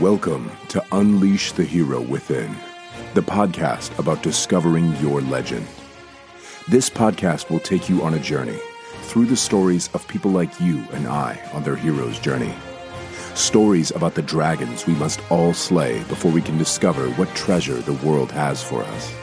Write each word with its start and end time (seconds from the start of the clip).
Welcome 0.00 0.50
to 0.68 0.82
Unleash 0.92 1.52
the 1.52 1.62
Hero 1.62 2.00
Within, 2.00 2.56
the 3.12 3.20
podcast 3.20 3.98
about 3.98 4.22
discovering 4.22 4.96
your 4.96 5.20
legend. 5.20 5.66
This 6.68 6.88
podcast 6.88 7.50
will 7.50 7.60
take 7.60 7.90
you 7.90 8.00
on 8.02 8.14
a 8.14 8.18
journey 8.18 8.58
through 9.02 9.26
the 9.26 9.36
stories 9.36 9.90
of 9.92 10.08
people 10.08 10.30
like 10.30 10.58
you 10.58 10.82
and 10.92 11.06
I 11.06 11.38
on 11.52 11.64
their 11.64 11.76
hero's 11.76 12.18
journey. 12.18 12.54
Stories 13.34 13.90
about 13.90 14.14
the 14.14 14.22
dragons 14.22 14.86
we 14.86 14.94
must 14.94 15.20
all 15.30 15.52
slay 15.52 16.02
before 16.04 16.32
we 16.32 16.40
can 16.40 16.56
discover 16.56 17.10
what 17.10 17.28
treasure 17.34 17.82
the 17.82 18.00
world 18.06 18.32
has 18.32 18.62
for 18.62 18.82
us. 18.82 19.14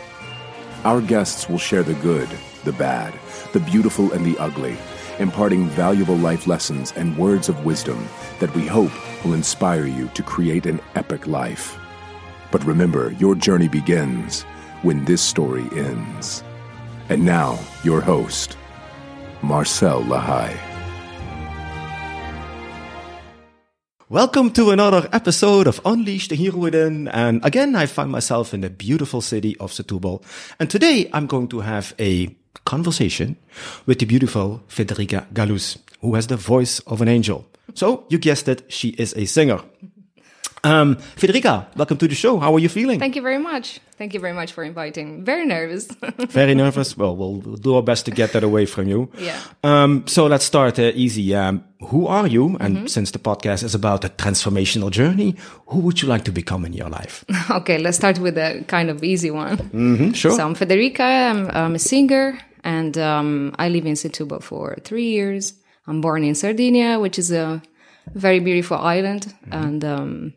Our 0.84 1.02
guests 1.02 1.50
will 1.50 1.58
share 1.58 1.82
the 1.82 1.96
good, 1.96 2.30
the 2.66 2.74
bad, 2.74 3.16
the 3.52 3.62
beautiful, 3.62 4.12
and 4.12 4.24
the 4.24 4.38
ugly, 4.38 4.78
imparting 5.18 5.70
valuable 5.70 6.18
life 6.18 6.46
lessons 6.46 6.94
and 6.96 7.18
words 7.18 7.50
of 7.50 7.66
wisdom 7.66 8.08
that 8.40 8.54
we 8.54 8.68
hope 8.68 8.92
will 9.24 9.34
inspire 9.34 9.86
you 9.86 10.08
to 10.14 10.24
create 10.24 10.66
an 10.66 10.80
epic 10.96 11.28
life. 11.28 11.78
But 12.52 12.64
remember, 12.66 13.12
your 13.20 13.36
journey 13.36 13.68
begins 13.68 14.44
when 14.82 15.06
this 15.06 15.22
story 15.22 15.68
ends. 15.76 16.44
And 17.10 17.26
now, 17.26 17.60
your 17.84 18.02
host, 18.02 18.58
Marcel 19.42 20.04
Lahai. 20.04 20.56
Welcome 24.10 24.52
to 24.52 24.72
another 24.72 25.10
episode 25.12 25.68
of 25.68 25.82
Unleash 25.84 26.30
the 26.30 26.36
Hero 26.36 26.58
Within. 26.58 27.10
And 27.10 27.44
again, 27.44 27.76
I 27.76 27.88
find 27.88 28.10
myself 28.10 28.54
in 28.54 28.62
the 28.62 28.70
beautiful 28.70 29.20
city 29.20 29.58
of 29.58 29.72
Setúbal. 29.72 30.24
And 30.62 30.70
today 30.70 31.10
I'm 31.12 31.28
going 31.28 31.50
to 31.50 31.60
have 31.60 31.94
a 32.00 32.28
conversation 32.68 33.36
with 33.86 33.98
the 34.00 34.06
beautiful 34.06 34.62
Federica 34.68 35.26
Galuz, 35.34 35.78
who 36.02 36.16
has 36.16 36.28
the 36.28 36.36
voice 36.36 36.80
of 36.86 37.02
an 37.02 37.08
angel. 37.08 37.46
So 37.74 38.04
you 38.10 38.18
guessed 38.20 38.48
it, 38.50 38.64
she 38.68 38.90
is 38.98 39.14
a 39.16 39.26
singer. 39.26 39.60
Um, 40.64 40.96
Federica, 41.16 41.68
welcome 41.78 41.98
to 41.98 42.08
the 42.08 42.16
show. 42.16 42.40
How 42.40 42.54
are 42.56 42.60
you 42.60 42.68
feeling? 42.68 43.00
Thank 43.00 43.16
you 43.16 43.22
very 43.22 43.38
much. 43.38 43.80
Thank 43.98 44.14
you 44.14 44.20
very 44.20 44.34
much 44.34 44.52
for 44.52 44.64
inviting. 44.64 45.24
Very 45.24 45.46
nervous. 45.46 45.88
Very 46.40 46.56
nervous. 46.56 46.98
Well, 46.98 47.16
we'll, 47.16 47.36
we'll 47.46 47.56
do 47.58 47.76
our 47.76 47.82
best 47.84 48.06
to 48.06 48.12
get 48.12 48.32
that 48.34 48.44
away 48.44 48.66
from 48.66 48.88
you. 48.88 49.10
Yeah. 49.20 49.40
Um, 49.64 50.04
so 50.08 50.28
let's 50.28 50.46
start 50.46 50.78
uh, 50.80 50.92
easy. 50.96 51.36
Um, 51.36 51.64
who 51.90 52.08
are 52.08 52.28
you? 52.28 52.58
And 52.60 52.90
since 52.90 53.12
the 53.12 53.20
podcast 53.20 53.64
is 53.64 53.76
about 53.76 54.04
a 54.06 54.10
transformational 54.10 54.90
journey, 54.92 55.36
who 55.68 55.80
would 55.80 56.02
you 56.02 56.08
like 56.10 56.24
to 56.26 56.32
become 56.32 56.66
in 56.66 56.74
your 56.74 56.90
life? 56.90 57.24
okay, 57.60 57.78
let's 57.78 57.98
start 57.98 58.20
with 58.20 58.38
a 58.38 58.64
kind 58.68 58.90
of 58.90 59.04
easy 59.04 59.32
one. 59.32 59.58
hmm 59.58 60.12
sure. 60.14 60.32
So 60.32 60.44
I'm 60.46 60.56
Federica. 60.56 61.02
I'm, 61.32 61.50
I'm 61.52 61.76
a 61.76 61.80
singer, 61.80 62.38
and 62.68 62.98
um, 62.98 63.56
I 63.58 63.70
live 63.70 63.86
in 63.88 63.96
Setúbal 63.96 64.42
for 64.42 64.76
three 64.84 65.10
years. 65.18 65.54
I'm 65.88 66.02
born 66.02 66.24
in 66.24 66.36
Sardinia, 66.36 67.00
which 67.00 67.18
is 67.20 67.32
a 67.32 67.62
very 68.16 68.40
beautiful 68.40 68.78
island, 68.78 69.34
and 69.52 69.84
um, 69.84 70.34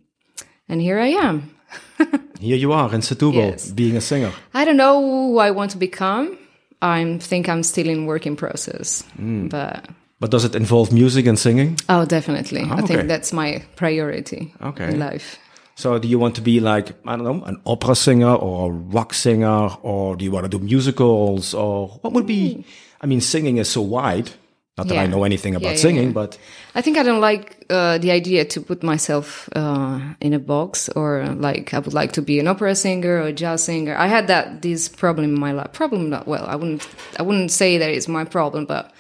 and 0.69 0.81
here 0.81 0.99
I 1.07 1.09
am. 1.29 1.51
Here 2.41 2.57
you 2.57 2.73
are 2.73 2.95
in 2.95 3.01
Setúbal, 3.03 3.35
Yes. 3.51 3.71
being 3.71 3.97
a 3.97 4.01
singer. 4.01 4.33
I 4.55 4.65
don't 4.65 4.77
know 4.77 5.01
who 5.01 5.39
I 5.39 5.51
want 5.51 5.71
to 5.73 5.79
become. 5.79 6.39
I 6.83 7.19
think 7.21 7.47
I'm 7.49 7.63
still 7.63 7.89
in 7.89 8.07
working 8.07 8.37
process, 8.37 9.05
but 9.51 9.85
But 10.21 10.31
does 10.31 10.45
it 10.45 10.55
involve 10.55 10.93
music 10.93 11.27
and 11.27 11.39
singing? 11.39 11.77
oh, 11.89 12.05
definitely. 12.07 12.61
I 12.63 12.73
okay. 12.73 12.87
think 12.87 13.09
that's 13.09 13.33
my 13.33 13.63
priority 13.77 14.53
Okay. 14.63 14.89
in 14.89 14.99
life. 14.99 15.39
So 15.81 15.99
do 15.99 16.07
you 16.07 16.19
want 16.19 16.35
to 16.35 16.43
be 16.43 16.61
like, 16.61 16.93
I 17.07 17.17
don't 17.17 17.25
know, 17.25 17.43
an 17.45 17.59
opera 17.65 17.95
singer 17.95 18.35
or 18.35 18.69
a 18.69 18.73
rock 18.73 19.15
singer, 19.15 19.69
or 19.83 20.15
do 20.15 20.27
you 20.27 20.31
want 20.31 20.45
to 20.45 20.59
do 20.59 20.63
musicals, 20.63 21.55
or 21.55 21.89
what 22.03 22.13
would 22.13 22.27
be, 22.27 22.67
I 23.01 23.07
mean, 23.07 23.23
singing 23.23 23.57
is 23.57 23.71
so 23.71 23.81
wide. 23.81 24.31
Not 24.77 24.89
that 24.89 24.99
I 24.99 25.07
know 25.07 25.25
anything 25.25 25.55
about 25.55 25.65
Yeah, 25.65 25.73
yeah, 25.73 25.89
singing, 25.89 26.07
yeah. 26.09 26.21
but 26.21 26.39
I 26.75 26.81
think 26.81 26.97
I 26.97 27.03
don't 27.03 27.21
like 27.21 27.67
uh, 27.69 27.99
the 27.99 28.11
idea 28.13 28.45
to 28.45 28.61
put 28.61 28.83
myself 28.83 29.49
uh, 29.55 30.01
in 30.21 30.33
a 30.33 30.39
box 30.39 30.89
or 30.91 31.25
like 31.37 31.75
I 31.75 31.79
would 31.81 31.93
like 31.93 32.13
to 32.13 32.23
be 32.23 32.39
an 32.41 32.47
opera 32.47 32.75
singer 32.75 33.17
or 33.17 33.27
a 33.29 33.33
jazz 33.33 33.65
singer. 33.65 33.95
I 33.97 34.07
had 34.07 34.27
that 34.29 34.63
this 34.63 34.89
problem 34.89 35.25
in 35.25 35.39
my 35.39 35.53
life. 35.53 35.73
Problem 35.73 36.09
not 36.09 36.27
well. 36.27 36.47
I 36.47 36.57
wouldn't 36.57 36.87
I 37.19 37.23
wouldn't 37.23 37.51
say 37.51 37.79
that 37.79 37.91
it's 37.91 38.09
my 38.09 38.25
problem, 38.25 38.65
but 38.65 38.93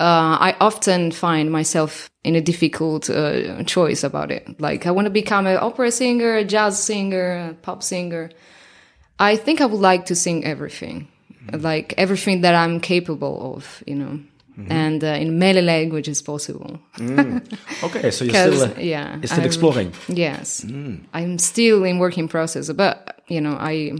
uh, 0.00 0.38
I 0.40 0.56
often 0.60 1.10
find 1.10 1.50
myself 1.50 2.08
in 2.24 2.36
a 2.36 2.40
difficult 2.40 3.10
uh, 3.10 3.62
choice 3.64 4.04
about 4.04 4.30
it. 4.30 4.60
Like 4.60 4.86
I 4.86 4.90
want 4.90 5.06
to 5.06 5.10
become 5.10 5.46
an 5.46 5.58
opera 5.60 5.90
singer, 5.90 6.36
a 6.36 6.44
jazz 6.44 6.82
singer, 6.82 7.50
a 7.50 7.54
pop 7.54 7.82
singer. 7.82 8.30
I 9.18 9.36
think 9.36 9.60
I 9.60 9.66
would 9.66 9.80
like 9.80 10.06
to 10.06 10.14
sing 10.14 10.44
everything, 10.44 11.08
like 11.52 11.94
everything 11.96 12.42
that 12.42 12.54
I'm 12.54 12.78
capable 12.80 13.54
of, 13.56 13.82
you 13.86 13.96
know. 13.96 14.20
And 14.68 15.04
uh, 15.04 15.08
in 15.08 15.38
many 15.38 15.60
languages 15.62 16.20
possible. 16.20 16.80
okay, 17.00 18.10
so 18.10 18.24
you're 18.24 18.34
still, 18.34 18.62
uh, 18.64 18.74
yeah, 18.80 19.14
you're 19.16 19.26
still 19.28 19.38
I'm- 19.38 19.46
exploring. 19.46 19.92
Yes, 20.08 20.64
I'm 21.14 21.38
still 21.38 21.84
in 21.84 21.98
working 21.98 22.26
process, 22.26 22.68
but 22.72 23.22
you 23.28 23.40
know, 23.40 23.56
I, 23.58 23.92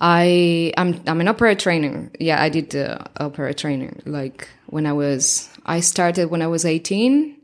I, 0.00 0.72
I'm, 0.76 1.00
I'm 1.06 1.20
an 1.20 1.28
opera 1.28 1.54
trainer. 1.54 2.10
Yeah, 2.18 2.42
I 2.42 2.48
did 2.48 2.74
uh, 2.74 2.98
opera 3.18 3.52
training. 3.54 4.02
Like 4.06 4.48
when 4.66 4.86
I 4.86 4.92
was, 4.92 5.48
I 5.66 5.80
started 5.80 6.30
when 6.30 6.42
I 6.42 6.46
was 6.46 6.64
18, 6.64 7.36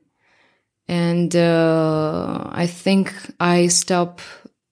and 0.89 1.35
uh, 1.37 2.49
I 2.51 2.67
think 2.67 3.13
I 3.41 3.67
stopped 3.67 4.23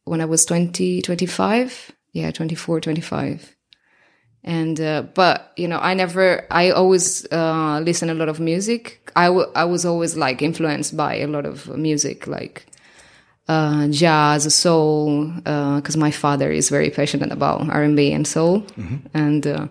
when 0.05 0.21
I 0.21 0.25
was 0.27 0.45
20, 0.47 1.03
25. 1.03 1.93
Yeah, 2.12 2.31
24, 2.31 2.81
25 2.81 3.55
and 4.45 4.78
uh, 4.81 5.03
but 5.15 5.53
you 5.56 5.66
know 5.66 5.78
i 5.78 5.95
never 5.95 6.47
i 6.51 6.71
always 6.71 7.27
uh, 7.33 7.81
listen 7.83 8.11
a 8.11 8.15
lot 8.15 8.28
of 8.28 8.39
music 8.39 9.11
I, 9.16 9.27
I 9.27 9.65
was 9.65 9.84
always 9.87 10.16
like 10.16 10.43
influenced 10.43 10.97
by 10.97 11.16
a 11.16 11.27
lot 11.27 11.47
of 11.47 11.69
music 11.78 12.27
like 12.27 12.66
uh, 13.49 13.87
jazz 13.88 14.53
soul 14.55 15.27
because 15.77 15.97
my 15.97 16.10
father 16.10 16.50
is 16.50 16.71
very 16.71 16.91
passionate 16.91 17.32
about 17.32 17.69
r&b 17.71 18.12
and 18.12 18.27
soul 18.27 18.65
and 19.12 19.47
uh, 19.47 19.66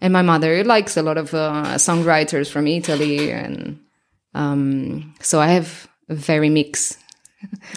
and 0.00 0.12
my 0.12 0.22
mother 0.22 0.64
likes 0.64 0.96
a 0.96 1.02
lot 1.02 1.16
of 1.16 1.32
uh, 1.34 1.76
songwriters 1.78 2.50
from 2.50 2.66
italy 2.66 3.30
and 3.30 3.78
um, 4.34 5.14
so 5.20 5.40
i 5.40 5.46
have 5.48 5.88
a 6.08 6.14
very 6.14 6.48
mix 6.50 6.98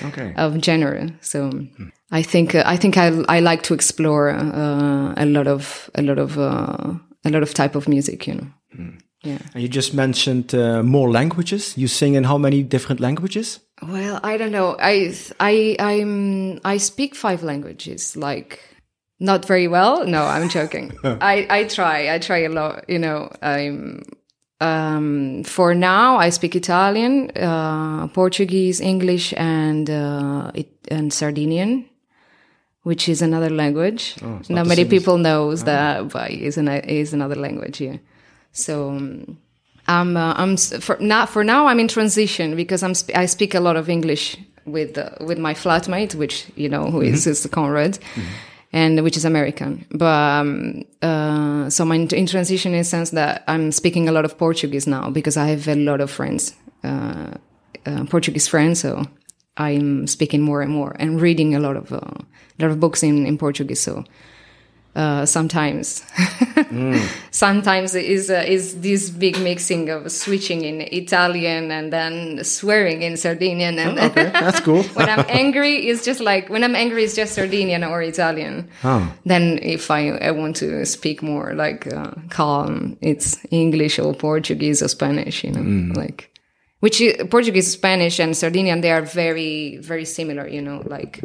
Okay. 0.03 0.31
of 0.37 0.61
genre. 0.63 1.09
So 1.21 1.49
I 2.11 2.21
think 2.21 2.53
uh, 2.53 2.61
I 2.73 2.77
think 2.77 2.97
I 2.97 3.07
I 3.27 3.39
like 3.39 3.63
to 3.63 3.73
explore 3.73 4.29
uh, 4.29 5.13
a 5.17 5.25
lot 5.25 5.47
of 5.47 5.89
a 5.95 6.01
lot 6.01 6.19
of 6.19 6.37
uh, 6.37 6.93
a 7.23 7.29
lot 7.29 7.41
of 7.41 7.53
type 7.53 7.75
of 7.75 7.87
music. 7.87 8.27
You 8.27 8.35
know. 8.35 8.47
Yeah. 9.23 9.39
And 9.55 9.63
you 9.63 9.67
just 9.67 9.93
mentioned 9.93 10.53
uh, 10.53 10.83
more 10.83 11.09
languages. 11.11 11.73
You 11.75 11.87
sing 11.87 12.15
in 12.15 12.25
how 12.25 12.37
many 12.37 12.61
different 12.63 12.99
languages? 12.99 13.59
Well, 13.81 14.19
I 14.23 14.37
don't 14.37 14.51
know. 14.51 14.77
I 14.79 15.13
I 15.39 15.75
I'm 15.79 16.59
I 16.63 16.77
speak 16.77 17.15
five 17.15 17.43
languages. 17.43 18.15
Like 18.15 18.59
not 19.19 19.45
very 19.45 19.67
well. 19.67 20.05
No, 20.05 20.23
I'm 20.23 20.49
joking. 20.49 20.97
I 21.03 21.45
I 21.49 21.63
try. 21.65 22.13
I 22.13 22.19
try 22.19 22.39
a 22.39 22.49
lot. 22.49 22.89
You 22.89 22.99
know. 22.99 23.31
I'm. 23.41 24.03
Um, 24.61 25.43
for 25.43 25.75
now, 25.75 26.15
I 26.15 26.29
speak 26.29 26.55
Italian, 26.55 27.29
uh, 27.31 28.07
Portuguese, 28.07 28.79
English, 28.79 29.33
and 29.35 29.89
uh, 29.89 30.49
it, 30.55 30.69
and 30.89 31.11
Sardinian, 31.11 31.85
which 32.83 33.09
is 33.09 33.21
another 33.21 33.49
language. 33.49 34.15
not 34.21 34.49
not 34.49 34.65
many 34.65 34.85
people 34.85 35.17
knows 35.17 35.65
that, 35.65 36.07
but 36.07 36.31
is 36.31 36.57
an 36.57 36.69
is 36.69 37.13
another 37.13 37.35
language. 37.35 37.81
Yeah. 37.81 37.97
So 38.53 38.91
um, 38.91 39.37
I'm 39.87 40.17
uh, 40.17 40.33
I'm 40.35 40.57
for 40.57 40.97
now 40.99 41.25
for 41.25 41.43
now 41.43 41.67
I'm 41.67 41.79
in 41.79 41.87
transition 41.87 42.55
because 42.55 42.83
I'm 42.83 42.93
sp- 42.97 43.15
I 43.15 43.25
speak 43.27 43.53
a 43.53 43.59
lot 43.59 43.75
of 43.75 43.89
English 43.89 44.37
with 44.65 44.97
uh, 44.97 45.09
with 45.19 45.37
my 45.37 45.53
flatmate, 45.53 46.15
which 46.15 46.47
you 46.55 46.69
know 46.69 46.89
who 46.89 47.01
is 47.01 47.27
is 47.27 47.45
Conrad, 47.51 47.99
and 48.73 49.03
which 49.03 49.17
is 49.17 49.25
American. 49.25 49.85
But 49.91 50.41
um, 50.41 50.85
uh, 51.01 51.69
so 51.69 51.83
I'm 51.83 51.91
in, 51.91 52.07
in 52.07 52.25
transition 52.25 52.73
in 52.73 52.79
the 52.79 52.83
sense 52.83 53.11
that 53.11 53.43
I'm 53.47 53.71
speaking 53.71 54.09
a 54.09 54.11
lot 54.11 54.25
of 54.25 54.37
Portuguese 54.37 54.87
now 54.87 55.09
because 55.09 55.37
I 55.37 55.47
have 55.47 55.67
a 55.67 55.75
lot 55.75 56.01
of 56.01 56.09
friends, 56.09 56.55
uh, 56.83 57.31
uh, 57.85 58.05
Portuguese 58.05 58.47
friends. 58.47 58.79
So 58.79 59.03
I'm 59.57 60.07
speaking 60.07 60.41
more 60.41 60.61
and 60.61 60.71
more 60.71 60.95
and 60.99 61.21
reading 61.21 61.55
a 61.55 61.59
lot 61.59 61.77
of 61.77 61.91
uh, 61.91 61.97
a 61.97 62.59
lot 62.59 62.71
of 62.71 62.79
books 62.79 63.03
in 63.03 63.25
in 63.25 63.37
Portuguese. 63.37 63.81
So 63.81 64.03
uh, 64.95 65.25
sometimes. 65.25 66.03
Sometimes 67.31 67.95
it 67.95 68.05
is 68.05 68.29
uh, 68.29 68.43
is 68.47 68.79
this 68.81 69.09
big 69.09 69.37
mixing 69.39 69.89
of 69.89 70.11
switching 70.11 70.63
in 70.63 70.81
Italian 70.81 71.71
and 71.71 71.91
then 71.91 72.43
swearing 72.43 73.01
in 73.01 73.17
Sardinian, 73.17 73.77
and 73.79 73.99
Okay, 73.99 74.29
that's 74.29 74.59
cool. 74.61 74.83
when 74.93 75.09
I'm 75.09 75.25
angry, 75.29 75.87
it's 75.87 76.03
just 76.05 76.21
like 76.21 76.49
when 76.49 76.63
I'm 76.63 76.75
angry, 76.75 77.03
it's 77.03 77.15
just 77.15 77.33
Sardinian 77.35 77.83
or 77.83 78.01
Italian. 78.01 78.69
Oh. 78.83 79.11
Then 79.25 79.59
if 79.61 79.91
I, 79.91 80.11
I 80.11 80.31
want 80.31 80.55
to 80.57 80.85
speak 80.85 81.21
more 81.21 81.53
like 81.53 81.87
uh, 81.91 82.11
calm, 82.29 82.97
it's 83.01 83.37
English 83.51 83.99
or 83.99 84.13
Portuguese 84.13 84.81
or 84.81 84.87
Spanish, 84.87 85.43
you 85.43 85.51
know, 85.51 85.93
like 85.93 86.31
which 86.79 87.01
i- 87.01 87.23
Portuguese, 87.29 87.71
Spanish, 87.71 88.19
and 88.19 88.35
Sardinian 88.35 88.81
they 88.81 88.91
are 88.91 89.01
very 89.01 89.77
very 89.77 90.05
similar, 90.05 90.47
you 90.47 90.61
know, 90.61 90.81
like 90.85 91.21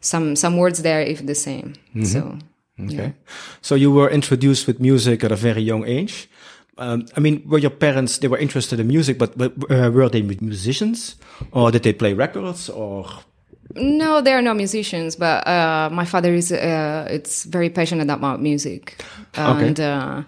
some 0.00 0.34
some 0.36 0.56
words 0.56 0.82
there 0.82 1.00
if 1.00 1.24
the 1.24 1.34
same. 1.34 1.74
So 2.04 2.38
Okay. 2.80 3.12
So 3.60 3.74
you 3.74 3.90
were 3.92 4.10
introduced 4.10 4.66
with 4.66 4.80
music 4.80 5.24
at 5.24 5.32
a 5.32 5.36
very 5.36 5.62
young 5.62 5.84
age. 5.86 6.28
Um, 6.78 7.06
I 7.16 7.20
mean, 7.20 7.42
were 7.46 7.58
your 7.58 7.70
parents 7.70 8.18
they 8.18 8.28
were 8.28 8.38
interested 8.38 8.80
in 8.80 8.86
music, 8.88 9.18
but, 9.18 9.36
but 9.36 9.52
uh, 9.70 9.90
were 9.90 10.08
they 10.08 10.22
musicians, 10.22 11.16
or 11.52 11.70
did 11.70 11.82
they 11.82 11.92
play 11.92 12.14
records, 12.14 12.70
or? 12.70 13.06
No, 13.74 14.20
they 14.20 14.32
are 14.32 14.42
not 14.42 14.56
musicians, 14.56 15.16
but 15.16 15.46
uh, 15.46 15.90
my 15.92 16.04
father 16.04 16.34
is 16.34 16.50
uh, 16.50 17.06
it's 17.10 17.44
very 17.44 17.70
passionate 17.70 18.10
about 18.10 18.40
music, 18.40 19.02
and 19.34 19.78
Okay. 19.78 19.84
uh, 19.84 20.22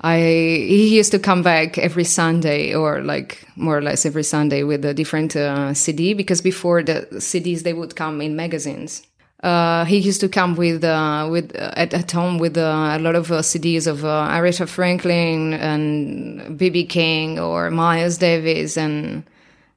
I 0.00 0.18
he 0.18 0.98
used 0.98 1.12
to 1.12 1.18
come 1.18 1.42
back 1.42 1.78
every 1.78 2.04
Sunday 2.04 2.74
or 2.74 3.00
like 3.02 3.38
more 3.56 3.78
or 3.78 3.82
less 3.82 4.04
every 4.04 4.24
Sunday 4.24 4.62
with 4.64 4.84
a 4.84 4.94
different 4.94 5.34
uh, 5.36 5.74
CD 5.74 6.14
because 6.14 6.40
before 6.42 6.82
the 6.84 7.06
CDs 7.20 7.62
they 7.62 7.72
would 7.72 7.94
come 7.94 8.20
in 8.20 8.36
magazines. 8.36 9.02
Uh, 9.42 9.84
he 9.84 9.98
used 9.98 10.20
to 10.20 10.28
come 10.28 10.56
with 10.56 10.82
uh, 10.82 11.28
with 11.30 11.54
uh, 11.54 11.70
at, 11.76 11.94
at 11.94 12.10
home 12.10 12.38
with 12.38 12.56
uh, 12.56 12.96
a 12.96 12.98
lot 12.98 13.14
of 13.14 13.30
uh, 13.30 13.38
CDs 13.38 13.86
of 13.86 13.98
Aretha 13.98 14.68
Franklin 14.68 15.54
and 15.54 16.58
BB 16.58 16.88
King 16.88 17.38
or 17.38 17.70
Miles 17.70 18.18
Davis 18.18 18.76
and 18.76 19.22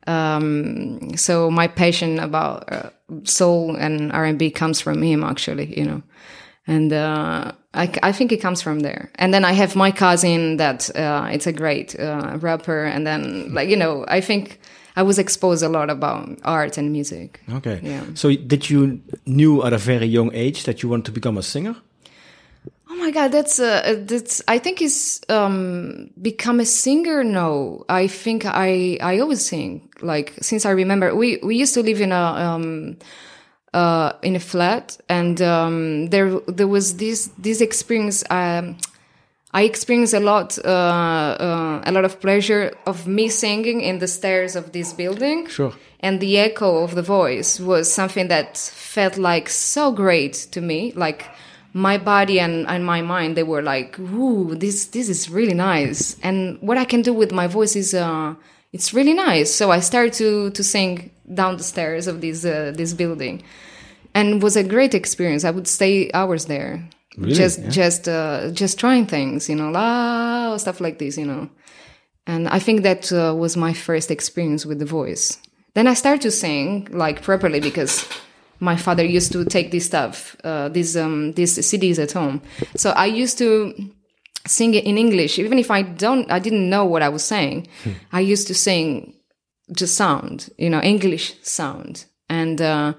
um, 0.07 1.15
so 1.15 1.51
my 1.51 1.67
passion 1.67 2.17
about 2.17 2.93
soul 3.23 3.75
and 3.75 4.11
R&B 4.11 4.49
comes 4.49 4.81
from 4.81 5.03
him 5.03 5.23
actually, 5.23 5.77
you 5.77 5.85
know. 5.85 6.01
And 6.65 6.91
I, 6.93 7.53
I 8.01 8.11
think 8.11 8.31
it 8.31 8.37
comes 8.37 8.63
from 8.63 8.79
there. 8.79 9.11
And 9.15 9.31
then 9.31 9.45
I 9.45 9.51
have 9.51 9.75
my 9.75 9.91
cousin 9.91 10.57
that 10.57 10.89
it's 10.95 11.45
a 11.45 11.53
great 11.53 11.95
rapper. 11.99 12.83
And 12.83 13.05
then, 13.05 13.53
like, 13.53 13.69
you 13.69 13.77
know, 13.77 14.05
I 14.07 14.21
think 14.21 14.59
I 14.95 15.03
was 15.03 15.17
exposed 15.17 15.63
a 15.63 15.69
lot 15.69 15.89
about 15.89 16.39
art 16.43 16.77
and 16.77 16.91
music. 16.91 17.41
Okay. 17.49 17.79
Yeah. 17.83 18.03
So 18.13 18.33
did 18.35 18.69
you 18.69 19.01
knew 19.25 19.63
at 19.63 19.73
a 19.73 19.77
very 19.77 20.05
young 20.05 20.33
age 20.33 20.63
that 20.65 20.83
you 20.83 20.89
want 20.89 21.05
to 21.05 21.11
become 21.11 21.37
a 21.37 21.43
singer? 21.43 21.75
Oh 22.89 22.95
my 22.95 23.09
god, 23.11 23.31
that's 23.31 23.59
uh, 23.59 24.03
that's. 24.05 24.41
I 24.47 24.59
think 24.59 24.81
is 24.81 25.21
um 25.29 26.09
become 26.21 26.59
a 26.59 26.65
singer. 26.65 27.23
No, 27.23 27.85
I 27.87 28.07
think 28.07 28.45
I 28.45 28.97
I 29.01 29.19
always 29.19 29.45
sing. 29.45 29.89
Like 30.01 30.33
since 30.41 30.65
I 30.65 30.71
remember, 30.71 31.15
we 31.15 31.39
we 31.41 31.55
used 31.55 31.73
to 31.75 31.81
live 31.83 32.01
in 32.01 32.11
a 32.11 32.15
um 32.21 32.97
uh 33.73 34.11
in 34.21 34.35
a 34.35 34.39
flat, 34.39 34.97
and 35.07 35.41
um 35.41 36.07
there 36.07 36.37
there 36.47 36.67
was 36.67 36.97
this 36.97 37.31
this 37.39 37.61
experience. 37.61 38.23
Um, 38.29 38.75
I 39.53 39.63
experienced 39.63 40.13
a 40.13 40.19
lot 40.19 40.57
uh, 40.63 40.67
uh 40.67 41.81
a 41.85 41.91
lot 41.91 42.05
of 42.05 42.19
pleasure 42.19 42.73
of 42.85 43.07
me 43.07 43.29
singing 43.29 43.81
in 43.81 43.99
the 43.99 44.07
stairs 44.07 44.55
of 44.55 44.71
this 44.71 44.93
building. 44.93 45.47
Sure. 45.47 45.73
And 45.99 46.19
the 46.19 46.37
echo 46.39 46.83
of 46.83 46.95
the 46.95 47.01
voice 47.01 47.59
was 47.59 47.91
something 47.91 48.27
that 48.29 48.57
felt 48.57 49.17
like 49.17 49.49
so 49.49 49.91
great 49.91 50.33
to 50.51 50.61
me, 50.61 50.93
like 50.95 51.25
my 51.73 51.97
body 51.97 52.39
and, 52.39 52.67
and 52.67 52.85
my 52.85 53.01
mind 53.01 53.37
they 53.37 53.43
were 53.43 53.61
like 53.61 53.97
ooh 53.99 54.55
this 54.55 54.85
this 54.87 55.09
is 55.09 55.29
really 55.29 55.53
nice. 55.53 56.17
And 56.23 56.57
what 56.61 56.77
i 56.77 56.85
can 56.85 57.01
do 57.01 57.13
with 57.13 57.31
my 57.31 57.47
voice 57.47 57.75
is 57.75 57.93
uh 57.93 58.35
it's 58.73 58.93
really 58.93 59.13
nice. 59.13 59.53
So 59.53 59.71
i 59.71 59.79
started 59.79 60.13
to 60.13 60.49
to 60.51 60.63
sing 60.63 61.11
down 61.33 61.57
the 61.57 61.63
stairs 61.63 62.07
of 62.07 62.21
this 62.21 62.45
uh, 62.45 62.73
this 62.75 62.93
building. 62.93 63.43
And 64.13 64.35
it 64.35 64.43
was 64.43 64.57
a 64.57 64.63
great 64.63 64.93
experience. 64.93 65.45
I 65.45 65.51
would 65.51 65.67
stay 65.67 66.11
hours 66.13 66.45
there 66.45 66.83
Really? 67.17 67.33
just 67.33 67.59
Yeah. 67.59 67.69
just 67.69 68.07
uh 68.07 68.51
just 68.51 68.79
trying 68.79 69.05
things 69.05 69.49
you 69.49 69.55
know 69.55 69.69
la 69.71 70.57
stuff 70.57 70.79
like 70.79 70.97
this 70.97 71.17
you 71.17 71.25
know. 71.25 71.49
And 72.27 72.47
i 72.47 72.59
think 72.59 72.83
that 72.83 73.11
uh, 73.11 73.33
was 73.35 73.57
my 73.57 73.73
first 73.73 74.11
experience 74.11 74.65
with 74.65 74.79
the 74.79 74.85
voice. 74.85 75.37
Then 75.73 75.87
i 75.87 75.93
started 75.95 76.21
to 76.21 76.31
sing 76.31 76.87
like 76.91 77.21
properly 77.21 77.59
because 77.59 78.05
my 78.59 78.75
father 78.77 79.03
used 79.03 79.31
to 79.31 79.43
take 79.45 79.71
this 79.71 79.85
stuff 79.85 80.35
uh, 80.43 80.69
these 80.69 80.95
um 80.95 81.33
these 81.33 81.57
cds 81.59 81.99
at 81.99 82.11
home. 82.13 82.41
So 82.77 82.91
i 82.91 83.05
used 83.05 83.37
to 83.39 83.73
sing 84.47 84.73
it 84.75 84.85
in 84.85 84.97
english. 84.97 85.39
Even 85.39 85.59
if 85.59 85.69
i 85.71 85.81
don't 85.81 86.31
i 86.31 86.39
didn't 86.39 86.69
know 86.69 86.85
what 86.85 87.01
i 87.01 87.09
was 87.09 87.23
saying 87.23 87.67
i 88.11 88.19
used 88.19 88.47
to 88.47 88.53
sing 88.53 89.13
just 89.71 89.95
sound 89.95 90.49
you 90.57 90.69
know 90.69 90.81
english 90.81 91.35
sound. 91.43 92.05
And 92.29 92.61
uh 92.61 92.93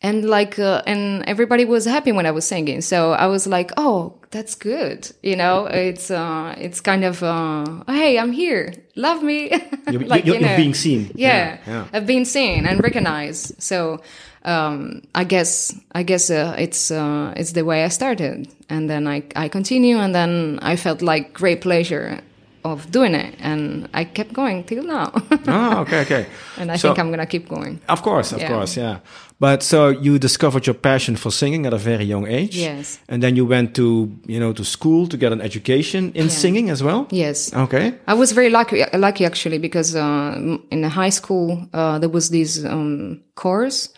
and 0.00 0.24
like 0.24 0.58
uh, 0.58 0.82
and 0.86 1.24
everybody 1.26 1.64
was 1.64 1.84
happy 1.84 2.12
when 2.12 2.26
i 2.26 2.30
was 2.30 2.44
singing. 2.46 2.80
So 2.82 3.12
i 3.12 3.26
was 3.26 3.46
like 3.46 3.70
oh 3.76 4.14
that's 4.30 4.54
good 4.54 5.10
you 5.22 5.36
know? 5.36 5.66
It's 5.66 6.10
uh 6.10 6.54
it's 6.58 6.80
kind 6.80 7.04
of 7.04 7.22
uh 7.22 7.64
hey 7.88 8.18
i'm 8.18 8.32
here. 8.32 8.72
Love 8.96 9.22
me. 9.22 9.50
You- 9.90 10.00
like 10.00 10.26
you- 10.26 10.34
you 10.34 10.40
you're 10.40 10.56
being 10.56 10.74
seen. 10.74 11.10
yeah, 11.14 11.28
Yeah, 11.28 11.58
yeah. 11.66 11.84
i've 11.94 12.06
been 12.06 12.24
seen 12.24 12.66
and 12.66 12.82
recognized. 12.82 13.60
So 13.62 14.00
um 14.44 15.02
i 15.14 15.24
guess 15.24 15.74
i 15.92 16.02
guess 16.04 16.30
uh, 16.30 16.54
it's 16.58 16.90
uh 16.90 17.32
it's 17.36 17.52
the 17.52 17.64
way 17.64 17.84
i 17.84 17.88
started. 17.88 18.46
And 18.70 18.88
then 18.88 19.06
i 19.08 19.22
i 19.34 19.48
continue 19.48 19.98
and 19.98 20.14
then 20.14 20.58
i 20.62 20.76
felt 20.76 21.02
like 21.02 21.32
great 21.32 21.60
pleasure 21.60 22.20
of 22.64 22.90
doing 22.90 23.14
it 23.14 23.34
and 23.40 23.88
i 23.94 24.04
kept 24.04 24.32
going 24.32 24.64
till 24.64 24.82
now 24.84 25.10
Oh, 25.46 25.80
okay, 25.82 26.00
okay. 26.02 26.26
and 26.58 26.70
i 26.72 26.76
So- 26.76 26.88
think 26.88 26.98
i'm 26.98 27.10
gonna 27.10 27.26
keep 27.26 27.48
going 27.48 27.80
Of 27.88 28.02
course, 28.02 28.32
of 28.32 28.40
Yeah. 28.40 28.48
course, 28.52 28.76
yeah. 28.80 28.98
But 29.40 29.62
so 29.62 29.88
you 29.90 30.18
discovered 30.18 30.66
your 30.66 30.74
passion 30.74 31.16
for 31.16 31.30
singing 31.30 31.64
at 31.66 31.72
a 31.72 31.78
very 31.78 32.04
young 32.04 32.26
age. 32.26 32.56
Yes. 32.56 32.98
And 33.08 33.22
then 33.22 33.36
you 33.36 33.46
went 33.46 33.72
to, 33.74 34.10
you 34.26 34.40
know, 34.40 34.52
to 34.52 34.64
school 34.64 35.06
to 35.06 35.16
get 35.16 35.32
an 35.32 35.40
education 35.40 36.10
in 36.14 36.28
singing 36.28 36.70
as 36.70 36.82
well. 36.82 37.06
yes 37.12 37.54
Okay. 37.54 37.92
I 38.08 38.14
was 38.14 38.32
very 38.32 38.50
lucky, 38.50 38.84
lucky 38.94 39.24
actually, 39.24 39.58
because 39.58 39.94
uh, 39.94 40.58
in 40.72 40.80
the 40.82 40.88
high 40.88 41.10
school 41.12 41.68
uh, 41.72 42.00
there 42.00 42.10
was 42.10 42.30
this 42.30 42.64
um, 42.64 43.20
course 43.36 43.90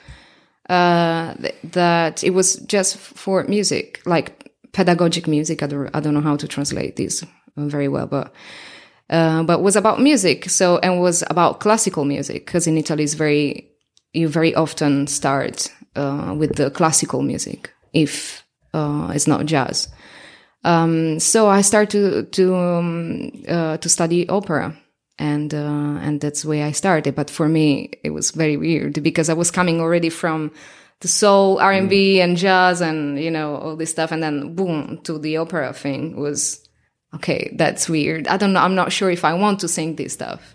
uh, 0.68 1.34
th- 1.40 1.54
that 1.72 2.22
it 2.22 2.30
was 2.34 2.56
just 2.68 2.96
for 2.96 3.44
music, 3.48 4.00
like 4.06 4.50
pedagogic 4.72 5.26
music. 5.26 5.62
I 5.62 5.66
don't, 5.66 5.88
I 5.96 6.00
don't 6.00 6.14
know 6.14 6.20
how 6.20 6.36
to 6.36 6.46
translate 6.46 6.96
this 6.96 7.24
very 7.56 7.88
well, 7.88 8.06
but 8.06 8.32
uh, 9.10 9.42
but 9.42 9.62
was 9.62 9.76
about 9.76 10.00
music. 10.00 10.48
So 10.48 10.78
and 10.78 11.00
was 11.00 11.24
about 11.28 11.60
classical 11.60 12.04
music 12.04 12.46
because 12.46 12.66
in 12.66 12.78
Italy 12.78 13.04
it's 13.04 13.14
very 13.14 13.70
you 14.12 14.28
very 14.28 14.54
often 14.54 15.06
start 15.06 15.68
uh, 15.96 16.34
with 16.36 16.56
the 16.56 16.70
classical 16.70 17.22
music 17.22 17.70
if 17.92 18.44
uh, 18.72 19.10
it's 19.14 19.26
not 19.26 19.46
jazz. 19.46 19.88
Um, 20.64 21.18
so 21.20 21.48
I 21.48 21.62
started 21.62 21.90
to 21.90 22.22
to 22.42 22.54
um, 22.54 23.32
uh, 23.48 23.76
to 23.78 23.88
study 23.88 24.28
opera, 24.28 24.76
and 25.18 25.54
uh, 25.54 25.98
and 26.02 26.20
that's 26.20 26.42
the 26.42 26.48
way 26.48 26.62
I 26.62 26.72
started. 26.72 27.14
But 27.14 27.30
for 27.30 27.48
me, 27.48 27.92
it 28.04 28.10
was 28.10 28.30
very 28.30 28.56
weird 28.56 29.02
because 29.02 29.28
I 29.30 29.34
was 29.34 29.50
coming 29.50 29.80
already 29.80 30.10
from 30.10 30.52
the 31.00 31.08
soul, 31.08 31.58
R 31.58 31.72
and 31.72 31.88
B, 31.88 32.20
and 32.20 32.36
jazz, 32.36 32.82
and 32.82 33.18
you 33.18 33.30
know 33.30 33.56
all 33.56 33.76
this 33.76 33.90
stuff, 33.90 34.12
and 34.12 34.22
then 34.22 34.54
boom 34.54 35.00
to 35.04 35.18
the 35.18 35.38
opera 35.38 35.72
thing 35.72 36.16
was 36.16 36.59
okay. 37.14 37.52
That's 37.54 37.88
weird. 37.88 38.28
I 38.28 38.36
don't 38.36 38.52
know. 38.52 38.60
I'm 38.60 38.74
not 38.74 38.92
sure 38.92 39.10
if 39.10 39.24
I 39.24 39.34
want 39.34 39.60
to 39.60 39.68
sing 39.68 39.96
this 39.96 40.12
stuff. 40.12 40.54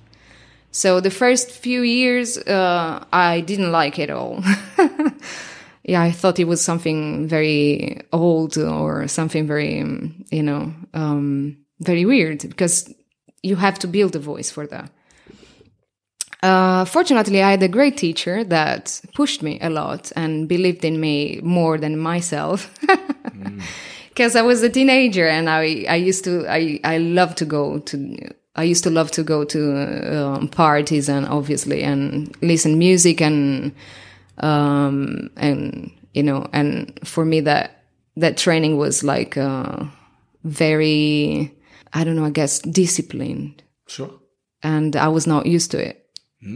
So 0.72 1.00
the 1.00 1.10
first 1.10 1.52
few 1.52 1.84
years, 1.84 2.38
uh, 2.38 3.06
I 3.14 3.40
didn't 3.42 3.72
like 3.72 3.98
it 3.98 4.10
all. 4.10 4.44
yeah, 5.84 6.02
I 6.02 6.12
thought 6.12 6.38
it 6.38 6.48
was 6.48 6.62
something 6.62 7.30
very 7.30 8.02
old 8.12 8.58
or 8.58 9.08
something 9.08 9.48
very, 9.48 9.80
um, 9.80 10.26
you 10.32 10.44
know, 10.44 10.74
um, 10.94 11.58
very 11.80 12.04
weird 12.04 12.42
because 12.42 12.94
you 13.42 13.56
have 13.56 13.80
to 13.80 13.88
build 13.88 14.18
a 14.18 14.20
voice 14.20 14.52
for 14.52 14.68
that. 14.68 14.92
Uh, 16.44 16.84
fortunately, 16.86 17.42
I 17.42 17.52
had 17.52 17.64
a 17.64 17.68
great 17.68 17.96
teacher 17.96 18.44
that 18.44 19.00
pushed 19.14 19.42
me 19.42 19.58
a 19.62 19.70
lot 19.70 20.12
and 20.16 20.48
believed 20.48 20.84
in 20.84 21.00
me 21.00 21.40
more 21.42 21.78
than 21.78 21.98
myself. 21.98 22.70
Because 24.16 24.38
I 24.38 24.42
was 24.44 24.64
a 24.64 24.70
teenager 24.70 25.28
and 25.28 25.50
I, 25.50 25.86
I 25.90 25.96
used 25.98 26.24
to, 26.24 26.48
I, 26.48 26.80
I 26.86 27.00
love 27.00 27.36
to 27.36 27.46
go 27.46 27.80
to, 27.80 28.18
I 28.56 28.64
used 28.64 28.86
to 28.86 28.90
love 28.90 29.12
to 29.12 29.24
go 29.24 29.44
to 29.44 30.18
um, 30.18 30.48
parties 30.48 31.10
and 31.10 31.28
obviously 31.28 31.84
and 31.84 32.34
listen 32.42 32.80
music 32.80 33.20
and, 33.22 33.76
um, 34.38 35.30
and, 35.36 35.92
you 36.14 36.24
know, 36.24 36.48
and 36.54 36.98
for 37.04 37.26
me 37.26 37.42
that, 37.42 37.84
that 38.16 38.38
training 38.38 38.78
was 38.78 39.04
like, 39.04 39.36
uh, 39.36 39.84
very, 40.46 41.54
I 41.92 42.06
don't 42.06 42.16
know, 42.16 42.24
I 42.24 42.30
guess 42.30 42.60
disciplined 42.60 43.64
Sure. 43.88 44.12
and 44.64 44.96
I 44.96 45.10
was 45.10 45.28
not 45.28 45.46
used 45.46 45.72
to 45.72 45.78
it. 45.90 46.02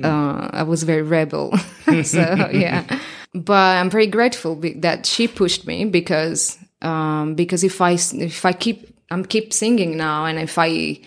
Uh, 0.03 0.49
I 0.53 0.63
was 0.63 0.83
very 0.83 1.01
rebel, 1.01 1.57
so 2.03 2.49
yeah. 2.53 2.85
But 3.33 3.77
I'm 3.77 3.89
very 3.89 4.05
grateful 4.07 4.55
that 4.77 5.05
she 5.05 5.27
pushed 5.27 5.65
me 5.65 5.83
because 5.85 6.57
um, 6.81 7.35
because 7.35 7.63
if 7.63 7.81
I 7.81 7.93
if 7.93 8.45
I 8.45 8.53
keep 8.53 8.95
I'm 9.11 9.25
keep 9.25 9.53
singing 9.53 9.97
now, 9.97 10.25
and 10.25 10.39
if 10.39 10.57
I 10.57 11.01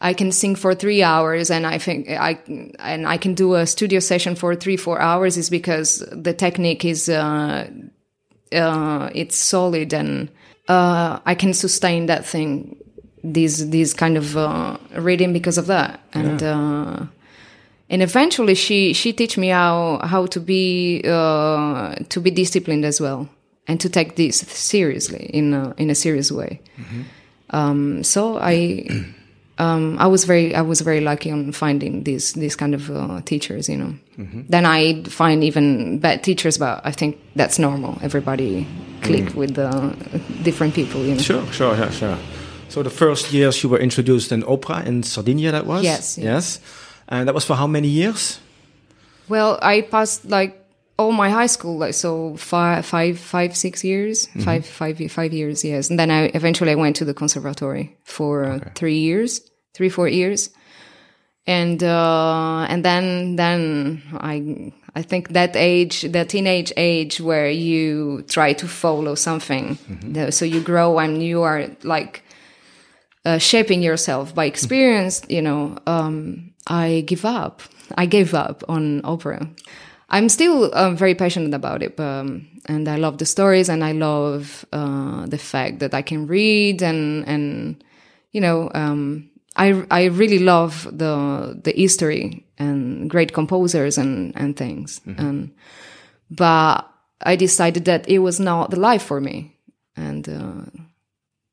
I 0.00 0.14
can 0.14 0.32
sing 0.32 0.54
for 0.56 0.74
three 0.74 1.02
hours, 1.02 1.50
and 1.50 1.66
I 1.66 1.78
think 1.78 2.08
I 2.10 2.38
and 2.78 3.06
I 3.06 3.16
can 3.16 3.34
do 3.34 3.54
a 3.54 3.66
studio 3.66 4.00
session 4.00 4.34
for 4.34 4.54
three 4.54 4.76
four 4.76 5.00
hours, 5.00 5.36
is 5.36 5.50
because 5.50 6.04
the 6.12 6.32
technique 6.32 6.84
is 6.84 7.08
uh, 7.08 7.68
uh, 8.52 9.10
it's 9.14 9.36
solid 9.36 9.92
and 9.92 10.30
uh, 10.68 11.18
I 11.26 11.34
can 11.34 11.52
sustain 11.52 12.06
that 12.06 12.24
thing, 12.24 12.76
these 13.24 13.70
these 13.70 13.92
kind 13.94 14.16
of 14.16 14.36
uh, 14.36 14.78
reading 14.92 15.32
because 15.32 15.58
of 15.58 15.66
that, 15.66 16.00
and 16.12 16.42
uh, 16.42 17.06
and 17.88 18.02
eventually 18.02 18.54
she 18.54 18.92
she 18.92 19.12
teach 19.12 19.36
me 19.36 19.48
how 19.48 20.00
how 20.04 20.26
to 20.26 20.40
be 20.40 21.02
uh, 21.04 21.96
to 22.10 22.20
be 22.20 22.30
disciplined 22.30 22.84
as 22.84 23.00
well 23.00 23.28
and 23.68 23.80
to 23.80 23.88
take 23.88 24.16
this 24.16 24.38
seriously 24.38 25.30
in 25.32 25.54
a, 25.54 25.74
in 25.76 25.90
a 25.90 25.94
serious 25.94 26.30
way. 26.32 26.60
Um, 27.50 28.04
so 28.04 28.38
I 28.38 28.86
um, 29.58 29.98
I 29.98 30.06
was 30.06 30.24
very 30.24 30.54
I 30.54 30.62
was 30.62 30.80
very 30.80 31.00
lucky 31.00 31.30
on 31.30 31.52
finding 31.52 32.04
these 32.04 32.32
these 32.32 32.56
kind 32.56 32.74
of 32.74 32.90
uh, 32.90 33.20
teachers. 33.24 33.68
You 33.68 33.76
know, 33.76 33.94
then 34.48 34.64
I 34.64 35.02
find 35.04 35.44
even 35.44 35.98
bad 35.98 36.22
teachers, 36.22 36.58
but 36.58 36.80
I 36.84 36.92
think 36.92 37.18
that's 37.36 37.58
normal. 37.58 37.98
Everybody 38.02 38.66
click 39.02 39.34
with 39.34 39.54
the 39.54 39.94
different 40.42 40.74
people. 40.74 41.04
You 41.04 41.14
know. 41.14 41.22
Sure, 41.22 41.46
sure, 41.52 41.76
sure, 41.76 41.90
sure. 41.92 42.18
So 42.68 42.82
the 42.82 42.90
first 42.90 43.32
years 43.32 43.62
you 43.62 43.68
were 43.68 43.80
introduced 43.80 44.30
in 44.32 44.44
opera 44.44 44.84
in 44.86 45.02
Sardinia, 45.02 45.50
that 45.52 45.66
was 45.66 45.82
Yes, 45.82 46.16
yes. 46.16 46.24
yes, 46.24 46.60
and 47.08 47.26
that 47.26 47.34
was 47.34 47.44
for 47.44 47.56
how 47.56 47.66
many 47.66 47.88
years? 47.88 48.38
Well, 49.28 49.58
I 49.60 49.82
passed 49.82 50.24
like 50.24 50.56
all 51.00 51.12
my 51.12 51.30
high 51.30 51.48
school, 51.48 51.78
like 51.78 51.94
so 51.94 52.36
five, 52.36 52.84
five, 52.86 53.18
five, 53.18 53.56
six 53.56 53.82
years, 53.82 54.28
five, 54.44 54.64
five, 54.66 54.98
five 55.10 55.32
years, 55.32 55.64
yes. 55.64 55.90
And 55.90 55.98
then 55.98 56.10
I 56.10 56.30
eventually 56.34 56.72
I 56.72 56.76
went 56.76 56.96
to 56.96 57.04
the 57.04 57.14
conservatory 57.14 57.96
for 58.04 58.44
uh, 58.44 58.58
three 58.74 58.98
years, 58.98 59.40
three, 59.74 59.88
four 59.90 60.08
years, 60.08 60.50
and 61.46 61.82
uh, 61.82 62.66
and 62.68 62.84
then 62.84 63.36
then 63.36 64.02
I 64.20 64.72
I 64.94 65.02
think 65.02 65.28
that 65.30 65.56
age, 65.56 66.02
that 66.12 66.28
teenage 66.28 66.72
age, 66.76 67.20
where 67.20 67.48
you 67.50 68.22
try 68.28 68.52
to 68.54 68.66
follow 68.68 69.14
something, 69.16 69.78
The- 70.12 70.32
so 70.32 70.44
you 70.44 70.60
grow 70.60 70.98
and 70.98 71.22
you 71.22 71.42
are 71.42 71.66
like 71.82 72.22
uh, 73.24 73.38
shaping 73.38 73.82
yourself 73.82 74.34
by 74.34 74.46
experience, 74.46 75.22
you 75.28 75.42
know, 75.42 75.76
um, 75.86 76.52
I 76.66 77.04
give 77.06 77.24
up. 77.24 77.62
I 77.96 78.06
gave 78.06 78.34
up 78.34 78.62
on 78.68 79.00
opera. 79.04 79.48
I'm 80.10 80.28
still 80.28 80.70
uh, 80.74 80.90
very 80.90 81.14
passionate 81.14 81.54
about 81.54 81.82
it, 81.82 81.98
um, 82.00 82.48
and 82.66 82.88
I 82.88 82.96
love 82.96 83.18
the 83.18 83.26
stories, 83.26 83.68
and 83.68 83.84
I 83.84 83.92
love 83.92 84.64
uh, 84.72 85.26
the 85.26 85.38
fact 85.38 85.78
that 85.78 85.94
I 85.94 86.02
can 86.02 86.26
read, 86.26 86.82
and 86.82 87.24
and 87.28 87.84
you 88.32 88.40
know, 88.40 88.70
um, 88.74 89.30
I 89.56 89.84
I 89.90 90.04
really 90.06 90.40
love 90.40 90.86
the 90.90 91.60
the 91.62 91.72
history 91.72 92.44
and 92.58 93.08
great 93.08 93.32
composers 93.32 93.98
and 93.98 94.32
and 94.36 94.56
things, 94.56 95.00
and 95.06 95.52
but 96.30 96.88
I 97.22 97.36
decided 97.36 97.84
that 97.84 98.08
it 98.08 98.18
was 98.18 98.40
not 98.40 98.70
the 98.70 98.80
life 98.80 99.02
for 99.02 99.20
me, 99.20 99.56
and. 99.96 100.28
Uh, 100.28 100.70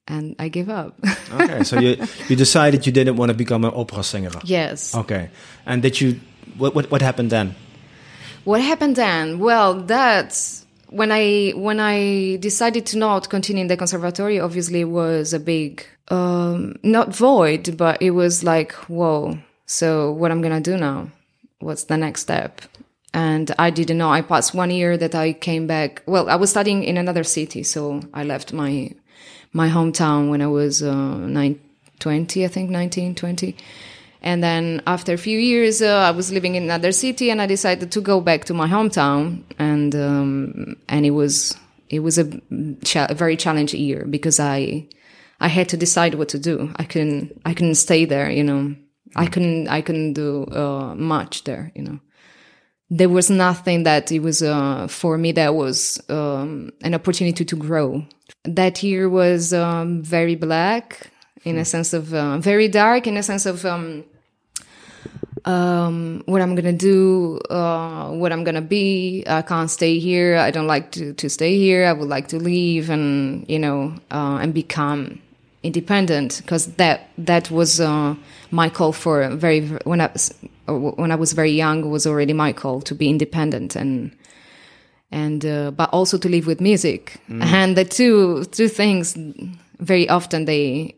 and 0.10 0.36
I 0.40 0.48
gave 0.48 0.70
up. 0.70 0.96
Okay, 1.42 1.64
so 1.64 1.78
you 1.80 1.98
you 2.30 2.38
decided 2.38 2.86
you 2.88 2.94
didn't 2.94 3.18
want 3.18 3.30
to 3.30 3.36
become 3.36 3.66
an 3.68 3.74
opera 3.76 4.04
singer. 4.04 4.32
yes. 4.46 4.96
Okay, 4.96 5.30
and 5.66 5.82
did 5.82 6.00
you? 6.00 6.22
What 6.58 6.74
what 6.74 6.90
what 6.90 7.02
happened 7.02 7.30
then? 7.30 7.56
What 8.48 8.62
happened 8.62 8.96
then? 8.96 9.40
Well, 9.40 9.82
that's 9.82 10.66
when 10.88 11.12
I 11.12 11.50
when 11.50 11.82
I 11.82 12.38
decided 12.38 12.86
to 12.86 12.98
not 12.98 13.28
continue 13.30 13.60
in 13.60 13.68
the 13.68 13.76
conservatory. 13.76 14.40
Obviously, 14.40 14.86
was 14.86 15.34
a 15.34 15.40
big 15.42 15.86
um, 16.08 16.78
not 16.82 17.14
void, 17.14 17.76
but 17.76 18.02
it 18.02 18.12
was 18.12 18.46
like, 18.46 18.72
whoa. 18.88 19.38
So 19.66 20.14
what 20.14 20.32
I'm 20.32 20.42
gonna 20.42 20.62
do 20.62 20.78
now? 20.78 21.10
What's 21.60 21.84
the 21.84 21.98
next 21.98 22.22
step? 22.22 22.62
And 23.14 23.54
I 23.60 23.70
didn't 23.70 23.98
know. 23.98 24.12
I 24.12 24.22
passed 24.22 24.54
one 24.54 24.72
year 24.72 24.96
that 24.96 25.14
I 25.14 25.34
came 25.34 25.68
back. 25.68 26.02
Well, 26.06 26.30
I 26.30 26.36
was 26.36 26.50
studying 26.50 26.86
in 26.86 26.96
another 26.96 27.26
city, 27.26 27.64
so 27.64 28.00
I 28.14 28.24
left 28.24 28.54
my 28.54 28.92
my 29.52 29.68
hometown 29.68 30.30
when 30.30 30.42
I 30.42 30.48
was 30.48 30.82
uh, 30.82 31.18
nine, 31.18 31.60
20, 32.00 32.46
I 32.46 32.48
think 32.48 32.70
19, 32.70 33.14
20. 33.14 33.58
And 34.22 34.44
then 34.44 34.82
after 34.88 35.14
a 35.14 35.18
few 35.18 35.38
years, 35.38 35.82
uh, 35.82 35.98
I 35.98 36.12
was 36.12 36.32
living 36.32 36.56
in 36.56 36.64
another 36.64 36.92
city, 36.92 37.30
and 37.30 37.42
I 37.42 37.46
decided 37.46 37.92
to 37.92 38.02
go 38.02 38.20
back 38.20 38.46
to 38.46 38.54
my 38.54 38.68
hometown. 38.68 39.44
And 39.60 39.96
um, 39.96 40.76
and 40.90 41.06
it 41.06 41.12
was 41.12 41.56
it 41.90 42.00
was 42.00 42.18
a, 42.18 42.26
cha- 42.84 43.08
a 43.10 43.14
very 43.14 43.38
challenging 43.38 43.82
year 43.82 44.06
because 44.06 44.40
I 44.40 44.88
I 45.40 45.48
had 45.48 45.70
to 45.70 45.78
decide 45.78 46.16
what 46.16 46.30
to 46.30 46.40
do. 46.40 46.74
I 46.76 46.84
couldn't 46.84 47.42
I 47.46 47.54
couldn't 47.54 47.76
stay 47.76 48.06
there, 48.06 48.30
you 48.30 48.44
know. 48.44 48.76
I 49.16 49.28
couldn't 49.28 49.68
I 49.68 49.82
couldn't 49.82 50.14
do 50.14 50.46
uh, 50.46 50.96
much 50.96 51.44
there, 51.44 51.72
you 51.76 51.84
know. 51.84 52.00
There 52.90 53.10
was 53.10 53.30
nothing 53.30 53.84
that 53.84 54.12
it 54.12 54.20
was 54.20 54.42
uh, 54.42 54.88
for 54.88 55.18
me 55.18 55.34
that 55.34 55.54
was 55.54 56.02
um, 56.10 56.72
an 56.82 56.96
opportunity 56.96 57.44
to 57.44 57.56
grow. 57.56 58.06
That 58.46 58.82
year 58.82 59.10
was 59.10 59.54
um, 59.54 60.02
very 60.04 60.36
black 60.36 61.12
in 61.44 61.58
a 61.58 61.66
sense 61.66 61.94
of 61.94 62.14
uh, 62.14 62.38
very 62.40 62.68
dark 62.68 63.08
in 63.08 63.18
a 63.18 63.24
sense 63.24 63.46
of 63.46 63.66
um, 63.66 64.04
um, 65.46 66.24
what 66.26 66.42
I'm 66.42 66.56
gonna 66.56 66.74
do, 66.74 67.40
uh, 67.50 68.12
what 68.12 68.32
I'm 68.32 68.44
gonna 68.44 68.62
be. 68.62 69.24
I 69.28 69.42
can't 69.42 69.72
stay 69.72 69.98
here. 70.00 70.36
I 70.36 70.52
don't 70.52 70.68
like 70.68 70.92
to, 70.92 71.14
to 71.14 71.30
stay 71.30 71.58
here. 71.58 71.86
I 71.86 71.94
would 71.94 72.10
like 72.10 72.28
to 72.30 72.38
leave 72.38 72.90
and 72.90 73.46
you 73.50 73.60
know 73.60 73.96
uh, 74.12 74.40
and 74.42 74.54
become 74.54 75.22
independent 75.64 76.42
because 76.42 76.68
that 76.76 77.10
that 77.18 77.50
was 77.50 77.80
uh, 77.80 78.16
my 78.52 78.70
call 78.70 78.92
for 78.92 79.30
very 79.36 79.68
when 79.86 80.02
I 80.02 80.08
was 80.08 80.34
when 80.68 81.12
I 81.12 81.16
was 81.16 81.34
very 81.34 81.52
young 81.52 81.90
was 81.90 82.06
already 82.06 82.34
my 82.34 82.54
call 82.54 82.82
to 82.82 82.94
be 82.94 83.10
independent 83.10 83.76
and 83.76 84.12
and 85.12 85.46
uh, 85.46 85.72
but 85.72 85.90
also 85.92 86.18
to 86.18 86.30
live 86.30 86.46
with 86.46 86.60
music 86.60 87.22
and 87.30 87.78
the 87.78 87.86
two 87.86 88.44
two 88.46 88.68
things 88.68 89.18
very 89.80 90.10
often 90.10 90.46
they 90.46 90.97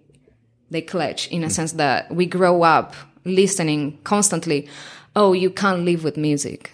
they 0.71 0.81
clash 0.81 1.27
in 1.29 1.43
a 1.43 1.47
hmm. 1.47 1.51
sense 1.51 1.73
that 1.73 2.11
we 2.13 2.25
grow 2.25 2.63
up 2.63 2.93
listening 3.25 3.97
constantly 4.03 4.67
oh 5.15 5.33
you 5.33 5.49
can't 5.49 5.83
live 5.83 6.03
with 6.03 6.17
music. 6.17 6.71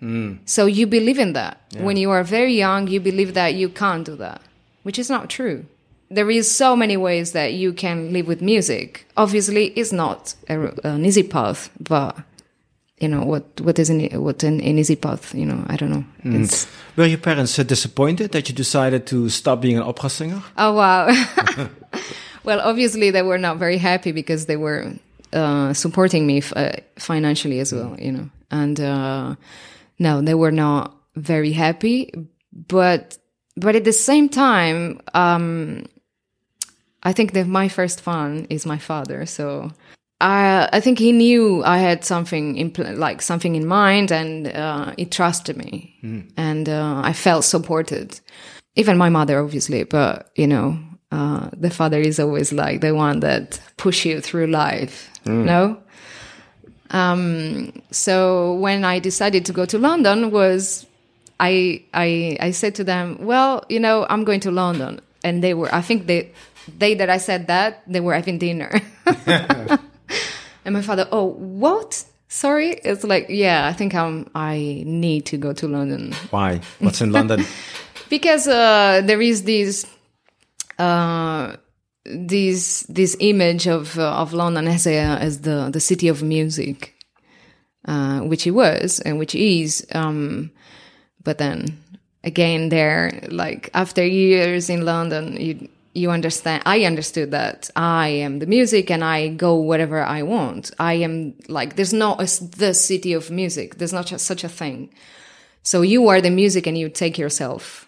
Hmm. 0.00 0.34
So 0.44 0.66
you 0.66 0.86
believe 0.86 1.18
in 1.18 1.32
that. 1.32 1.60
When 1.78 1.96
you 1.96 2.10
are 2.10 2.22
very 2.22 2.54
young 2.54 2.88
you 2.88 3.00
believe 3.00 3.34
that 3.34 3.54
you 3.54 3.68
can't 3.68 4.04
do 4.04 4.16
that 4.16 4.42
which 4.82 4.98
is 4.98 5.10
not 5.10 5.28
true. 5.28 5.64
There 6.08 6.30
is 6.30 6.48
so 6.48 6.76
many 6.76 6.96
ways 6.96 7.32
that 7.32 7.54
you 7.54 7.72
can 7.72 8.12
live 8.12 8.28
with 8.28 8.40
music. 8.40 9.06
Obviously 9.16 9.66
it's 9.68 9.92
not 9.92 10.34
a, 10.48 10.72
an 10.84 11.04
easy 11.04 11.22
path 11.22 11.70
but 11.80 12.16
you 13.00 13.08
know 13.08 13.24
what 13.24 13.60
what 13.60 13.78
is 13.78 13.90
an 13.90 14.00
what 14.22 14.42
an, 14.42 14.60
an 14.60 14.78
easy 14.78 14.96
path 14.96 15.34
you 15.34 15.44
know 15.44 15.64
i 15.68 15.76
don't 15.76 15.90
know. 15.90 16.04
Hmm. 16.22 16.42
It's 16.42 16.66
Were 16.96 17.06
your 17.06 17.18
parents 17.18 17.56
disappointed 17.56 18.32
that 18.32 18.48
you 18.48 18.54
decided 18.54 19.06
to 19.08 19.28
stop 19.28 19.60
being 19.60 19.76
an 19.76 19.82
opera 19.82 20.08
singer? 20.08 20.42
Oh 20.56 20.72
wow. 20.72 21.08
well, 22.46 22.60
obviously 22.60 23.10
they 23.10 23.22
were 23.22 23.38
not 23.38 23.58
very 23.58 23.76
happy 23.76 24.12
because 24.12 24.46
they 24.46 24.56
were 24.56 24.92
uh, 25.32 25.74
supporting 25.74 26.26
me 26.26 26.38
f- 26.38 26.52
uh, 26.56 26.76
financially 26.98 27.58
as 27.58 27.72
well, 27.72 27.96
you 27.98 28.12
know. 28.12 28.30
And 28.50 28.80
uh, 28.80 29.34
no, 29.98 30.22
they 30.22 30.34
were 30.34 30.52
not 30.52 30.94
very 31.16 31.52
happy. 31.52 32.14
But 32.68 33.18
but 33.56 33.74
at 33.76 33.84
the 33.84 33.92
same 33.92 34.28
time, 34.28 35.00
um, 35.12 35.86
I 37.02 37.12
think 37.12 37.32
that 37.32 37.46
my 37.46 37.68
first 37.68 38.00
fan 38.00 38.46
is 38.48 38.64
my 38.64 38.78
father. 38.78 39.26
So 39.26 39.72
I 40.20 40.68
I 40.72 40.80
think 40.80 40.98
he 40.98 41.12
knew 41.12 41.64
I 41.64 41.78
had 41.78 42.04
something 42.04 42.56
in 42.56 42.70
pl- 42.70 42.94
like 42.94 43.22
something 43.22 43.56
in 43.56 43.66
mind, 43.66 44.12
and 44.12 44.46
uh, 44.46 44.92
he 44.96 45.04
trusted 45.04 45.56
me, 45.56 45.98
and 46.36 46.68
uh, 46.68 47.02
I 47.04 47.12
felt 47.12 47.44
supported. 47.44 48.20
Even 48.76 48.98
my 48.98 49.08
mother, 49.08 49.40
obviously, 49.42 49.84
but 49.84 50.30
you 50.36 50.46
know, 50.46 50.78
uh, 51.12 51.50
the 51.52 51.70
father 51.70 52.00
is 52.00 52.18
always 52.18 52.52
like 52.52 52.80
the 52.80 52.94
one 52.94 53.20
that 53.20 53.60
push 53.76 54.04
you 54.04 54.20
through 54.20 54.48
life. 54.48 55.10
No. 55.24 55.78
Um, 56.90 57.72
so 57.90 58.54
when 58.54 58.84
I 58.84 58.98
decided 58.98 59.44
to 59.46 59.52
go 59.52 59.66
to 59.66 59.78
London, 59.78 60.30
was 60.30 60.86
I 61.40 61.82
I 61.92 62.36
I 62.40 62.50
said 62.52 62.74
to 62.76 62.84
them, 62.84 63.18
well, 63.20 63.64
you 63.68 63.80
know, 63.80 64.06
I'm 64.08 64.24
going 64.24 64.40
to 64.40 64.50
London, 64.50 65.00
and 65.24 65.42
they 65.42 65.54
were. 65.54 65.72
I 65.74 65.82
think 65.82 66.06
they 66.06 66.32
day 66.78 66.94
that 66.94 67.10
I 67.10 67.18
said 67.18 67.48
that 67.48 67.82
they 67.86 68.00
were 68.00 68.14
having 68.14 68.38
dinner. 68.38 68.80
And 70.66 70.72
my 70.72 70.82
father, 70.82 71.06
oh, 71.12 71.26
what? 71.26 72.04
Sorry? 72.26 72.70
It's 72.70 73.04
like, 73.04 73.26
yeah, 73.28 73.68
I 73.68 73.72
think 73.72 73.94
I'm, 73.94 74.28
I 74.34 74.82
need 74.84 75.24
to 75.26 75.36
go 75.36 75.52
to 75.52 75.68
London 75.68 76.12
Why? 76.30 76.60
What's 76.80 77.00
in 77.00 77.12
London? 77.12 77.46
because 78.10 78.48
uh, 78.48 79.00
there 79.04 79.22
is 79.22 79.44
this, 79.44 79.86
uh, 80.78 81.56
this 82.04 82.84
this 82.88 83.16
image 83.20 83.66
of 83.66 83.98
uh, 83.98 84.12
of 84.22 84.32
London 84.32 84.68
as 84.68 84.86
a 84.86 84.96
as 84.96 85.40
the 85.40 85.70
the 85.72 85.80
city 85.80 86.08
of 86.08 86.22
music, 86.22 86.94
uh, 87.86 88.20
which 88.20 88.46
it 88.46 88.52
was 88.52 89.00
and 89.00 89.18
which 89.18 89.34
is. 89.34 89.86
Um, 89.92 90.50
but 91.24 91.38
then 91.38 91.82
again, 92.22 92.68
there, 92.68 93.26
like 93.28 93.70
after 93.74 94.04
years 94.04 94.70
in 94.70 94.84
London, 94.84 95.36
you 95.40 95.68
you 95.94 96.10
understand. 96.10 96.62
I 96.66 96.84
understood 96.84 97.30
that 97.30 97.70
I 97.74 98.08
am 98.08 98.38
the 98.38 98.46
music 98.46 98.90
and 98.90 99.02
I 99.02 99.28
go 99.28 99.58
wherever 99.58 100.02
I 100.02 100.22
want. 100.22 100.70
I 100.78 100.94
am 100.94 101.34
like 101.48 101.76
there's 101.76 101.94
not 101.94 102.20
a 102.20 102.26
the 102.56 102.74
city 102.74 103.14
of 103.14 103.30
music. 103.30 103.76
There's 103.76 103.94
not 103.94 104.08
such 104.20 104.44
a 104.44 104.48
thing. 104.48 104.90
So 105.62 105.82
you 105.82 106.08
are 106.08 106.20
the 106.20 106.30
music 106.30 106.66
and 106.66 106.78
you 106.78 106.88
take 106.88 107.18
yourself 107.18 107.85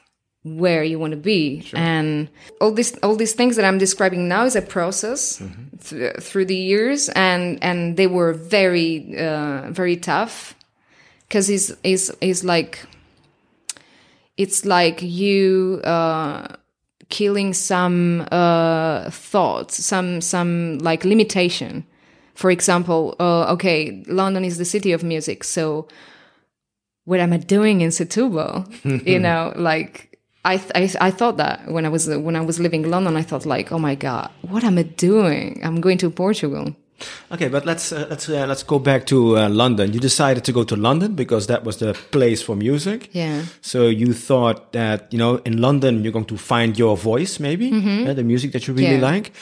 where 0.56 0.82
you 0.82 0.98
want 0.98 1.10
to 1.10 1.16
be 1.16 1.68
and 1.74 2.28
all 2.60 2.72
this 2.72 2.96
all 3.02 3.16
these 3.16 3.34
things 3.34 3.56
that 3.56 3.64
i'm 3.64 3.78
describing 3.78 4.28
now 4.28 4.44
is 4.44 4.56
a 4.56 4.62
process 4.62 5.42
th- 5.84 6.16
through 6.16 6.44
the 6.44 6.56
years 6.56 7.08
and 7.10 7.62
and 7.62 7.96
they 7.96 8.06
were 8.06 8.32
very 8.32 9.16
uh, 9.18 9.70
very 9.70 9.96
tough 9.96 10.54
because 11.28 11.50
it's, 11.50 11.72
it's 11.82 12.10
it's 12.20 12.44
like 12.44 12.84
it's 14.36 14.64
like 14.64 15.02
you 15.02 15.80
uh 15.84 16.46
killing 17.08 17.54
some 17.54 18.26
uh, 18.30 19.10
thoughts, 19.10 19.82
some 19.84 20.20
some 20.20 20.78
like 20.78 21.04
limitation. 21.04 21.84
For 22.34 22.50
example, 22.50 23.16
uh, 23.18 23.52
okay, 23.54 24.04
London 24.06 24.44
is 24.44 24.58
the 24.58 24.64
city 24.64 24.92
of 24.92 25.02
music, 25.02 25.44
so 25.44 25.88
what 27.04 27.20
am 27.20 27.32
I 27.32 27.38
doing 27.38 27.80
in 27.80 27.90
Setúbal? 27.90 28.68
you 29.06 29.18
know, 29.18 29.52
like 29.56 30.07
I, 30.44 30.56
th- 30.56 30.72
I 31.00 31.08
I 31.08 31.10
thought 31.10 31.36
that 31.36 31.68
when 31.70 31.84
I 31.84 31.88
was 31.88 32.08
when 32.08 32.36
I 32.36 32.40
was 32.40 32.58
living 32.58 32.84
in 32.84 32.90
London, 32.90 33.16
I 33.16 33.22
thought 33.22 33.44
like, 33.46 33.72
oh 33.72 33.78
my 33.78 33.94
god, 33.96 34.30
what 34.42 34.64
am 34.64 34.78
I 34.78 34.82
doing? 34.84 35.60
I'm 35.64 35.80
going 35.80 35.98
to 35.98 36.10
Portugal. 36.10 36.74
Okay, 37.30 37.48
but 37.48 37.64
let's 37.64 37.92
uh, 37.92 38.06
let's 38.10 38.28
uh, 38.28 38.44
let's 38.48 38.62
go 38.64 38.78
back 38.78 39.06
to 39.06 39.36
uh, 39.38 39.48
London. 39.48 39.92
You 39.92 40.00
decided 40.00 40.44
to 40.44 40.52
go 40.52 40.64
to 40.64 40.74
London 40.76 41.14
because 41.14 41.46
that 41.46 41.64
was 41.64 41.76
the 41.76 41.92
place 42.10 42.42
for 42.42 42.56
music. 42.56 43.10
Yeah. 43.12 43.42
So 43.60 43.86
you 43.88 44.12
thought 44.12 44.72
that 44.72 45.12
you 45.12 45.18
know 45.18 45.36
in 45.44 45.60
London 45.60 46.02
you're 46.02 46.12
going 46.12 46.24
to 46.26 46.36
find 46.36 46.76
your 46.78 46.96
voice, 46.96 47.38
maybe 47.40 47.70
uh, 48.08 48.14
the 48.14 48.24
music 48.24 48.52
that 48.52 48.66
you 48.66 48.74
really. 48.74 48.94
Yeah. 48.96 49.12
like. 49.14 49.32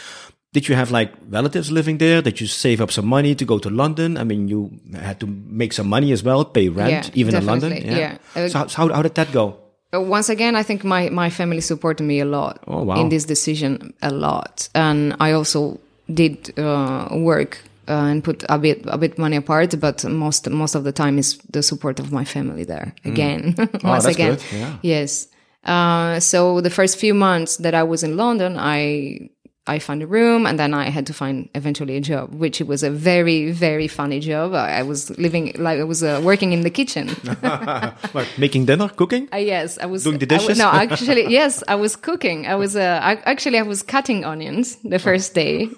Did 0.52 0.68
you 0.68 0.74
have 0.76 0.90
like 0.90 1.12
relatives 1.28 1.70
living 1.70 1.98
there? 1.98 2.22
Did 2.22 2.40
you 2.40 2.46
save 2.46 2.80
up 2.80 2.90
some 2.90 3.06
money 3.06 3.34
to 3.34 3.44
go 3.44 3.58
to 3.58 3.68
London? 3.68 4.16
I 4.16 4.24
mean, 4.24 4.48
you 4.48 4.70
had 4.94 5.20
to 5.20 5.26
make 5.26 5.74
some 5.74 5.86
money 5.88 6.12
as 6.12 6.22
well, 6.22 6.46
pay 6.46 6.70
rent, 6.70 6.90
Yeah, 7.08 7.10
even 7.20 7.34
in 7.34 7.44
London. 7.44 7.70
definitely, 7.70 7.98
yeah. 8.00 8.16
Uh, 8.34 8.48
so 8.48 8.58
how, 8.58 8.68
how 8.68 8.94
how 8.94 9.02
did 9.02 9.14
that 9.16 9.32
go? 9.32 9.56
Once 9.92 10.28
again, 10.28 10.56
I 10.56 10.62
think 10.62 10.84
my, 10.84 11.08
my 11.10 11.30
family 11.30 11.60
supported 11.60 12.04
me 12.04 12.20
a 12.20 12.24
lot 12.24 12.58
Oh, 12.66 12.82
wow. 12.82 13.00
in 13.00 13.08
this 13.08 13.24
decision, 13.24 13.94
a 14.02 14.10
lot. 14.10 14.68
And 14.74 15.14
I 15.20 15.32
also 15.32 15.78
did 16.12 16.56
uh, 16.58 17.08
work 17.12 17.58
uh, 17.88 17.92
and 17.92 18.22
put 18.22 18.44
a 18.48 18.58
bit 18.58 18.82
a 18.86 18.98
bit 18.98 19.16
money 19.18 19.36
apart, 19.36 19.78
but 19.80 20.04
most 20.04 20.48
most 20.50 20.74
of 20.74 20.82
the 20.84 20.92
time 20.92 21.18
is 21.18 21.38
the 21.52 21.62
support 21.62 22.00
of 22.00 22.10
my 22.12 22.24
family 22.24 22.64
there 22.64 22.94
again. 23.04 23.54
once 23.58 23.70
Mm. 23.70 23.80
Oh, 23.84 23.92
that's 23.92 24.06
again, 24.06 24.38
yeah. 24.52 24.76
yes. 24.82 25.28
Uh, 25.64 26.20
so 26.20 26.60
the 26.60 26.70
first 26.70 26.96
few 26.98 27.14
months 27.14 27.56
that 27.58 27.74
I 27.74 27.82
was 27.82 28.02
in 28.02 28.16
London, 28.16 28.56
I 28.58 29.30
I 29.68 29.78
found 29.80 30.02
a 30.02 30.06
room, 30.06 30.46
and 30.46 30.58
then 30.58 30.72
I 30.74 30.90
had 30.90 31.06
to 31.06 31.12
find 31.12 31.48
eventually 31.54 31.96
a 31.96 32.00
job, 32.00 32.32
which 32.34 32.60
was 32.60 32.82
a 32.82 32.90
very 32.90 33.50
very 33.50 33.88
funny 33.88 34.20
job. 34.20 34.54
I, 34.54 34.78
I 34.78 34.82
was 34.82 35.10
living 35.18 35.52
like 35.58 35.80
I 35.80 35.84
was 35.84 36.02
uh, 36.02 36.20
working 36.22 36.52
in 36.52 36.60
the 36.62 36.70
kitchen. 36.70 37.08
Like 38.14 38.28
making 38.38 38.66
dinner, 38.66 38.88
cooking? 38.88 39.28
Uh, 39.32 39.36
yes, 39.38 39.78
I 39.78 39.86
was 39.86 40.04
Doing 40.04 40.18
the 40.18 40.26
I 40.26 40.38
dishes? 40.38 40.58
no, 40.58 40.70
actually, 40.72 41.26
yes, 41.28 41.62
I 41.68 41.74
was 41.74 41.96
cooking. 41.96 42.46
I 42.46 42.54
was 42.54 42.76
uh, 42.76 43.00
I, 43.02 43.16
actually 43.24 43.58
I 43.58 43.62
was 43.62 43.82
cutting 43.82 44.24
onions 44.24 44.76
the 44.84 44.98
first 44.98 45.34
day, 45.34 45.68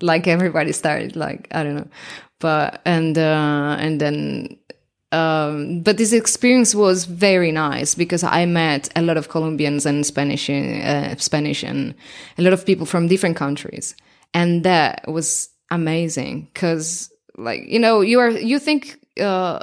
like 0.00 0.26
everybody 0.26 0.72
started. 0.72 1.16
Like 1.16 1.48
I 1.50 1.62
don't 1.64 1.76
know, 1.76 1.88
but 2.40 2.80
and 2.84 3.16
uh, 3.16 3.76
and 3.80 4.00
then. 4.00 4.58
Um, 5.10 5.80
but 5.80 5.96
this 5.96 6.12
experience 6.12 6.74
was 6.74 7.06
very 7.06 7.50
nice 7.50 7.94
because 7.94 8.22
I 8.22 8.44
met 8.44 8.90
a 8.94 9.00
lot 9.00 9.16
of 9.16 9.28
Colombians 9.28 9.86
and 9.86 10.04
Spanish, 10.04 10.50
uh, 10.50 11.16
Spanish, 11.16 11.62
and 11.62 11.94
a 12.36 12.42
lot 12.42 12.52
of 12.52 12.66
people 12.66 12.84
from 12.84 13.08
different 13.08 13.36
countries, 13.36 13.94
and 14.34 14.64
that 14.64 15.08
was 15.08 15.48
amazing. 15.70 16.50
Because, 16.52 17.10
like, 17.38 17.62
you 17.66 17.78
know, 17.78 18.02
you 18.02 18.20
are 18.20 18.30
you 18.30 18.58
think 18.58 18.98
uh, 19.18 19.60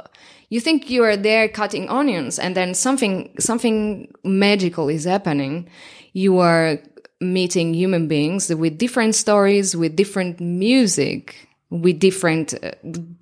you 0.48 0.60
think 0.60 0.90
you 0.90 1.02
are 1.04 1.16
there 1.16 1.48
cutting 1.48 1.88
onions 1.88 2.38
and 2.38 2.56
then 2.56 2.74
something 2.74 3.34
something 3.38 4.12
magical 4.24 4.88
is 4.88 5.04
happening 5.04 5.68
you 6.12 6.38
are 6.38 6.78
meeting 7.20 7.74
human 7.74 8.08
beings 8.08 8.52
with 8.54 8.78
different 8.78 9.14
stories 9.14 9.74
with 9.74 9.96
different 9.96 10.40
music 10.40 11.48
with 11.70 11.98
different 11.98 12.54
uh, 12.62 12.70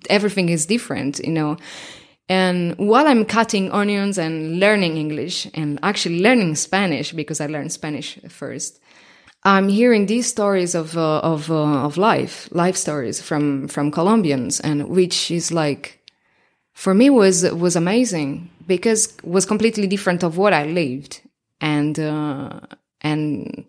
everything 0.09 0.49
is 0.49 0.65
different 0.65 1.19
you 1.19 1.31
know 1.31 1.57
and 2.29 2.75
while 2.77 3.07
i'm 3.07 3.25
cutting 3.25 3.71
onions 3.71 4.17
and 4.17 4.59
learning 4.59 4.97
english 4.97 5.47
and 5.53 5.79
actually 5.83 6.21
learning 6.21 6.55
spanish 6.55 7.11
because 7.11 7.39
i 7.39 7.45
learned 7.45 7.71
spanish 7.71 8.19
first 8.29 8.79
I'm 9.45 9.69
hearing 9.69 10.07
these 10.07 10.25
stories 10.25 10.73
of 10.73 10.97
uh, 10.97 11.19
of 11.19 11.51
uh, 11.51 11.85
of 11.85 11.97
life, 11.97 12.49
life 12.51 12.75
stories 12.75 13.21
from 13.21 13.67
from 13.67 13.91
Colombians, 13.91 14.59
and 14.59 14.89
which 14.89 15.29
is 15.29 15.51
like 15.51 15.99
for 16.73 16.95
me 16.95 17.11
was 17.11 17.43
was 17.51 17.75
amazing 17.75 18.49
because 18.65 19.15
was 19.23 19.45
completely 19.45 19.85
different 19.85 20.23
of 20.23 20.37
what 20.37 20.51
I 20.51 20.65
lived, 20.65 21.21
and 21.61 21.99
uh, 21.99 22.59
and 23.01 23.65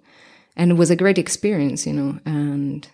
and 0.57 0.71
it 0.71 0.75
was 0.75 0.91
a 0.91 0.97
great 0.97 1.19
experience, 1.19 1.87
you 1.87 1.93
know. 1.93 2.19
And 2.25 2.89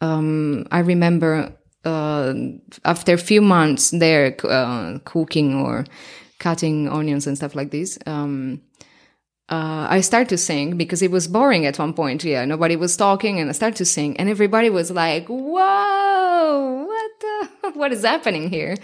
um, 0.00 0.68
I 0.70 0.78
remember 0.78 1.52
uh, 1.86 2.34
after 2.84 3.14
a 3.14 3.18
few 3.18 3.40
months 3.40 3.90
there 3.90 4.36
uh, 4.44 4.98
cooking 5.04 5.54
or 5.54 5.84
cutting 6.38 6.88
onions 6.88 7.26
and 7.26 7.36
stuff 7.36 7.54
like 7.54 7.70
this. 7.70 7.98
Um, 8.06 8.60
uh, 9.48 9.86
I 9.88 10.00
started 10.00 10.28
to 10.30 10.38
sing 10.38 10.76
because 10.76 11.02
it 11.02 11.12
was 11.12 11.28
boring 11.28 11.66
at 11.66 11.78
one 11.78 11.94
point. 11.94 12.24
Yeah, 12.24 12.44
nobody 12.44 12.74
was 12.74 12.96
talking, 12.96 13.38
and 13.38 13.48
I 13.48 13.52
started 13.52 13.76
to 13.76 13.84
sing, 13.84 14.16
and 14.18 14.28
everybody 14.28 14.70
was 14.70 14.90
like, 14.90 15.28
"Whoa, 15.28 16.84
what 16.88 17.10
the, 17.20 17.70
what 17.78 17.92
is 17.92 18.02
happening 18.02 18.50
here?" 18.50 18.76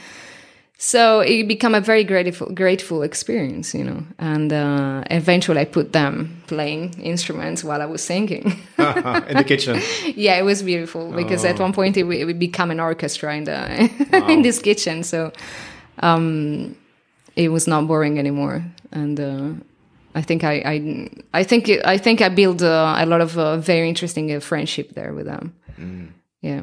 So 0.84 1.20
it 1.20 1.46
became 1.46 1.76
a 1.76 1.80
very 1.80 2.02
grateful, 2.02 2.48
grateful 2.48 3.02
experience, 3.02 3.72
you 3.72 3.84
know. 3.84 4.02
And 4.18 4.52
uh, 4.52 5.04
eventually, 5.12 5.60
I 5.60 5.64
put 5.64 5.92
them 5.92 6.42
playing 6.48 7.00
instruments 7.00 7.62
while 7.62 7.80
I 7.80 7.86
was 7.86 8.02
singing. 8.02 8.46
in 8.78 9.36
the 9.36 9.44
kitchen. 9.46 9.80
yeah, 10.16 10.36
it 10.40 10.42
was 10.42 10.60
beautiful 10.60 11.12
because 11.12 11.44
at 11.44 11.60
one 11.60 11.72
point 11.72 11.96
it, 11.96 12.04
it 12.04 12.24
would 12.24 12.40
become 12.40 12.72
an 12.72 12.80
orchestra 12.80 13.32
in 13.36 13.44
the 13.44 13.90
in 14.28 14.42
this 14.42 14.58
kitchen. 14.58 15.04
So 15.04 15.30
um, 16.00 16.74
it 17.36 17.50
was 17.50 17.68
not 17.68 17.86
boring 17.86 18.18
anymore, 18.18 18.64
and 18.90 19.20
uh, 19.20 19.50
I 20.16 20.22
think 20.22 20.42
I, 20.42 20.54
I 20.66 21.08
I 21.32 21.44
think 21.44 21.68
it, 21.68 21.86
I 21.86 21.96
think 21.96 22.20
I 22.20 22.28
built 22.28 22.60
uh, 22.60 22.96
a 22.98 23.06
lot 23.06 23.20
of 23.20 23.38
uh, 23.38 23.56
very 23.58 23.88
interesting 23.88 24.34
uh, 24.34 24.40
friendship 24.40 24.94
there 24.94 25.14
with 25.14 25.26
them. 25.26 25.52
Yeah. 26.40 26.62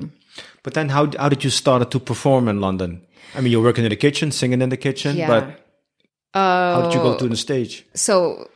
But 0.63 0.73
then, 0.73 0.89
how 0.89 1.10
how 1.17 1.29
did 1.29 1.43
you 1.43 1.49
start 1.49 1.89
to 1.89 1.99
perform 1.99 2.49
in 2.49 2.60
London? 2.60 3.01
I 3.35 3.41
mean, 3.41 3.51
you're 3.51 3.63
working 3.63 3.85
in 3.85 3.89
the 3.89 3.95
kitchen, 3.95 4.31
singing 4.31 4.61
in 4.61 4.69
the 4.69 4.77
kitchen, 4.77 5.15
Yeah. 5.17 5.27
but 5.27 5.43
how 6.33 6.81
did 6.83 6.93
you 6.93 6.99
go 7.01 7.17
to 7.17 7.27
the 7.27 7.35
stage? 7.37 7.85
so 7.93 8.47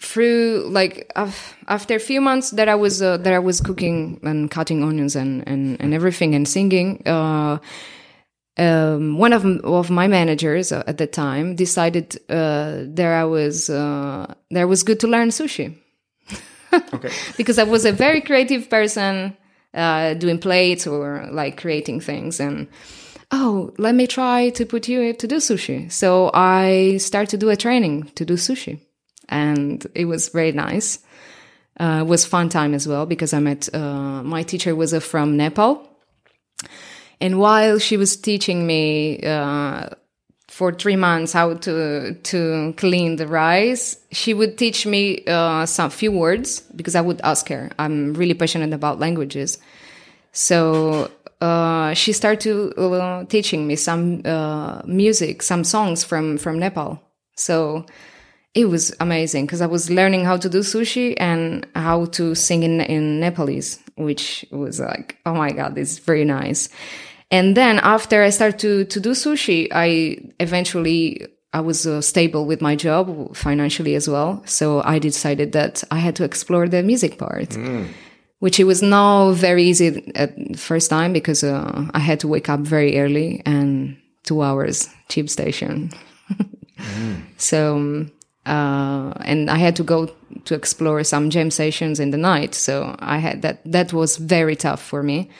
through 0.00 0.66
like 0.68 1.10
af- 1.14 1.54
after 1.68 1.94
a 1.94 2.00
few 2.00 2.20
months 2.20 2.50
that 2.50 2.68
I 2.68 2.74
was 2.74 3.00
uh, 3.00 3.18
that 3.18 3.32
I 3.32 3.38
was 3.38 3.60
cooking 3.60 4.18
and 4.24 4.50
cutting 4.50 4.82
onions 4.82 5.14
and 5.16 5.44
and, 5.46 5.80
and 5.80 5.94
everything 5.94 6.34
and 6.34 6.46
singing, 6.48 7.02
uh, 7.06 7.58
um, 8.58 9.16
one 9.18 9.32
of 9.32 9.44
of 9.64 9.90
my 9.90 10.08
managers 10.08 10.72
uh, 10.72 10.82
at 10.88 10.96
the 10.98 11.06
time 11.06 11.54
decided 11.54 12.16
uh, 12.28 12.82
there 12.96 13.14
I 13.14 13.24
was 13.24 13.70
uh, 13.70 14.34
there 14.50 14.66
was 14.66 14.82
good 14.82 14.98
to 15.00 15.06
learn 15.06 15.28
sushi 15.30 15.76
Okay. 16.94 17.10
because 17.36 17.58
I 17.60 17.64
was 17.64 17.84
a 17.84 17.92
very 17.92 18.20
creative 18.20 18.68
person, 18.68 19.36
uh, 19.74 20.14
doing 20.14 20.38
plates 20.40 20.86
or 20.86 21.28
like 21.30 21.56
creating 21.60 22.00
things. 22.00 22.40
And 22.40 22.66
oh, 23.32 23.72
let 23.78 23.94
me 23.94 24.06
try 24.06 24.50
to 24.50 24.66
put 24.66 24.88
you 24.88 25.12
to 25.14 25.26
do 25.26 25.36
sushi. 25.36 25.90
So 25.90 26.30
I 26.34 26.98
started 26.98 27.30
to 27.30 27.38
do 27.38 27.50
a 27.50 27.56
training 27.56 28.10
to 28.14 28.24
do 28.24 28.34
sushi, 28.34 28.80
and 29.28 29.84
it 29.94 30.04
was 30.04 30.28
very 30.28 30.52
nice. 30.52 30.98
Uh, 31.80 32.00
it 32.02 32.06
was 32.06 32.24
fun 32.24 32.50
time 32.50 32.74
as 32.74 32.86
well 32.86 33.06
because 33.06 33.32
I 33.32 33.40
met 33.40 33.74
uh, 33.74 34.22
my 34.22 34.42
teacher 34.42 34.76
was 34.76 34.92
uh, 34.92 35.00
from 35.00 35.36
Nepal, 35.36 35.88
and 37.20 37.38
while 37.38 37.78
she 37.78 37.96
was 37.96 38.16
teaching 38.16 38.66
me. 38.66 39.20
Uh, 39.22 39.88
for 40.52 40.70
three 40.70 40.96
months 40.96 41.32
how 41.32 41.54
to 41.54 42.12
to 42.24 42.74
clean 42.76 43.16
the 43.16 43.26
rice. 43.26 43.96
She 44.10 44.34
would 44.34 44.58
teach 44.58 44.84
me 44.84 45.24
uh, 45.26 45.64
some 45.64 45.88
few 45.88 46.12
words 46.12 46.60
because 46.76 46.94
I 46.94 47.00
would 47.00 47.22
ask 47.22 47.48
her. 47.48 47.70
I'm 47.78 48.12
really 48.12 48.34
passionate 48.34 48.74
about 48.74 49.00
languages, 49.00 49.56
so 50.32 51.10
uh, 51.40 51.94
she 51.94 52.12
started 52.12 52.40
to 52.40 52.80
uh, 52.80 53.24
teaching 53.24 53.66
me 53.66 53.76
some 53.76 54.22
uh, 54.24 54.82
music, 54.84 55.42
some 55.42 55.64
songs 55.64 56.04
from 56.04 56.38
from 56.38 56.58
Nepal. 56.58 57.00
So 57.36 57.86
it 58.54 58.66
was 58.66 58.94
amazing 59.00 59.46
because 59.46 59.60
I 59.60 59.66
was 59.66 59.90
learning 59.90 60.24
how 60.24 60.36
to 60.36 60.48
do 60.48 60.60
sushi 60.60 61.14
and 61.18 61.66
how 61.74 62.06
to 62.06 62.34
sing 62.34 62.62
in 62.62 62.80
in 62.80 63.20
Nepalese, 63.20 63.78
which 63.96 64.44
was 64.50 64.80
like, 64.80 65.18
oh 65.26 65.34
my 65.34 65.52
god, 65.52 65.74
this 65.74 65.92
is 65.92 65.98
very 65.98 66.24
nice. 66.24 66.68
And 67.32 67.56
then 67.56 67.78
after 67.78 68.22
I 68.22 68.28
started 68.28 68.58
to, 68.60 68.84
to 68.84 69.00
do 69.00 69.12
sushi, 69.12 69.68
I 69.72 70.18
eventually, 70.38 71.26
I 71.54 71.60
was 71.60 71.86
uh, 71.86 72.02
stable 72.02 72.44
with 72.44 72.60
my 72.60 72.76
job 72.76 73.34
financially 73.34 73.94
as 73.94 74.06
well. 74.06 74.42
So 74.44 74.82
I 74.84 74.98
decided 74.98 75.52
that 75.52 75.82
I 75.90 75.98
had 75.98 76.14
to 76.16 76.24
explore 76.24 76.68
the 76.68 76.82
music 76.82 77.16
part, 77.16 77.56
which 78.42 78.58
it 78.58 78.64
was 78.64 78.82
not 78.82 79.32
very 79.34 79.62
easy 79.62 80.12
at 80.16 80.58
first 80.58 80.90
time 80.90 81.12
because 81.12 81.44
uh, 81.44 81.86
I 81.94 82.00
had 82.00 82.18
to 82.20 82.28
wake 82.28 82.48
up 82.48 82.60
very 82.60 82.98
early 82.98 83.40
and 83.46 83.96
two 84.24 84.42
hours 84.42 84.88
tube 85.08 85.28
station. 85.28 85.90
So, 87.36 87.76
um, 87.76 88.10
uh, 88.44 89.12
and 89.24 89.48
I 89.48 89.56
had 89.56 89.76
to 89.76 89.84
go 89.84 90.10
to 90.46 90.54
explore 90.54 91.04
some 91.04 91.30
jam 91.30 91.50
sessions 91.50 92.00
in 92.00 92.10
the 92.10 92.16
night. 92.16 92.56
So 92.56 92.96
I 92.98 93.18
had 93.18 93.42
that, 93.42 93.60
that 93.64 93.92
was 93.92 94.16
very 94.16 94.56
tough 94.56 94.82
for 94.82 95.02
me 95.02 95.30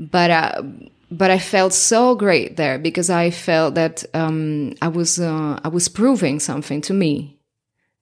but 0.00 0.30
uh, 0.30 0.62
but 1.10 1.30
I 1.30 1.38
felt 1.38 1.72
so 1.74 2.14
great 2.14 2.56
there 2.56 2.78
because 2.78 3.10
I 3.10 3.30
felt 3.30 3.74
that 3.74 4.04
um, 4.14 4.72
I 4.80 4.88
was 4.88 5.20
uh, 5.20 5.60
I 5.62 5.68
was 5.68 5.88
proving 5.88 6.40
something 6.40 6.80
to 6.82 6.94
me 6.94 7.38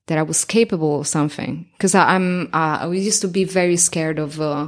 that 0.09 0.17
I 0.17 0.23
was 0.23 0.43
capable 0.43 0.99
of 0.99 1.07
something. 1.07 1.65
Because 1.77 1.95
I'm 1.95 2.49
uh, 2.53 2.79
I 2.81 2.91
used 2.91 3.21
to 3.21 3.27
be 3.27 3.45
very 3.45 3.77
scared 3.77 4.19
of 4.19 4.41
uh, 4.41 4.67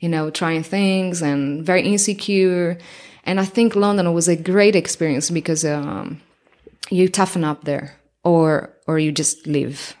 you 0.00 0.08
know 0.08 0.30
trying 0.30 0.62
things 0.62 1.22
and 1.22 1.64
very 1.64 1.82
insecure. 1.82 2.76
And 3.24 3.38
I 3.40 3.44
think 3.46 3.74
London 3.74 4.12
was 4.12 4.28
a 4.28 4.36
great 4.36 4.74
experience 4.76 5.30
because 5.30 5.64
um, 5.64 6.20
you 6.90 7.08
toughen 7.08 7.44
up 7.44 7.64
there, 7.64 7.94
or 8.24 8.74
or 8.86 8.98
you 8.98 9.12
just 9.12 9.46
live. 9.46 9.96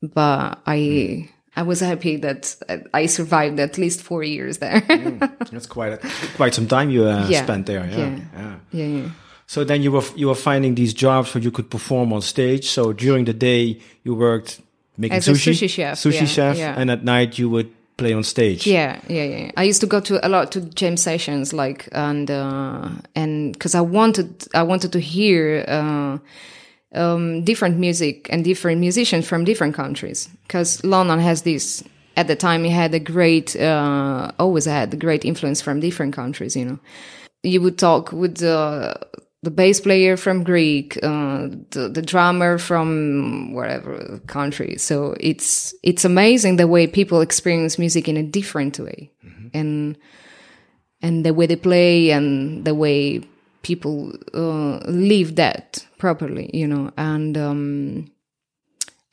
But 0.00 0.58
I. 0.66 1.28
I 1.54 1.60
was 1.64 1.80
happy 1.80 2.16
that 2.16 2.56
I 2.94 3.04
survived 3.04 3.60
at 3.60 3.76
least 3.76 4.00
four 4.00 4.22
years 4.22 4.56
there. 4.56 4.80
mm, 4.80 5.50
that's 5.50 5.66
quite 5.66 5.92
a, 5.92 5.98
quite 6.34 6.54
some 6.54 6.66
time 6.66 6.88
you 6.88 7.04
uh, 7.04 7.26
Yeah. 7.28 7.42
spent 7.42 7.66
there. 7.66 7.84
Yeah. 7.84 8.18
yeah. 8.32 8.56
yeah, 8.72 8.86
yeah. 8.86 9.10
So 9.52 9.64
then 9.64 9.82
you 9.82 9.92
were 9.92 10.04
you 10.16 10.28
were 10.28 10.40
finding 10.50 10.76
these 10.76 10.94
jobs 10.94 11.34
where 11.34 11.44
you 11.44 11.50
could 11.50 11.68
perform 11.68 12.10
on 12.14 12.22
stage. 12.22 12.70
So 12.70 12.94
during 12.94 13.26
the 13.26 13.34
day 13.34 13.78
you 14.02 14.14
worked 14.14 14.62
making 14.96 15.18
As 15.18 15.26
sushi, 15.26 15.52
sushi 15.52 15.68
chef, 15.68 15.98
sushi 15.98 16.20
yeah, 16.20 16.24
chef, 16.24 16.56
yeah. 16.56 16.74
and 16.78 16.90
at 16.90 17.04
night 17.04 17.38
you 17.38 17.50
would 17.50 17.70
play 17.98 18.14
on 18.14 18.22
stage. 18.22 18.66
Yeah, 18.66 18.98
yeah, 19.08 19.24
yeah. 19.24 19.50
I 19.58 19.64
used 19.64 19.82
to 19.82 19.86
go 19.86 20.00
to 20.00 20.26
a 20.26 20.28
lot 20.30 20.52
to 20.52 20.62
jam 20.62 20.96
sessions, 20.96 21.52
like 21.52 21.86
and 21.92 22.30
uh, 22.30 22.88
and 23.14 23.52
because 23.52 23.74
I 23.74 23.82
wanted 23.82 24.28
I 24.54 24.62
wanted 24.62 24.90
to 24.92 25.00
hear 25.00 25.66
uh, 25.68 26.16
um, 26.94 27.44
different 27.44 27.76
music 27.76 28.32
and 28.32 28.42
different 28.42 28.80
musicians 28.80 29.28
from 29.28 29.44
different 29.44 29.74
countries. 29.74 30.30
Because 30.46 30.82
London 30.82 31.18
has 31.18 31.42
this 31.42 31.84
at 32.16 32.26
the 32.26 32.36
time, 32.36 32.64
it 32.64 32.72
had 32.72 32.94
a 32.94 33.00
great 33.00 33.54
uh, 33.56 34.32
always 34.38 34.64
had 34.64 34.94
a 34.94 34.96
great 34.96 35.26
influence 35.26 35.60
from 35.60 35.78
different 35.80 36.14
countries. 36.14 36.56
You 36.56 36.64
know, 36.64 36.78
you 37.42 37.60
would 37.60 37.76
talk 37.76 38.12
with 38.12 38.38
the 38.38 38.96
the 39.42 39.50
bass 39.50 39.80
player 39.80 40.16
from 40.16 40.44
Greek, 40.44 40.96
uh, 41.02 41.48
the, 41.70 41.90
the 41.92 42.02
drummer 42.02 42.58
from 42.58 43.52
whatever 43.52 44.20
country. 44.26 44.76
So 44.78 45.16
it's 45.18 45.74
it's 45.82 46.04
amazing 46.04 46.56
the 46.56 46.68
way 46.68 46.86
people 46.86 47.20
experience 47.20 47.78
music 47.78 48.08
in 48.08 48.16
a 48.16 48.22
different 48.22 48.78
way, 48.78 49.10
and 49.52 49.98
and 51.00 51.26
the 51.26 51.34
way 51.34 51.46
they 51.46 51.56
play 51.56 52.10
and 52.10 52.64
the 52.64 52.74
way 52.74 53.20
people 53.62 54.12
uh, 54.34 54.78
live 54.88 55.36
that 55.36 55.86
properly, 55.98 56.50
you 56.52 56.66
know, 56.66 56.90
and. 56.96 57.36
Um, 57.36 58.12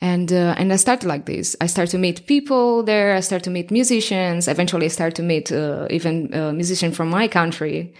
and 0.02 0.32
uh, 0.32 0.54
and 0.56 0.72
I 0.72 0.76
started 0.76 1.06
like 1.06 1.26
this. 1.26 1.54
I 1.60 1.66
started 1.66 1.90
to 1.90 1.98
meet 1.98 2.26
people 2.26 2.82
there. 2.82 3.14
I 3.14 3.20
started 3.20 3.44
to 3.44 3.50
meet 3.50 3.70
musicians. 3.70 4.48
Eventually, 4.48 4.86
I 4.86 4.88
started 4.88 5.14
to 5.16 5.22
meet 5.22 5.52
uh, 5.52 5.88
even 5.90 6.32
uh, 6.32 6.52
musician 6.52 6.90
from 6.90 7.10
my 7.10 7.28
country. 7.28 7.92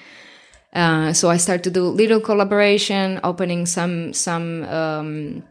Uh, 0.72 1.12
so 1.12 1.30
I 1.30 1.37
started 1.37 1.64
to 1.64 1.70
do 1.70 1.85
little 1.85 2.20
collaboration, 2.20 3.20
opening 3.24 3.66
some 3.66 4.12
some 4.12 4.64
um, 4.64 5.42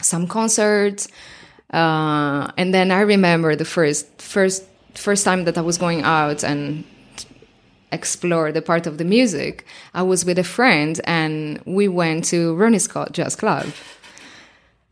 some 0.00 0.26
concerts, 0.26 1.08
uh, 1.72 2.50
and 2.56 2.72
then 2.72 2.90
I 2.90 3.00
remember 3.00 3.54
the 3.54 3.66
first 3.66 4.06
first 4.20 4.64
first 4.94 5.24
time 5.24 5.44
that 5.44 5.58
I 5.58 5.60
was 5.60 5.78
going 5.78 6.02
out 6.02 6.42
and 6.42 6.84
explore 7.92 8.50
the 8.50 8.62
part 8.62 8.86
of 8.86 8.96
the 8.96 9.04
music. 9.04 9.66
I 9.92 10.02
was 10.02 10.24
with 10.24 10.38
a 10.38 10.44
friend, 10.44 10.98
and 11.04 11.60
we 11.66 11.88
went 11.88 12.24
to 12.26 12.54
Ronnie 12.54 12.78
Scott 12.78 13.12
Jazz 13.12 13.36
Club 13.36 13.66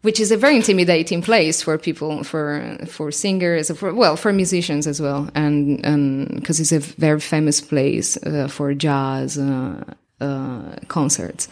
which 0.03 0.19
is 0.19 0.33
a 0.33 0.37
very 0.37 0.57
intimidating 0.57 1.23
place 1.23 1.63
for 1.63 1.77
people 1.77 2.25
for 2.25 2.79
for 2.87 3.11
singers 3.11 3.71
for 3.73 3.93
well 3.95 4.17
for 4.17 4.33
musicians 4.33 4.87
as 4.87 5.01
well. 5.01 5.29
And 5.35 5.85
and 5.85 6.35
because 6.35 6.61
it's 6.61 6.73
a 6.73 6.81
very 6.81 7.21
famous 7.21 7.61
place 7.61 8.17
uh, 8.25 8.49
for 8.49 8.75
jazz 8.75 9.39
uh, 9.39 9.85
uh, 10.21 10.77
concerts. 10.89 11.49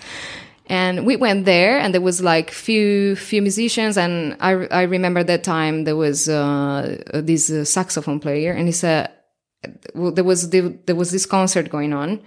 And 0.71 1.07
we 1.07 1.17
went 1.17 1.47
there 1.47 1.79
and 1.79 1.95
there 1.95 2.01
was 2.01 2.21
like 2.23 2.51
few 2.51 3.17
few 3.17 3.43
musicians. 3.43 3.97
And 3.97 4.37
i 4.41 4.53
i 4.71 4.83
remember 4.83 5.23
that 5.25 5.45
time 5.45 5.85
there 5.85 5.97
was 5.97 6.29
uh, 6.29 6.99
this 7.13 7.51
uh, 7.51 7.65
saxophone 7.65 8.21
player. 8.21 8.53
And 8.53 8.67
he 8.67 8.73
said 8.73 9.11
well, 9.95 10.13
there 10.13 10.25
was 10.25 10.51
the, 10.51 10.79
there 10.87 10.95
was 10.95 11.11
this 11.11 11.27
concert 11.27 11.69
going 11.69 11.93
on. 11.93 12.21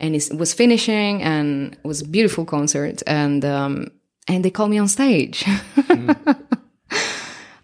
And 0.00 0.14
it 0.16 0.28
was 0.36 0.52
finishing 0.52 1.22
and 1.22 1.74
it 1.74 1.86
was 1.86 2.02
a 2.02 2.08
beautiful 2.08 2.44
concert. 2.44 3.02
And 3.06 3.44
um, 3.44 3.92
and 4.26 4.44
they 4.44 4.50
call 4.50 4.68
me 4.68 4.78
on 4.78 4.88
stage. 4.88 5.44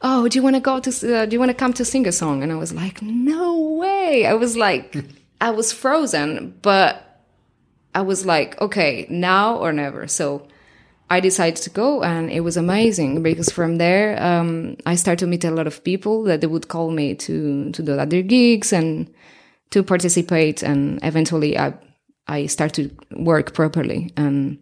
oh, 0.02 0.28
do 0.28 0.38
you 0.38 0.42
want 0.42 0.56
to 0.56 0.60
go 0.60 0.80
to? 0.80 0.90
Uh, 1.16 1.26
do 1.26 1.34
you 1.34 1.38
want 1.38 1.50
to 1.50 1.54
come 1.54 1.72
to 1.74 1.84
sing 1.84 2.06
a 2.06 2.12
song? 2.12 2.42
And 2.42 2.52
I 2.52 2.56
was 2.56 2.72
like, 2.72 3.00
no 3.02 3.58
way. 3.60 4.26
I 4.26 4.34
was 4.34 4.56
like, 4.56 4.96
I 5.40 5.50
was 5.50 5.72
frozen, 5.72 6.58
but 6.62 7.24
I 7.94 8.02
was 8.02 8.26
like, 8.26 8.60
okay, 8.60 9.06
now 9.08 9.56
or 9.56 9.72
never. 9.72 10.06
So 10.06 10.46
I 11.08 11.20
decided 11.20 11.56
to 11.62 11.70
go, 11.70 12.02
and 12.02 12.30
it 12.30 12.40
was 12.40 12.56
amazing 12.56 13.22
because 13.22 13.50
from 13.50 13.78
there 13.78 14.22
um, 14.22 14.76
I 14.86 14.94
started 14.94 15.20
to 15.20 15.26
meet 15.26 15.44
a 15.44 15.50
lot 15.50 15.66
of 15.66 15.82
people 15.82 16.22
that 16.24 16.40
they 16.40 16.46
would 16.46 16.68
call 16.68 16.90
me 16.90 17.14
to 17.16 17.72
to 17.72 17.82
do 17.82 17.98
other 17.98 18.22
gigs 18.22 18.72
and 18.72 19.12
to 19.70 19.82
participate, 19.82 20.62
and 20.62 21.00
eventually 21.02 21.58
I 21.58 21.74
I 22.28 22.46
started 22.46 22.96
to 23.10 23.22
work 23.22 23.54
properly 23.54 24.12
and. 24.16 24.58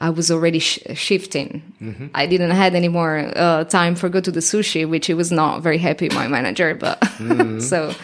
I 0.00 0.10
was 0.10 0.30
already 0.30 0.58
sh- 0.58 0.78
shifting. 0.94 1.62
I 2.14 2.26
didn't 2.26 2.50
had 2.52 2.74
any 2.74 2.88
more 2.88 3.30
uh, 3.36 3.64
time 3.64 3.94
for 3.94 4.08
go 4.08 4.20
to 4.20 4.30
the 4.30 4.40
sushi, 4.40 4.88
which 4.88 5.06
he 5.06 5.14
was 5.14 5.30
not 5.30 5.62
very 5.62 5.78
happy. 5.78 6.08
My 6.08 6.26
manager, 6.26 6.74
but 6.74 6.98
so 7.60 7.94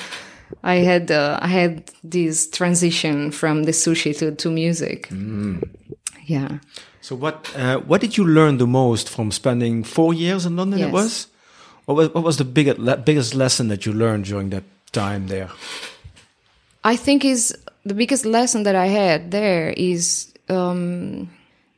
I 0.63 0.77
had 0.77 1.11
uh, 1.11 1.39
I 1.41 1.49
had 1.49 1.91
this 2.05 2.49
transition 2.51 3.31
from 3.31 3.65
the 3.65 3.73
sushi 3.73 4.17
to 4.19 4.33
to 4.33 4.51
music. 4.51 5.09
Yeah. 6.27 6.59
So 7.01 7.17
what 7.17 7.51
uh, 7.57 7.79
what 7.79 8.01
did 8.01 8.17
you 8.17 8.27
learn 8.27 8.59
the 8.59 8.67
most 8.67 9.09
from 9.09 9.31
spending 9.31 9.85
four 9.85 10.13
years 10.13 10.45
in 10.45 10.57
London? 10.57 10.81
It 10.81 10.93
was. 10.93 11.29
What 11.87 11.95
was 11.95 12.15
what 12.15 12.25
was 12.25 12.37
the 12.37 12.45
biggest 12.45 12.79
le 12.79 12.97
biggest 12.97 13.35
lesson 13.35 13.69
that 13.69 13.87
you 13.87 13.93
learned 13.93 14.25
during 14.25 14.51
that 14.51 14.65
time 14.93 15.29
there? 15.29 15.49
I 16.85 16.97
think 16.97 17.25
is 17.25 17.57
the 17.85 17.95
biggest 17.95 18.25
lesson 18.25 18.65
that 18.65 18.75
I 18.75 18.87
had 18.87 19.31
there 19.31 19.71
is 19.71 20.33
um, 20.49 21.31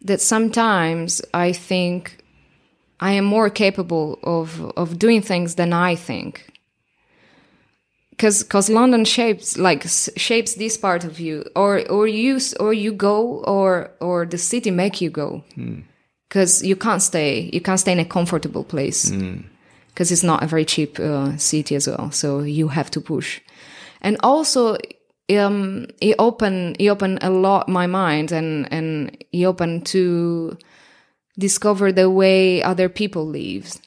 that 0.02 0.20
sometimes 0.20 1.22
I 1.34 1.52
think 1.52 2.24
I 3.00 3.12
am 3.12 3.24
more 3.24 3.50
capable 3.50 4.18
of 4.22 4.60
of 4.76 4.98
doing 4.98 5.22
things 5.22 5.54
than 5.54 5.72
I 5.72 5.96
think. 5.96 6.44
Because 8.10 8.42
because 8.42 8.68
London 8.68 9.04
shapes 9.04 9.56
like 9.56 9.84
shapes 10.16 10.54
this 10.54 10.76
part 10.76 11.04
of 11.04 11.20
you, 11.20 11.44
or 11.54 11.88
or 11.88 12.06
you 12.08 12.40
or 12.58 12.72
you 12.72 12.92
go, 12.92 13.44
or 13.44 13.90
or 14.00 14.26
the 14.26 14.38
city 14.38 14.70
make 14.70 15.00
you 15.00 15.10
go. 15.10 15.44
Because 16.28 16.62
you 16.62 16.76
can't 16.76 17.00
stay, 17.00 17.48
you 17.52 17.60
can't 17.60 17.80
stay 17.80 17.92
in 17.92 18.00
a 18.00 18.04
comfortable 18.04 18.64
place 18.64 19.10
because 19.88 20.12
it's 20.12 20.22
not 20.22 20.42
a 20.42 20.46
very 20.46 20.64
cheap 20.64 21.00
uh, 21.00 21.36
city 21.36 21.74
as 21.74 21.86
well. 21.88 22.10
So 22.10 22.40
you 22.40 22.68
have 22.68 22.90
to 22.90 23.00
push, 23.00 23.40
and 24.02 24.16
also 24.22 24.76
um, 25.30 25.86
it 26.00 26.16
opened 26.18 26.76
it 26.78 26.88
opened 26.88 27.18
a 27.22 27.30
lot 27.30 27.68
my 27.68 27.86
mind, 27.86 28.32
and 28.32 28.70
and 28.72 29.16
it 29.32 29.44
opened 29.44 29.86
to 29.86 30.56
discover 31.38 31.92
the 31.92 32.10
way 32.10 32.62
other 32.62 32.88
people 32.88 33.26
live 33.26 33.78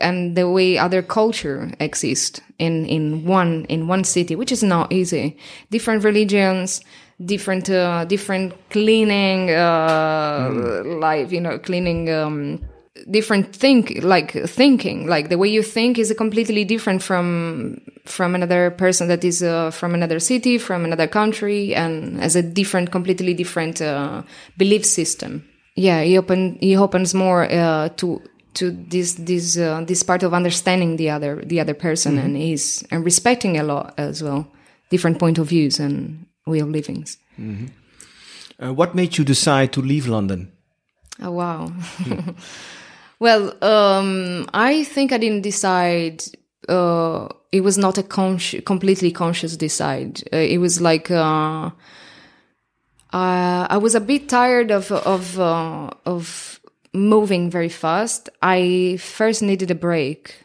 and 0.00 0.36
the 0.36 0.48
way 0.48 0.78
other 0.78 1.02
culture 1.02 1.70
exists 1.80 2.40
in 2.58 2.86
in 2.86 3.24
one 3.24 3.64
in 3.68 3.88
one 3.88 4.04
city, 4.04 4.34
which 4.34 4.52
is 4.52 4.62
not 4.62 4.92
easy. 4.92 5.36
Different 5.70 6.04
religions, 6.04 6.80
different 7.24 7.68
uh, 7.70 8.04
different 8.04 8.54
cleaning 8.70 9.50
uh, 9.50 10.82
life, 10.84 11.32
you 11.32 11.40
know, 11.40 11.58
cleaning. 11.58 12.10
Um, 12.10 12.67
different 13.10 13.54
think 13.54 14.02
like 14.02 14.32
thinking. 14.48 15.06
Like 15.06 15.28
the 15.28 15.38
way 15.38 15.48
you 15.48 15.62
think 15.62 15.98
is 15.98 16.12
completely 16.16 16.64
different 16.64 17.02
from 17.02 17.80
from 18.04 18.34
another 18.34 18.70
person 18.70 19.08
that 19.08 19.24
is 19.24 19.42
uh, 19.42 19.70
from 19.70 19.94
another 19.94 20.20
city 20.20 20.58
from 20.58 20.84
another 20.84 21.06
country 21.06 21.74
and 21.74 22.18
has 22.20 22.36
a 22.36 22.42
different 22.42 22.90
completely 22.90 23.34
different 23.34 23.80
uh, 23.80 24.22
belief 24.56 24.84
system. 24.84 25.44
Yeah 25.74 26.02
he 26.02 26.18
open 26.18 26.58
he 26.60 26.76
opens 26.76 27.14
more 27.14 27.44
uh, 27.50 27.88
to 27.96 28.20
to 28.54 28.70
this 28.70 29.14
this 29.14 29.56
uh, 29.56 29.84
this 29.86 30.02
part 30.02 30.22
of 30.22 30.32
understanding 30.34 30.96
the 30.96 31.10
other 31.10 31.42
the 31.44 31.60
other 31.60 31.74
person 31.74 32.18
and 32.18 32.36
he's 32.36 32.84
and 32.90 33.04
respecting 33.04 33.58
a 33.58 33.62
lot 33.62 33.94
as 33.96 34.22
well 34.22 34.46
different 34.90 35.18
point 35.18 35.38
of 35.38 35.48
views 35.48 35.78
and 35.80 36.26
way 36.46 36.60
of 36.60 36.68
livings 36.68 37.18
Uh, 38.60 38.74
what 38.74 38.94
made 38.94 39.16
you 39.16 39.24
decide 39.24 39.72
to 39.72 39.80
leave 39.80 40.08
London? 40.08 40.50
Oh 41.22 41.30
wow. 41.30 41.72
well, 43.20 43.62
um, 43.64 44.48
I 44.54 44.84
think 44.84 45.12
I 45.12 45.18
didn't 45.18 45.42
decide. 45.42 46.24
Uh, 46.68 47.28
it 47.50 47.62
was 47.62 47.78
not 47.78 47.98
a 47.98 48.02
completely 48.02 49.10
conscious 49.10 49.56
decide. 49.56 50.22
Uh, 50.32 50.36
it 50.36 50.58
was 50.58 50.80
like 50.80 51.10
uh, 51.10 51.70
uh, 53.12 53.66
I 53.70 53.78
was 53.78 53.94
a 53.94 54.00
bit 54.00 54.28
tired 54.28 54.70
of 54.70 54.92
of 54.92 55.38
uh, 55.40 55.90
of 56.04 56.60
moving 56.92 57.50
very 57.50 57.68
fast. 57.68 58.28
I 58.42 58.98
first 59.00 59.42
needed 59.42 59.70
a 59.70 59.74
break. 59.74 60.42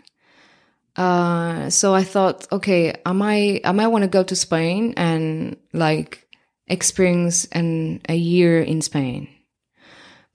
Uh, 0.96 1.72
so 1.72 1.96
I 1.96 2.04
thought, 2.04 2.48
okay, 2.52 2.94
I 3.06 3.12
might 3.12 3.62
I 3.66 3.72
might 3.72 3.88
want 3.88 4.04
to 4.04 4.08
go 4.08 4.24
to 4.24 4.36
Spain 4.36 4.94
and 4.96 5.58
like 5.74 6.28
experience 6.68 7.46
an 7.46 8.02
a 8.08 8.16
year 8.16 8.62
in 8.62 8.82
Spain 8.82 9.33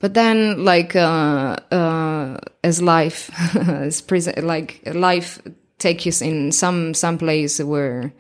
But 0.01 0.15
then, 0.15 0.65
like 0.65 0.95
uh, 0.95 1.57
uh, 1.73 2.39
as 2.63 2.81
life, 2.81 3.31
as 3.57 4.01
present, 4.01 4.45
like 4.45 4.81
life 4.87 5.41
takes 5.79 6.07
you 6.07 6.13
in 6.27 6.53
some 6.53 6.95
some 6.95 7.19
place 7.19 7.59
where 7.59 8.13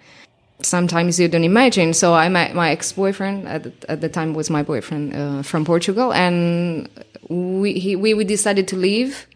sometimes 0.60 1.20
you 1.20 1.28
don't 1.28 1.44
imagine. 1.44 1.94
So 1.94 2.14
I 2.14 2.28
met 2.28 2.54
my 2.54 2.70
ex 2.70 2.92
boyfriend 2.92 3.46
at 3.46 3.62
the, 3.62 3.90
at 3.90 4.00
the 4.00 4.08
time 4.08 4.34
was 4.34 4.50
my 4.50 4.62
boyfriend 4.62 5.14
uh, 5.14 5.42
from 5.42 5.64
Portugal, 5.64 6.12
and 6.12 6.88
we 7.28 7.78
he, 7.78 7.94
we 7.94 8.12
we 8.12 8.24
decided 8.24 8.66
to 8.68 8.76
leave 8.76 9.28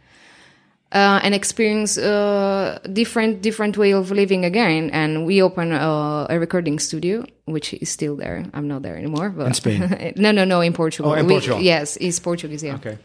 uh, 0.93 1.21
and 1.23 1.35
experience 1.35 1.97
uh, 1.97 2.79
different 2.93 3.41
different 3.41 3.77
way 3.79 3.93
of 3.93 4.11
living 4.11 4.45
again. 4.45 4.91
And 4.91 5.25
we 5.25 5.43
opened 5.43 5.73
a, 5.73 6.27
a, 6.29 6.39
recording 6.39 6.79
studio, 6.79 7.25
which 7.47 7.73
is 7.75 7.89
still 7.89 8.15
there. 8.17 8.45
I'm 8.53 8.69
not 8.69 8.83
there 8.83 8.97
anymore. 8.97 9.31
But 9.31 9.47
in 9.47 9.55
Spain? 9.55 10.13
no, 10.17 10.33
no, 10.33 10.45
no, 10.45 10.61
in 10.61 10.73
Portugal. 10.73 11.13
Oh, 11.13 11.15
in 11.15 11.27
we, 11.27 11.35
Portugal. 11.35 11.61
Yes, 11.61 11.97
he's 11.97 12.21
Portuguese. 12.21 12.63
Yeah. 12.63 12.75
Okay. 12.75 12.99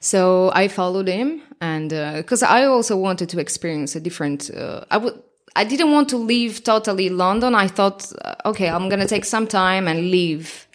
So 0.00 0.50
I 0.54 0.68
followed 0.68 1.08
him, 1.08 1.40
and 1.62 1.88
because 1.88 2.42
I 2.42 2.66
also 2.66 2.96
wanted 2.96 3.30
to 3.30 3.40
experience 3.40 3.96
a 3.96 4.00
different. 4.00 4.50
Uh, 4.50 4.84
I 4.90 4.98
would. 4.98 5.22
I 5.56 5.64
didn't 5.64 5.92
want 5.92 6.08
to 6.08 6.16
leave 6.16 6.64
totally 6.64 7.10
London. 7.10 7.54
I 7.54 7.68
thought, 7.68 8.12
uh, 8.24 8.34
okay, 8.44 8.68
I'm 8.68 8.88
gonna 8.88 9.06
take 9.06 9.24
some 9.24 9.46
time 9.46 9.86
and 9.86 10.10
leave 10.10 10.66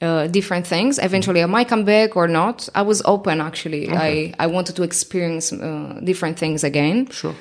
uh, 0.00 0.26
different 0.26 0.66
things. 0.66 0.98
Eventually, 0.98 1.42
I 1.42 1.46
might 1.46 1.68
come 1.68 1.84
back 1.84 2.16
or 2.16 2.26
not. 2.26 2.68
I 2.74 2.82
was 2.82 3.02
open 3.04 3.40
actually. 3.40 3.90
I 3.90 4.34
I 4.38 4.46
wanted 4.46 4.76
to 4.76 4.82
experience 4.82 5.52
uh, 5.52 6.00
different 6.02 6.38
things 6.38 6.64
again. 6.64 7.08
Sure. 7.10 7.34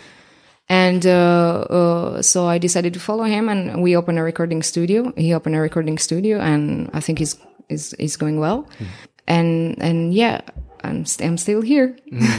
And 0.72 1.04
uh, 1.06 1.66
uh, 1.70 2.22
so 2.22 2.46
I 2.46 2.60
decided 2.60 2.94
to 2.94 3.00
follow 3.00 3.24
him, 3.24 3.50
and 3.50 3.82
we 3.82 3.98
opened 3.98 4.20
a 4.20 4.24
recording 4.24 4.62
studio. 4.62 5.12
He 5.18 5.34
opened 5.34 5.56
a 5.56 5.60
recording 5.60 5.98
studio, 5.98 6.40
and 6.40 6.92
I 6.94 7.00
think 7.00 7.18
he's 7.20 7.38
is 7.70 7.94
is 7.94 8.18
going 8.18 8.40
well. 8.40 8.68
And 9.28 9.82
and 9.82 10.14
yeah, 10.14 10.42
I'm 10.84 11.06
st- 11.06 11.28
I'm 11.30 11.38
still 11.38 11.62
here. 11.62 11.96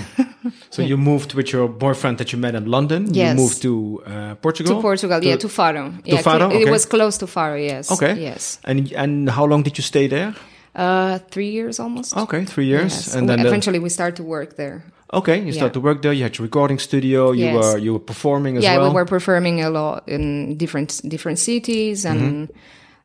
So 0.70 0.83
you 0.83 0.96
moved 0.96 1.35
with 1.35 1.53
your 1.53 1.68
boyfriend 1.68 2.16
that 2.18 2.33
you 2.33 2.38
met 2.40 2.55
in 2.55 2.64
London. 2.64 3.12
Yes. 3.12 3.37
You 3.37 3.42
moved 3.42 3.62
to 3.62 4.03
uh, 4.07 4.35
Portugal. 4.37 4.76
To 4.76 4.81
Portugal, 4.83 5.22
yeah, 5.22 5.37
to 5.37 5.48
Faro. 5.48 5.92
yeah, 6.05 6.22
Faro, 6.22 6.50
It 6.50 6.70
was 6.70 6.87
close 6.87 7.18
to 7.18 7.26
Faro, 7.26 7.57
yes. 7.57 7.90
Okay. 7.90 8.14
Yes. 8.22 8.59
And 8.64 8.92
and 8.96 9.29
how 9.31 9.44
long 9.46 9.62
did 9.64 9.76
you 9.79 9.83
stay 9.85 10.09
there? 10.09 10.35
Uh, 10.74 11.18
three 11.31 11.50
years 11.50 11.79
almost. 11.81 12.16
Okay, 12.16 12.44
three 12.46 12.66
years. 12.66 12.92
Yes. 12.94 13.14
And 13.16 13.29
then 13.29 13.40
the- 13.42 13.48
eventually 13.48 13.79
we 13.81 13.88
started 13.90 14.16
to 14.16 14.22
work 14.24 14.55
there. 14.57 14.83
okay, 15.12 15.38
you 15.44 15.53
started 15.53 15.74
to 15.74 15.81
work 15.81 16.00
there. 16.03 16.12
You 16.14 16.22
had 16.22 16.38
your 16.38 16.44
recording 16.46 16.79
studio. 16.81 17.33
You 17.33 17.44
Yes. 17.44 17.55
were 17.64 17.79
you 17.79 17.92
were 17.92 18.05
performing 18.07 18.57
as 18.57 18.62
yeah, 18.64 18.79
well. 18.79 18.88
we 18.88 18.94
were 18.94 19.05
performing 19.07 19.61
a 19.61 19.68
lot 19.68 20.03
in 20.09 20.57
different 20.57 21.00
different 21.09 21.38
cities, 21.38 22.05
and 22.07 22.20
Mm-hmm. 22.20 22.59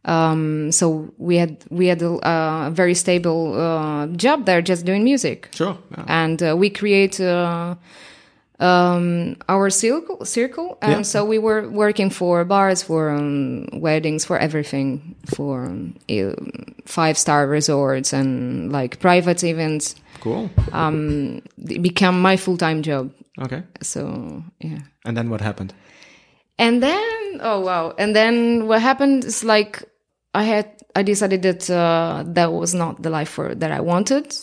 Um, 0.06 0.72
so 0.72 1.12
we 1.18 1.38
had 1.38 1.58
we 1.70 1.88
had 1.88 2.02
a, 2.02 2.10
a 2.68 2.70
very 2.72 2.94
stable 2.94 3.54
uh, 3.60 4.08
job 4.16 4.46
there, 4.46 4.62
just 4.62 4.86
doing 4.86 5.04
music. 5.04 5.50
Sure. 5.54 5.78
yeah. 5.92 6.06
and 6.08 6.42
uh, 6.44 6.56
we 6.58 6.70
create 6.70 7.20
uh, 7.20 7.76
um, 8.60 9.36
our 9.50 9.70
circle, 9.70 10.24
circle, 10.26 10.78
and 10.82 10.92
Yeah. 10.92 11.02
so 11.04 11.26
we 11.26 11.38
were 11.40 11.68
working 11.70 12.10
for 12.10 12.46
bars, 12.46 12.84
for 12.84 13.10
um, 13.10 13.68
weddings, 13.74 14.24
for 14.26 14.38
everything, 14.38 15.16
for 15.36 15.66
um, 15.66 15.96
five 16.86 17.18
star 17.18 17.48
resorts 17.48 18.14
and 18.14 18.72
like 18.72 19.00
private 19.00 19.44
events. 19.44 19.96
Cool. 20.22 20.50
Um, 20.72 21.42
it 21.70 21.82
became 21.82 22.22
my 22.22 22.38
full 22.38 22.58
time 22.58 22.82
job. 22.82 23.12
Okay. 23.42 23.64
So 23.82 24.44
yeah. 24.62 24.80
And 25.06 25.18
then 25.18 25.30
what 25.30 25.42
happened? 25.42 25.74
And 26.58 26.82
then, 26.82 27.42
oh 27.42 27.60
wow! 27.60 27.94
And 27.98 28.16
then 28.16 28.68
what 28.68 28.82
happened 28.82 29.26
is 29.26 29.44
like 29.44 29.84
I 30.36 30.44
had 30.44 30.66
I 30.96 31.04
decided 31.04 31.42
that 31.42 31.70
uh, 31.70 32.24
that 32.36 32.52
was 32.52 32.74
not 32.74 33.02
the 33.02 33.10
life 33.10 33.30
for 33.30 33.56
that 33.56 33.72
I 33.72 33.82
wanted. 33.82 34.36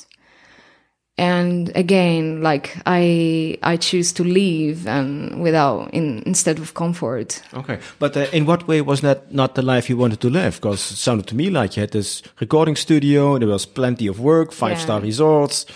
And 1.19 1.71
again, 1.77 2.41
like 2.43 2.75
I 2.87 3.59
I 3.63 3.77
choose 3.77 4.13
to 4.15 4.25
leave 4.25 4.87
and 4.89 5.43
without 5.43 5.91
in, 5.93 6.23
instead 6.27 6.59
of 6.59 6.73
comfort. 6.73 7.43
Okay, 7.53 7.79
but 7.99 8.17
uh, 8.17 8.27
in 8.33 8.47
what 8.47 8.67
way 8.67 8.81
was 8.81 9.01
that 9.03 9.33
not 9.33 9.55
the 9.55 9.63
life 9.63 9.91
you 9.91 9.99
wanted 9.99 10.21
to 10.21 10.31
live? 10.31 10.57
Because 10.57 10.91
it 10.93 10.97
sounded 10.97 11.27
to 11.29 11.37
me 11.37 11.51
like 11.51 11.77
you 11.77 11.83
had 11.83 11.91
this 11.91 12.23
recording 12.41 12.77
studio, 12.77 13.39
there 13.39 13.49
was 13.49 13.67
plenty 13.67 14.09
of 14.09 14.19
work, 14.19 14.53
five 14.53 14.79
star 14.81 14.99
Yeah. 15.01 15.07
resorts, 15.07 15.67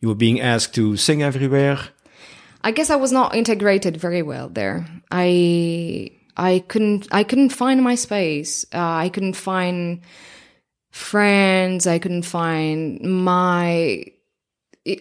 you 0.00 0.08
were 0.08 0.14
being 0.18 0.40
asked 0.40 0.74
to 0.74 0.96
sing 0.96 1.22
everywhere. 1.22 1.78
I 2.62 2.70
guess 2.72 2.90
I 2.90 2.96
was 2.96 3.12
not 3.12 3.34
integrated 3.34 3.96
very 3.96 4.22
well 4.22 4.48
there. 4.50 4.86
I 5.10 6.10
I 6.36 6.64
couldn't 6.66 7.08
I 7.12 7.24
couldn't 7.24 7.50
find 7.50 7.82
my 7.82 7.94
space. 7.94 8.64
Uh, 8.72 8.78
I 8.78 9.08
couldn't 9.08 9.36
find 9.36 10.00
friends. 10.90 11.86
I 11.86 11.98
couldn't 11.98 12.22
find 12.22 13.00
my. 13.00 14.04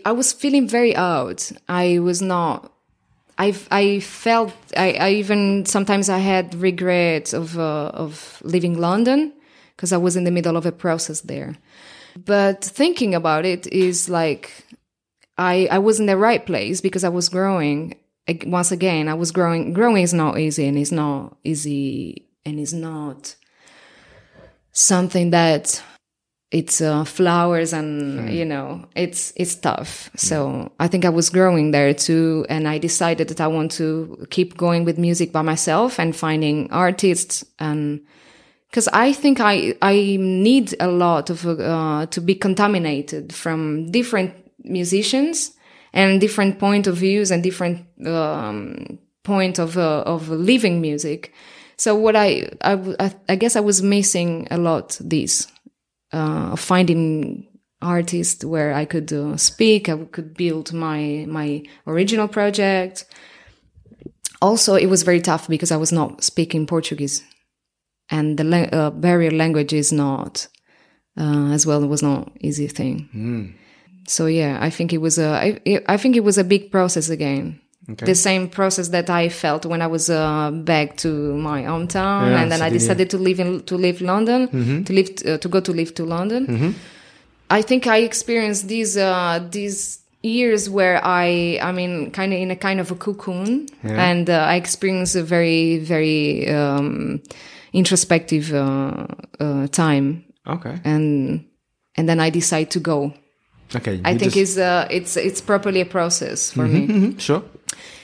I 0.06 0.12
was 0.12 0.34
feeling 0.34 0.68
very 0.68 0.96
out. 0.96 1.52
I 1.68 2.00
was 2.00 2.22
not. 2.22 2.72
I 3.38 3.56
I 3.72 4.00
felt 4.00 4.54
I, 4.78 4.94
I 4.94 5.10
even 5.12 5.66
sometimes 5.66 6.10
I 6.10 6.20
had 6.20 6.56
regrets 6.56 7.34
of 7.34 7.58
uh, 7.58 7.92
of 7.94 8.42
leaving 8.44 8.80
London 8.80 9.34
because 9.76 9.92
I 9.92 9.98
was 9.98 10.16
in 10.16 10.24
the 10.24 10.32
middle 10.32 10.56
of 10.56 10.66
a 10.66 10.72
process 10.72 11.22
there. 11.22 11.56
But 12.26 12.64
thinking 12.64 13.16
about 13.16 13.46
it 13.46 13.66
is 13.68 14.08
like 14.08 14.52
I 15.38 15.68
I 15.72 15.80
was 15.80 16.00
in 16.00 16.06
the 16.06 16.18
right 16.18 16.46
place 16.46 16.80
because 16.82 17.04
I 17.04 17.10
was 17.10 17.30
growing. 17.30 17.96
Once 18.46 18.72
again, 18.72 19.08
I 19.10 19.14
was 19.14 19.32
growing. 19.32 19.74
Growing 19.74 20.04
is 20.04 20.14
not 20.14 20.40
easy, 20.40 20.68
and 20.68 20.78
it's 20.78 20.92
not 20.92 21.38
easy, 21.44 22.30
and 22.46 22.60
it's 22.60 22.74
not 22.74 23.36
something 24.72 25.32
that 25.32 25.82
it's 26.54 26.82
uh, 26.82 27.04
flowers 27.04 27.74
and 27.74 28.30
you 28.32 28.46
know 28.46 28.86
it's 28.96 29.34
it's 29.36 29.56
tough. 29.56 30.10
So 30.16 30.72
I 30.80 30.88
think 30.88 31.04
I 31.04 31.10
was 31.10 31.30
growing 31.30 31.72
there 31.72 31.94
too, 31.94 32.46
and 32.48 32.68
I 32.68 32.78
decided 32.78 33.28
that 33.30 33.42
I 33.42 33.48
want 33.48 33.72
to 33.74 34.26
keep 34.30 34.56
going 34.56 34.86
with 34.86 35.00
music 35.00 35.32
by 35.32 35.42
myself 35.42 36.00
and 36.00 36.16
finding 36.16 36.72
artists 36.72 37.44
and 37.60 38.02
because 38.70 38.88
I 38.90 39.14
think 39.14 39.40
I 39.40 39.76
I 39.82 40.18
need 40.20 40.76
a 40.80 40.88
lot 40.88 41.30
of 41.32 41.46
uh, 41.46 42.06
to 42.06 42.22
be 42.22 42.36
contaminated 42.36 43.34
from 43.34 43.92
different 43.92 44.34
musicians 44.64 45.53
and 45.94 46.20
different 46.20 46.60
point 46.60 46.88
of 46.88 46.98
views 46.98 47.32
and 47.32 47.44
different 47.44 47.86
um, 48.08 49.00
point 49.24 49.60
of 49.60 49.78
uh, 49.78 50.04
of 50.06 50.30
living 50.30 50.82
music. 50.82 51.34
So 51.78 51.96
what 51.96 52.16
I 52.16 52.50
I 53.30 53.36
guess 53.36 53.56
I 53.56 53.62
was 53.62 53.82
missing 53.82 54.48
a 54.52 54.58
lot 54.58 54.98
this 55.00 55.48
uh, 56.12 56.56
finding 56.56 57.48
artists 57.82 58.46
where 58.46 58.74
I 58.74 58.86
could 58.86 59.12
uh, 59.12 59.38
speak, 59.38 59.90
I 59.90 59.98
could 60.12 60.36
build 60.36 60.74
my 60.74 61.26
my 61.28 61.64
original 61.86 62.28
project. 62.28 63.06
Also, 64.42 64.76
it 64.76 64.88
was 64.88 65.04
very 65.04 65.22
tough 65.22 65.48
because 65.48 65.72
I 65.72 65.78
was 65.78 65.92
not 65.92 66.24
speaking 66.24 66.68
Portuguese, 66.68 67.24
and 68.10 68.38
the 68.38 68.44
la- 68.44 68.70
uh, 68.80 68.90
barrier 68.92 69.32
language 69.32 69.74
is 69.74 69.92
not 69.92 70.48
uh, 71.18 71.52
as 71.54 71.66
well. 71.66 71.84
It 71.84 71.88
was 71.88 72.04
not 72.04 72.32
easy 72.42 72.68
thing. 72.68 73.56
So 74.08 74.26
yeah, 74.28 74.58
I 74.62 74.70
think 74.70 74.92
it 74.94 75.00
was 75.00 75.18
a 75.18 75.30
I, 75.30 75.82
I 75.88 75.98
think 75.98 76.16
it 76.16 76.24
was 76.24 76.38
a 76.38 76.44
big 76.44 76.72
process 76.72 77.10
again. 77.10 77.60
The 77.86 78.16
same 78.16 78.48
process 78.48 78.88
that 78.90 79.10
I 79.10 79.28
felt 79.28 79.66
when 79.66 79.82
I 79.82 79.88
was 79.88 80.10
uh, 80.10 80.52
back 80.52 80.96
to 80.98 81.36
my 81.36 81.64
hometown, 81.64 82.30
Yeah, 82.32 82.42
and 82.42 82.50
then 82.52 82.62
I 82.62 82.70
Sardinia. 82.70 82.80
decided 82.80 83.10
to 83.10 83.18
live 83.18 83.40
in 83.42 83.62
to 83.64 83.76
live 83.76 84.00
London, 84.02 84.48
to 84.86 84.94
live 84.94 85.10
uh, 85.26 85.38
to 85.40 85.50
go 85.50 85.60
to 85.60 85.74
live 85.74 85.94
to 85.96 86.06
London. 86.06 86.76
I 87.50 87.62
think 87.62 87.86
I 87.86 87.98
experienced 87.98 88.70
these 88.70 88.96
uh, 88.96 89.46
these 89.52 90.00
years 90.22 90.70
where 90.70 91.02
I 91.04 91.60
I 91.62 91.74
mean 91.74 92.12
kind 92.12 92.32
of 92.34 92.40
in 92.40 92.52
a 92.52 92.56
kind 92.56 92.80
of 92.80 92.90
a 92.92 92.96
cocoon, 92.96 93.68
and 93.84 94.30
uh, 94.30 94.48
I 94.54 94.56
experienced 94.56 95.18
a 95.18 95.24
very 95.24 95.80
very 95.80 96.48
um, 96.50 97.22
introspective 97.74 98.54
uh, 98.54 99.08
uh, 99.40 99.68
time, 99.68 100.24
Okay. 100.48 100.80
and 100.86 101.46
and 101.98 102.08
then 102.08 102.20
I 102.20 102.30
decide 102.30 102.72
to 102.72 102.80
go. 102.80 103.14
Okay. 103.76 104.00
I 104.06 104.18
think 104.18 104.34
just- 104.34 104.38
it's 104.38 104.58
uh, 104.58 104.88
it's 104.92 105.18
it's 105.18 105.42
properly 105.42 105.82
a 105.82 105.86
process 105.86 106.52
for 106.52 106.68
me. 106.68 106.88
Mhm, 106.88 107.20
sure. 107.20 107.42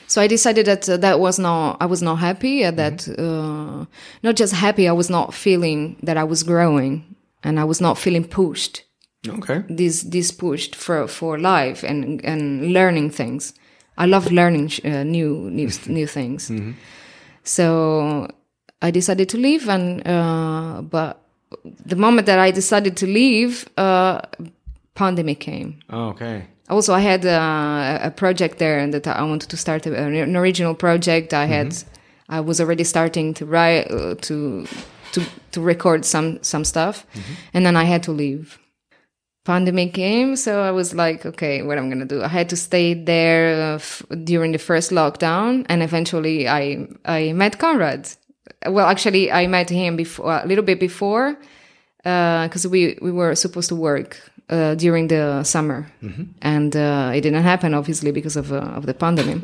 So 0.08 0.21
I 0.21 0.27
decided 0.27 0.65
that 0.65 0.89
uh, 0.89 0.97
that 0.97 1.19
was 1.19 1.38
not 1.38 1.77
I 1.79 1.86
was 1.86 2.01
not 2.01 2.15
happy 2.19 2.65
uh, 2.65 2.71
that 2.71 3.08
uh, 3.08 3.86
not 4.23 4.36
just 4.39 4.53
happy 4.53 4.88
I 4.88 4.91
was 4.93 5.10
not 5.10 5.34
feeling 5.34 5.95
that 6.03 6.17
I 6.17 6.23
was 6.23 6.43
growing 6.43 7.03
and 7.43 7.60
I 7.60 7.63
was 7.63 7.79
not 7.82 7.97
feeling 7.97 8.25
pushed 8.27 8.84
Okay. 9.27 9.63
this 9.69 10.03
this 10.03 10.32
pushed 10.32 10.75
for 10.75 11.08
for 11.08 11.38
life 11.38 11.84
and 11.88 12.25
and 12.25 12.73
learning 12.73 13.12
things. 13.12 13.53
I 13.97 14.05
love 14.08 14.32
learning 14.32 14.69
sh- 14.69 14.82
uh, 14.86 15.03
new 15.03 15.49
new 15.51 15.69
new 15.88 16.08
things. 16.08 16.51
So 17.43 18.27
I 18.82 18.91
decided 18.91 19.29
to 19.29 19.38
leave, 19.38 19.69
and 19.69 20.01
uh, 20.08 20.82
but 20.82 21.21
the 21.86 21.95
moment 21.95 22.25
that 22.27 22.39
I 22.39 22.51
decided 22.51 22.95
to 22.97 23.05
leave, 23.08 23.67
uh, 23.77 24.21
pandemic 25.00 25.40
came. 25.40 25.70
Okay. 25.90 26.44
Also, 26.70 26.94
I 26.94 27.00
had 27.00 27.26
uh, 27.26 28.10
a 28.10 28.12
project 28.12 28.58
there 28.58 28.78
and 28.84 28.94
that 28.94 29.08
I 29.08 29.24
wanted 29.24 29.50
to 29.50 29.58
start 29.58 29.88
a, 29.88 29.92
an 29.96 30.36
original 30.36 30.76
project. 30.76 31.34
I 31.34 31.46
had, 31.46 31.70
I 32.28 32.42
was 32.42 32.60
already 32.62 32.84
starting 32.84 33.34
to 33.36 33.46
write, 33.46 33.90
uh, 33.90 34.16
to 34.28 34.66
to 35.14 35.22
to 35.52 35.62
record 35.62 36.06
some 36.06 36.38
some 36.42 36.64
stuff, 36.66 37.06
and 37.54 37.66
then 37.66 37.76
I 37.76 37.86
had 37.86 38.04
to 38.04 38.12
leave. 38.12 38.60
pandemic 39.46 39.94
came, 39.94 40.36
so 40.36 40.62
I 40.62 40.72
was 40.72 40.94
like, 40.94 41.26
okay, 41.26 41.64
what 41.64 41.78
I'm 41.78 41.90
gonna 41.90 42.06
do? 42.06 42.22
I 42.22 42.28
had 42.28 42.50
to 42.50 42.56
stay 42.56 42.94
there 42.94 43.74
uh, 43.74 43.76
f- 43.76 44.04
during 44.24 44.52
the 44.52 44.60
first 44.60 44.92
lockdown, 44.92 45.66
and 45.70 45.82
eventually 45.82 46.48
I 46.48 46.88
I 47.06 47.34
met 47.34 47.58
Conrad. 47.58 48.08
Well, 48.68 48.86
actually, 48.86 49.32
I 49.32 49.48
met 49.48 49.70
him 49.70 49.96
before 49.96 50.42
a 50.44 50.46
little 50.46 50.66
bit 50.66 50.80
before 50.80 51.38
because 52.04 52.68
we 52.68 52.98
we 53.02 53.12
were 53.12 53.36
supposed 53.36 53.70
to 53.70 53.76
work 53.76 54.29
uh, 54.50 54.76
during 54.76 55.08
the 55.08 55.44
summer, 55.44 55.86
and 56.42 56.76
uh, 56.76 57.12
it 57.14 57.22
didn't 57.22 57.44
happen 57.44 57.74
obviously 57.74 58.12
because 58.12 58.36
of 58.36 58.52
uh, 58.52 58.78
of 58.78 58.86
the 58.86 58.94
pandemic. 58.94 59.38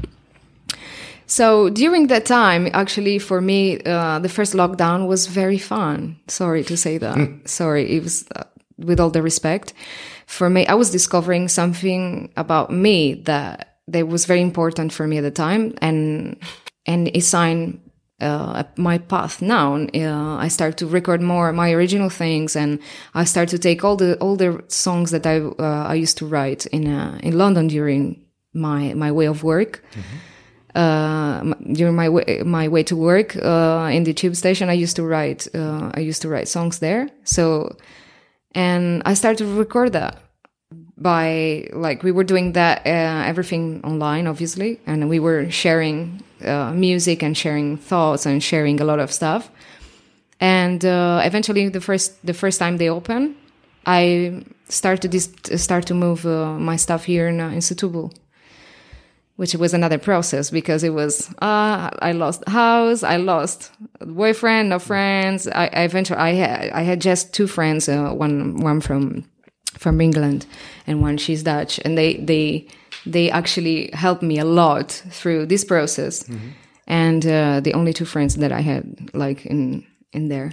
So 1.28 1.70
during 1.70 2.08
that 2.08 2.26
time, 2.26 2.70
actually, 2.74 3.20
for 3.20 3.42
me, 3.42 3.82
uh, 3.82 4.20
the 4.20 4.30
first 4.30 4.54
lockdown 4.54 5.08
was 5.08 5.26
very 5.28 5.58
fun. 5.58 6.18
Sorry 6.28 6.64
to 6.64 6.78
say 6.78 7.00
that. 7.00 7.18
Sorry, 7.46 7.98
it 7.98 8.04
was 8.04 8.26
uh, 8.36 8.44
with 8.78 9.00
all 9.00 9.10
the 9.10 9.22
respect. 9.22 9.74
For 10.28 10.50
me, 10.50 10.68
I 10.68 10.76
was 10.76 10.92
discovering 10.92 11.48
something 11.48 12.32
about 12.36 12.72
me 12.72 13.16
that 13.26 13.78
that 13.88 14.08
was 14.08 14.26
very 14.26 14.42
important 14.42 14.92
for 14.94 15.08
me 15.08 15.18
at 15.18 15.24
the 15.24 15.32
time, 15.32 15.74
and 15.82 16.38
and 16.86 17.08
it 17.14 17.24
signed 17.24 17.80
uh, 18.22 18.64
my 18.78 18.98
path 18.98 19.42
now. 19.42 19.76
Uh, 19.94 20.38
I 20.38 20.48
start 20.48 20.78
to 20.78 20.88
record 20.88 21.22
more 21.22 21.52
my 21.52 21.72
original 21.72 22.10
things, 22.10 22.56
and 22.56 22.80
I 23.14 23.26
start 23.26 23.50
to 23.50 23.58
take 23.60 23.84
all 23.84 23.96
the 23.98 24.18
all 24.20 24.36
the 24.36 24.64
songs 24.68 25.12
that 25.12 25.26
I 25.26 25.40
uh, 25.40 25.86
I 25.88 25.96
used 25.96 26.18
to 26.20 26.26
write 26.26 26.66
in 26.68 26.88
uh, 26.88 27.20
in 27.24 27.38
London 27.38 27.68
during 27.68 28.26
my 28.54 28.94
my 28.94 29.12
way 29.12 29.28
of 29.28 29.44
work. 29.44 29.84
Uh, 30.76 31.40
m- 31.40 31.74
during 31.74 31.96
my 31.96 32.10
way, 32.10 32.42
my 32.46 32.68
way 32.68 32.84
to 32.84 32.98
work 32.98 33.36
uh, 33.38 33.90
in 33.94 34.04
the 34.04 34.14
tube 34.14 34.36
station, 34.36 34.70
I 34.70 34.74
used 34.74 34.96
to 34.98 35.04
write 35.04 35.48
uh, 35.56 35.92
I 35.94 36.02
used 36.02 36.22
to 36.24 36.30
write 36.30 36.48
songs 36.48 36.80
there. 36.80 37.10
So, 37.24 37.78
and 38.54 39.02
I 39.06 39.14
started 39.14 39.38
to 39.40 39.58
record 39.58 39.94
that 39.94 40.18
by 40.98 41.68
like 41.74 42.04
we 42.04 42.12
were 42.12 42.24
doing 42.24 42.54
that 42.54 42.86
uh, 42.86 43.24
everything 43.28 43.82
online 43.84 44.28
obviously 44.28 44.80
and 44.88 45.10
we 45.10 45.20
were 45.20 45.52
sharing 45.52 46.22
uh, 46.44 46.72
music 46.74 47.24
and 47.24 47.38
sharing 47.38 47.78
thoughts 47.78 48.26
and 48.26 48.44
sharing 48.44 48.82
a 48.82 48.86
lot 48.86 49.00
of 49.00 49.12
stuff 49.12 49.50
and 50.40 50.84
uh, 50.86 51.22
eventually 51.24 51.70
the 51.70 51.82
first 51.82 52.26
the 52.26 52.34
first 52.34 52.60
time 52.60 52.78
they 52.78 52.90
open, 52.90 53.36
i 53.86 54.44
started 54.68 55.02
to 55.02 55.08
dis- 55.08 55.62
start 55.62 55.86
to 55.86 55.94
move 55.94 56.26
uh, 56.26 56.54
my 56.60 56.76
stuff 56.76 57.06
here 57.06 57.28
in, 57.28 57.40
uh, 57.40 57.50
in 57.50 57.60
Setúbal 57.60 58.12
which 59.38 59.54
was 59.56 59.74
another 59.74 59.98
process 59.98 60.50
because 60.50 60.84
it 60.84 60.92
was 60.92 61.30
uh, 61.42 61.90
I 62.00 62.14
lost 62.14 62.48
house, 62.48 63.04
I 63.04 63.18
lost 63.18 63.72
boyfriend, 64.00 64.70
no 64.70 64.80
friends. 64.80 65.48
I, 65.48 65.66
I 65.74 65.84
eventually 65.84 66.20
I 66.20 66.34
had 66.34 66.70
I 66.72 66.82
had 66.84 67.02
just 67.02 67.34
two 67.34 67.48
friends, 67.48 67.90
uh, 67.90 68.12
one 68.12 68.58
one 68.58 68.80
from 68.80 69.26
from 69.78 70.00
England 70.00 70.46
and 70.88 71.02
one 71.02 71.18
she's 71.18 71.44
Dutch, 71.44 71.80
and 71.84 71.98
they 71.98 72.16
they 72.16 72.68
they 73.06 73.30
actually 73.32 73.90
helped 73.94 74.22
me 74.24 74.40
a 74.40 74.46
lot 74.46 74.92
through 75.12 75.46
this 75.48 75.64
process. 75.66 76.26
And 76.88 77.26
uh, 77.26 77.62
the 77.62 77.74
only 77.74 77.94
two 77.94 78.06
friends 78.06 78.36
that 78.36 78.52
I 78.52 78.62
had 78.62 78.84
like 79.14 79.46
in 79.46 79.84
in 80.12 80.28
there. 80.30 80.52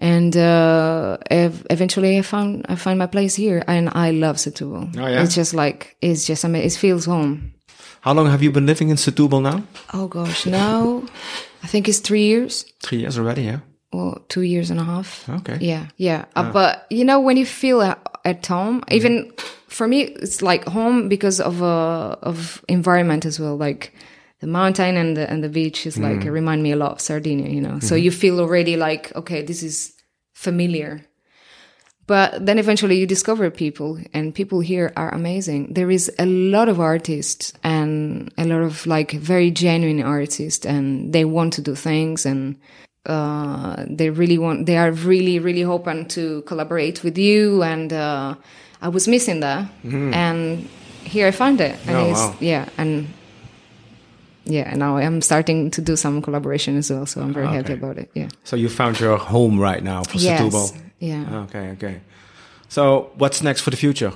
And 0.00 0.36
uh, 0.36 1.16
ev- 1.30 1.66
eventually, 1.70 2.18
I 2.18 2.22
found 2.22 2.64
I 2.68 2.76
found 2.76 2.98
my 2.98 3.06
place 3.08 3.34
here, 3.34 3.64
and 3.66 3.88
I 3.88 4.12
love 4.12 4.36
Setúbal. 4.36 4.94
Oh, 4.96 5.08
yeah? 5.08 5.22
It's 5.24 5.34
just 5.34 5.54
like 5.54 5.96
it's 6.00 6.24
just 6.28 6.44
ama- 6.44 6.58
it 6.64 6.72
feels 6.78 7.06
home. 7.06 7.52
How 8.00 8.14
long 8.14 8.30
have 8.30 8.40
you 8.40 8.52
been 8.52 8.66
living 8.66 8.90
in 8.90 8.96
Setúbal 8.96 9.42
now? 9.42 9.62
Oh 9.92 10.06
gosh, 10.06 10.46
now 10.46 11.02
I 11.64 11.66
think 11.66 11.88
it's 11.88 11.98
three 12.00 12.22
years 12.26 12.64
Three 12.82 12.98
years 13.00 13.18
already, 13.18 13.42
yeah. 13.42 13.58
or 13.90 14.20
two 14.28 14.42
years 14.42 14.70
and 14.70 14.78
a 14.80 14.84
half. 14.84 15.28
Okay. 15.28 15.58
Yeah, 15.60 15.86
yeah. 15.96 16.24
Uh, 16.36 16.52
but 16.52 16.86
you 16.90 17.04
know, 17.04 17.18
when 17.20 17.36
you 17.36 17.44
feel 17.46 17.82
at, 17.82 17.98
at 18.24 18.46
home, 18.46 18.82
even 18.92 19.32
for 19.78 19.86
me, 19.86 20.02
it's 20.02 20.42
like 20.42 20.64
home 20.64 21.08
because 21.08 21.38
of 21.40 21.62
uh, 21.62 22.16
of 22.20 22.62
environment 22.66 23.24
as 23.24 23.38
well. 23.38 23.56
Like 23.56 23.94
the 24.40 24.48
mountain 24.48 24.96
and 24.96 25.16
the 25.16 25.30
and 25.30 25.42
the 25.42 25.48
beach 25.48 25.86
is 25.86 25.96
like 25.98 26.24
remind 26.24 26.62
me 26.64 26.72
a 26.72 26.76
lot 26.76 26.92
of 26.92 27.00
Sardinia. 27.00 27.48
You 27.48 27.60
know, 27.60 27.78
so 27.78 27.94
you 27.94 28.10
feel 28.10 28.40
already 28.40 28.76
like 28.76 29.14
okay, 29.14 29.40
this 29.40 29.62
is 29.62 29.94
familiar. 30.32 31.06
But 32.08 32.46
then 32.46 32.58
eventually 32.58 32.98
you 32.98 33.06
discover 33.06 33.50
people, 33.50 33.98
and 34.14 34.34
people 34.34 34.60
here 34.60 34.92
are 34.96 35.14
amazing. 35.14 35.74
There 35.74 35.90
is 35.90 36.10
a 36.18 36.26
lot 36.26 36.68
of 36.68 36.80
artists 36.80 37.52
and 37.62 38.32
a 38.36 38.44
lot 38.46 38.62
of 38.62 38.86
like 38.86 39.12
very 39.12 39.50
genuine 39.52 40.02
artists, 40.02 40.66
and 40.66 41.12
they 41.12 41.24
want 41.24 41.52
to 41.52 41.62
do 41.62 41.74
things 41.76 42.26
and 42.26 42.56
uh, 43.06 43.84
they 43.88 44.10
really 44.10 44.38
want 44.38 44.66
they 44.66 44.76
are 44.76 44.90
really 44.90 45.38
really 45.38 45.64
open 45.64 46.08
to 46.08 46.42
collaborate 46.42 47.04
with 47.04 47.16
you 47.16 47.62
and 47.62 47.92
uh, 47.92 48.34
i 48.82 48.88
was 48.88 49.06
missing 49.08 49.40
that 49.40 49.66
and 49.84 50.68
here 51.04 51.26
i 51.26 51.30
found 51.30 51.60
it 51.60 51.74
and 51.86 51.96
Oh, 51.96 52.10
it's, 52.10 52.20
wow. 52.20 52.36
yeah 52.40 52.68
and 52.78 53.06
yeah 54.44 54.68
and 54.70 54.78
now 54.78 54.96
i'm 54.96 55.20
starting 55.20 55.70
to 55.70 55.80
do 55.82 55.96
some 55.96 56.22
collaboration 56.22 56.76
as 56.76 56.90
well 56.90 57.06
so 57.06 57.20
i'm 57.20 57.32
very 57.34 57.46
happy 57.48 57.72
about 57.74 57.98
it 57.98 58.10
yeah 58.14 58.28
So 58.44 58.56
you 58.56 58.68
found 58.68 58.98
your 59.00 59.16
home 59.18 59.58
right 59.60 59.82
now 59.82 60.02
for 60.04 60.18
yes 60.18 60.40
Setúbal. 60.40 60.76
yeah 61.00 61.42
Okay, 61.44 61.70
okay. 61.76 62.00
So 62.68 63.10
what's 63.16 63.42
next 63.42 63.60
for 63.62 63.70
the 63.70 63.76
future? 63.76 64.12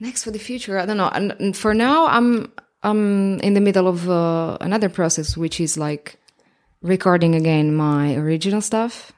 next 0.00 0.24
for 0.24 0.32
the 0.32 0.38
future 0.38 0.78
i 0.78 0.86
don't 0.86 0.96
know 0.96 1.08
and, 1.14 1.30
and 1.38 1.56
for 1.56 1.74
now 1.74 2.06
i'm 2.08 2.50
i'm 2.82 3.38
in 3.40 3.54
the 3.54 3.60
middle 3.60 3.86
of 3.86 4.08
uh, 4.10 4.58
another 4.60 4.88
process 4.88 5.36
which 5.36 5.60
is 5.60 5.76
like 5.78 6.18
recording 6.82 7.34
again 7.36 7.72
my 7.74 8.14
original 8.16 8.60
stuff 8.60 9.12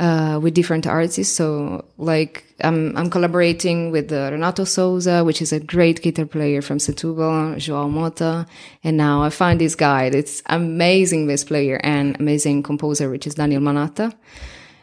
uh, 0.00 0.40
with 0.42 0.54
different 0.54 0.86
artists 0.86 1.32
so 1.34 1.84
like 1.98 2.44
i'm 2.62 2.96
i'm 2.96 3.08
collaborating 3.10 3.90
with 3.92 4.12
uh, 4.12 4.28
renato 4.32 4.64
souza 4.64 5.22
which 5.24 5.40
is 5.40 5.52
a 5.52 5.60
great 5.60 6.02
guitar 6.02 6.26
player 6.26 6.60
from 6.60 6.78
setúbal 6.78 7.56
joao 7.58 7.88
mota 7.88 8.44
and 8.82 8.96
now 8.96 9.22
i 9.22 9.30
find 9.30 9.60
this 9.60 9.74
guy 9.76 10.06
it's 10.06 10.42
amazing 10.46 11.26
bass 11.26 11.44
player 11.44 11.80
and 11.84 12.18
amazing 12.20 12.62
composer 12.62 13.08
which 13.08 13.26
is 13.26 13.34
daniel 13.36 13.60
manata 13.62 14.12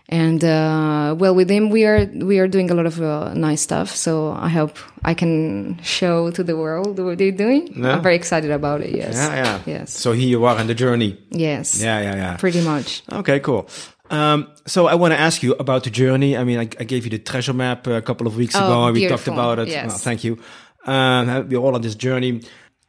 and 0.09 0.43
uh, 0.43 1.15
well 1.17 1.33
with 1.33 1.49
him 1.49 1.69
we 1.69 1.85
are 1.85 2.05
we 2.21 2.37
are 2.39 2.47
doing 2.47 2.69
a 2.69 2.73
lot 2.73 2.85
of 2.85 3.01
uh, 3.01 3.33
nice 3.33 3.61
stuff 3.61 3.89
so 3.95 4.31
i 4.33 4.49
hope 4.49 4.77
i 5.05 5.13
can 5.13 5.79
show 5.83 6.31
to 6.31 6.43
the 6.43 6.55
world 6.57 6.99
what 6.99 7.17
they're 7.17 7.31
doing 7.31 7.67
Yeah. 7.75 7.95
i'm 7.95 8.01
very 8.03 8.15
excited 8.15 8.51
about 8.51 8.81
it 8.81 8.91
yes 8.95 9.15
Yeah, 9.15 9.35
yeah. 9.35 9.59
yes 9.65 9.91
So 9.91 10.11
here 10.11 10.27
you 10.27 10.43
are 10.45 10.57
on 10.59 10.67
the 10.67 10.75
journey. 10.75 11.17
yes 11.31 11.79
Yeah, 11.81 12.01
yeah, 12.01 12.15
yeah. 12.15 12.35
pretty 12.37 12.61
much 12.61 13.03
Okay, 13.11 13.39
cool. 13.39 13.67
Um, 14.11 14.47
so 14.67 14.87
I 14.87 14.95
want 14.95 15.13
to 15.13 15.19
ask 15.19 15.41
you 15.41 15.53
about 15.53 15.85
the 15.85 15.89
journey. 15.89 16.35
I 16.35 16.43
mean, 16.43 16.59
I, 16.59 16.67
I 16.79 16.83
gave 16.83 17.05
you 17.05 17.09
the 17.09 17.17
treasure 17.17 17.53
map 17.53 17.87
a 17.87 18.01
couple 18.01 18.27
of 18.27 18.35
weeks 18.35 18.55
Oh, 18.55 18.65
ago, 18.65 18.83
and 18.85 18.93
we 18.93 19.07
talked 19.07 19.27
about 19.27 19.57
it. 19.59 19.69
Yes. 19.69 20.03
Thank 20.03 20.23
you. 20.23 20.37
Um, 20.85 21.47
we're 21.49 21.57
all 21.59 21.75
on 21.75 21.81
this 21.81 21.95
journey, 21.95 22.41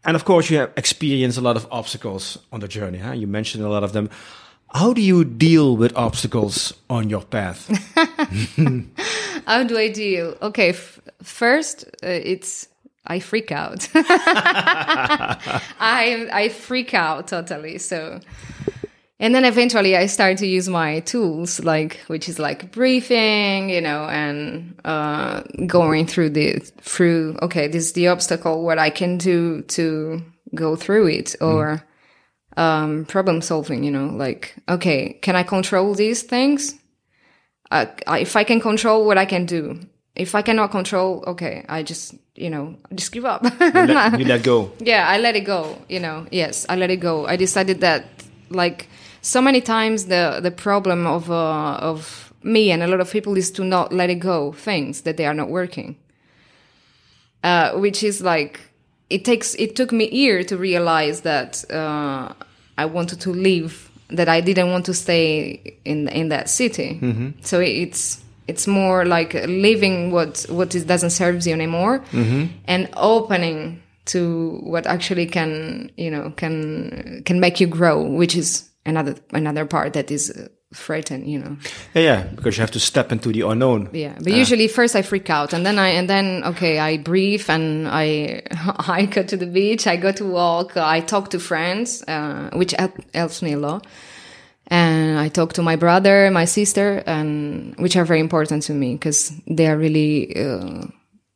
and 0.04 0.16
of 0.16 0.24
course, 0.24 0.50
you 0.50 0.58
have 0.58 0.72
experienced 0.76 1.38
a 1.38 1.42
lot 1.42 1.56
of 1.56 1.66
obstacles 1.70 2.38
on 2.50 2.58
the 2.60 2.66
journey. 2.68 2.98
Huh? 2.98 3.12
You 3.12 3.26
mentioned 3.28 3.62
a 3.64 3.68
lot 3.68 3.84
of 3.84 3.92
them. 3.92 4.10
How 4.74 4.92
do 4.94 5.00
you 5.02 5.22
deal 5.24 5.76
with 5.76 5.94
obstacles 5.96 6.72
on 6.88 7.10
your 7.10 7.20
path? 7.22 7.68
How 9.46 9.62
do 9.64 9.76
I 9.78 9.88
deal? 9.92 10.34
Okay, 10.40 10.70
f- 10.70 10.98
first 11.22 11.84
uh, 12.02 12.08
it's 12.08 12.68
I 13.06 13.20
freak 13.20 13.52
out. 13.52 13.86
I 13.94 15.38
I 16.32 16.48
freak 16.48 16.94
out 16.94 17.28
totally. 17.28 17.76
So, 17.78 18.18
and 19.22 19.34
then 19.34 19.46
eventually 19.46 19.96
I 19.96 20.04
start 20.06 20.36
to 20.38 20.46
use 20.46 20.68
my 20.68 21.00
tools, 21.00 21.64
like 21.64 22.00
which 22.08 22.28
is 22.28 22.38
like 22.38 22.70
briefing, 22.72 23.70
you 23.70 23.80
know, 23.80 24.04
and 24.04 24.78
uh, 24.84 25.42
going 25.66 26.06
through 26.06 26.30
the 26.30 26.58
through. 26.82 27.38
Okay, 27.40 27.68
this 27.68 27.86
is 27.86 27.92
the 27.94 28.08
obstacle. 28.08 28.64
What 28.64 28.78
I 28.78 28.90
can 28.90 29.16
do 29.16 29.62
to 29.62 30.20
go 30.54 30.76
through 30.76 31.06
it, 31.06 31.36
or 31.40 31.82
um, 32.58 33.06
problem 33.06 33.40
solving. 33.40 33.82
You 33.84 33.92
know, 33.92 34.08
like 34.08 34.54
okay, 34.68 35.14
can 35.22 35.36
I 35.36 35.42
control 35.44 35.94
these 35.94 36.20
things? 36.22 36.74
uh, 37.72 37.86
if 38.18 38.36
I 38.36 38.44
can 38.44 38.60
control 38.60 39.06
what 39.06 39.18
I 39.18 39.24
can 39.24 39.46
do. 39.46 39.80
If 40.14 40.34
I 40.34 40.42
cannot 40.42 40.70
control, 40.70 41.24
okay, 41.26 41.64
I 41.70 41.82
just, 41.82 42.14
you 42.34 42.50
know, 42.50 42.76
just 42.94 43.12
give 43.12 43.24
up. 43.24 43.42
You 43.44 43.70
let, 43.70 44.18
you 44.20 44.24
let 44.34 44.42
go. 44.42 44.70
yeah, 44.78 45.08
I 45.08 45.16
let 45.16 45.36
it 45.36 45.40
go, 45.40 45.78
you 45.88 46.00
know. 46.00 46.26
Yes, 46.30 46.66
I 46.68 46.76
let 46.76 46.90
it 46.90 47.00
go. 47.00 47.26
I 47.26 47.36
decided 47.36 47.80
that 47.80 48.04
like 48.50 48.88
so 49.22 49.40
many 49.40 49.60
times 49.60 50.06
the 50.06 50.40
the 50.42 50.50
problem 50.50 51.06
of 51.06 51.30
uh, 51.30 51.78
of 51.80 52.32
me 52.42 52.70
and 52.72 52.82
a 52.82 52.86
lot 52.86 53.00
of 53.00 53.10
people 53.10 53.36
is 53.38 53.50
to 53.52 53.64
not 53.64 53.92
let 53.92 54.10
it 54.10 54.16
go 54.16 54.52
things 54.52 55.02
that 55.02 55.16
they 55.16 55.24
are 55.24 55.34
not 55.34 55.48
working. 55.48 55.96
Uh, 57.44 57.72
which 57.72 58.02
is 58.04 58.20
like 58.20 58.60
it 59.10 59.24
takes 59.24 59.54
it 59.54 59.74
took 59.76 59.92
me 59.92 60.08
year 60.10 60.44
to 60.44 60.56
realize 60.56 61.22
that 61.22 61.64
uh, 61.70 62.32
I 62.78 62.84
wanted 62.84 63.20
to 63.22 63.30
leave 63.30 63.90
that 64.10 64.28
I 64.28 64.40
didn't 64.40 64.70
want 64.70 64.84
to 64.86 64.94
stay 64.94 65.78
in 65.84 66.08
in 66.08 66.28
that 66.28 66.48
city. 66.50 66.98
So 67.42 67.60
it's 67.60 68.22
it's 68.48 68.66
more 68.66 69.04
like 69.04 69.34
leaving 69.46 70.10
what 70.10 70.46
what 70.48 70.74
is, 70.74 70.84
doesn't 70.84 71.10
serve 71.10 71.46
you 71.46 71.52
anymore 71.52 72.02
and 72.66 72.88
opening 72.96 73.80
to 74.06 74.58
what 74.64 74.86
actually 74.86 75.26
can 75.26 75.90
you 75.96 76.10
know 76.10 76.32
can 76.36 77.22
can 77.24 77.38
make 77.40 77.60
you 77.60 77.68
grow, 77.68 78.02
which 78.02 78.34
is 78.36 78.68
another 78.84 79.16
another 79.32 79.66
part 79.66 79.92
that 79.92 80.10
is 80.10 80.30
uh, 80.30 80.48
frightened, 80.72 81.28
you 81.28 81.38
know. 81.38 81.56
Yeah, 81.94 82.02
yeah, 82.02 82.22
because 82.34 82.56
you 82.56 82.62
have 82.62 82.70
to 82.72 82.80
step 82.80 83.12
into 83.12 83.32
the 83.32 83.42
unknown. 83.42 83.88
Yeah, 83.92 84.14
but 84.16 84.32
usually 84.32 84.68
first 84.68 84.96
I 84.96 85.02
freak 85.02 85.30
out, 85.30 85.52
and 85.52 85.64
then 85.64 85.78
I 85.78 85.88
and 85.88 86.08
then 86.08 86.44
okay, 86.44 86.78
I 86.78 86.98
breathe 86.98 87.44
and 87.48 87.88
I 87.88 88.42
I 88.88 89.06
go 89.06 89.22
to 89.22 89.36
the 89.36 89.46
beach, 89.46 89.86
I 89.86 89.96
go 89.96 90.12
to 90.12 90.24
walk, 90.24 90.76
I 90.76 91.00
talk 91.00 91.30
to 91.30 91.38
friends, 91.38 92.02
uh, 92.08 92.50
which 92.54 92.72
help, 92.72 92.92
helps 93.14 93.42
me 93.42 93.52
a 93.52 93.58
lot, 93.58 93.86
and 94.68 95.18
I 95.18 95.28
talk 95.28 95.52
to 95.54 95.62
my 95.62 95.76
brother, 95.76 96.30
my 96.30 96.44
sister, 96.44 97.02
and 97.06 97.76
which 97.76 97.96
are 97.96 98.04
very 98.04 98.20
important 98.20 98.64
to 98.64 98.72
me 98.72 98.94
because 98.94 99.32
they 99.46 99.66
are 99.68 99.76
really. 99.76 100.36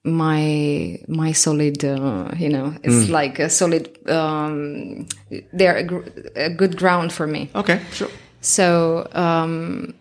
My 0.07 1.01
my 1.09 1.33
solid 1.33 1.85
uh, 1.85 2.31
you 2.39 2.49
know 2.49 2.75
it's 2.85 3.09
like 3.11 3.41
a 3.41 3.51
solid 3.51 3.85
um 4.09 5.07
they're 5.53 5.77
a, 5.79 5.83
gr- 5.83 6.09
a 6.37 6.49
good 6.49 6.77
ground 6.77 7.13
for 7.13 7.27
me 7.27 7.51
Okay, 7.57 7.81
sure. 7.93 8.11
so 8.41 9.09
um, 9.13 9.95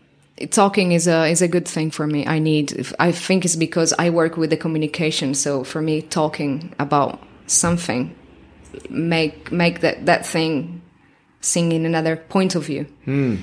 talking 0.52 0.92
is 0.92 1.08
a 1.08 1.26
is 1.26 1.42
a 1.42 1.48
good 1.48 1.68
thing 1.68 1.90
for 1.92 2.06
me. 2.06 2.28
I 2.28 2.38
need. 2.40 2.86
I 3.00 3.12
think 3.12 3.46
it's 3.46 3.56
because 3.56 3.94
I 3.98 4.10
work 4.12 4.38
with 4.38 4.52
the 4.52 4.58
communication. 4.58 5.34
So 5.34 5.64
for 5.64 5.82
me, 5.82 6.02
talking 6.04 6.76
about 6.78 7.20
something 7.48 8.14
make 8.90 9.52
make 9.52 9.80
that 9.80 10.06
that 10.06 10.26
thing 10.26 10.82
seeing 11.42 11.72
in 11.72 11.86
another 11.86 12.16
point 12.16 12.56
of 12.56 12.64
view. 12.66 12.86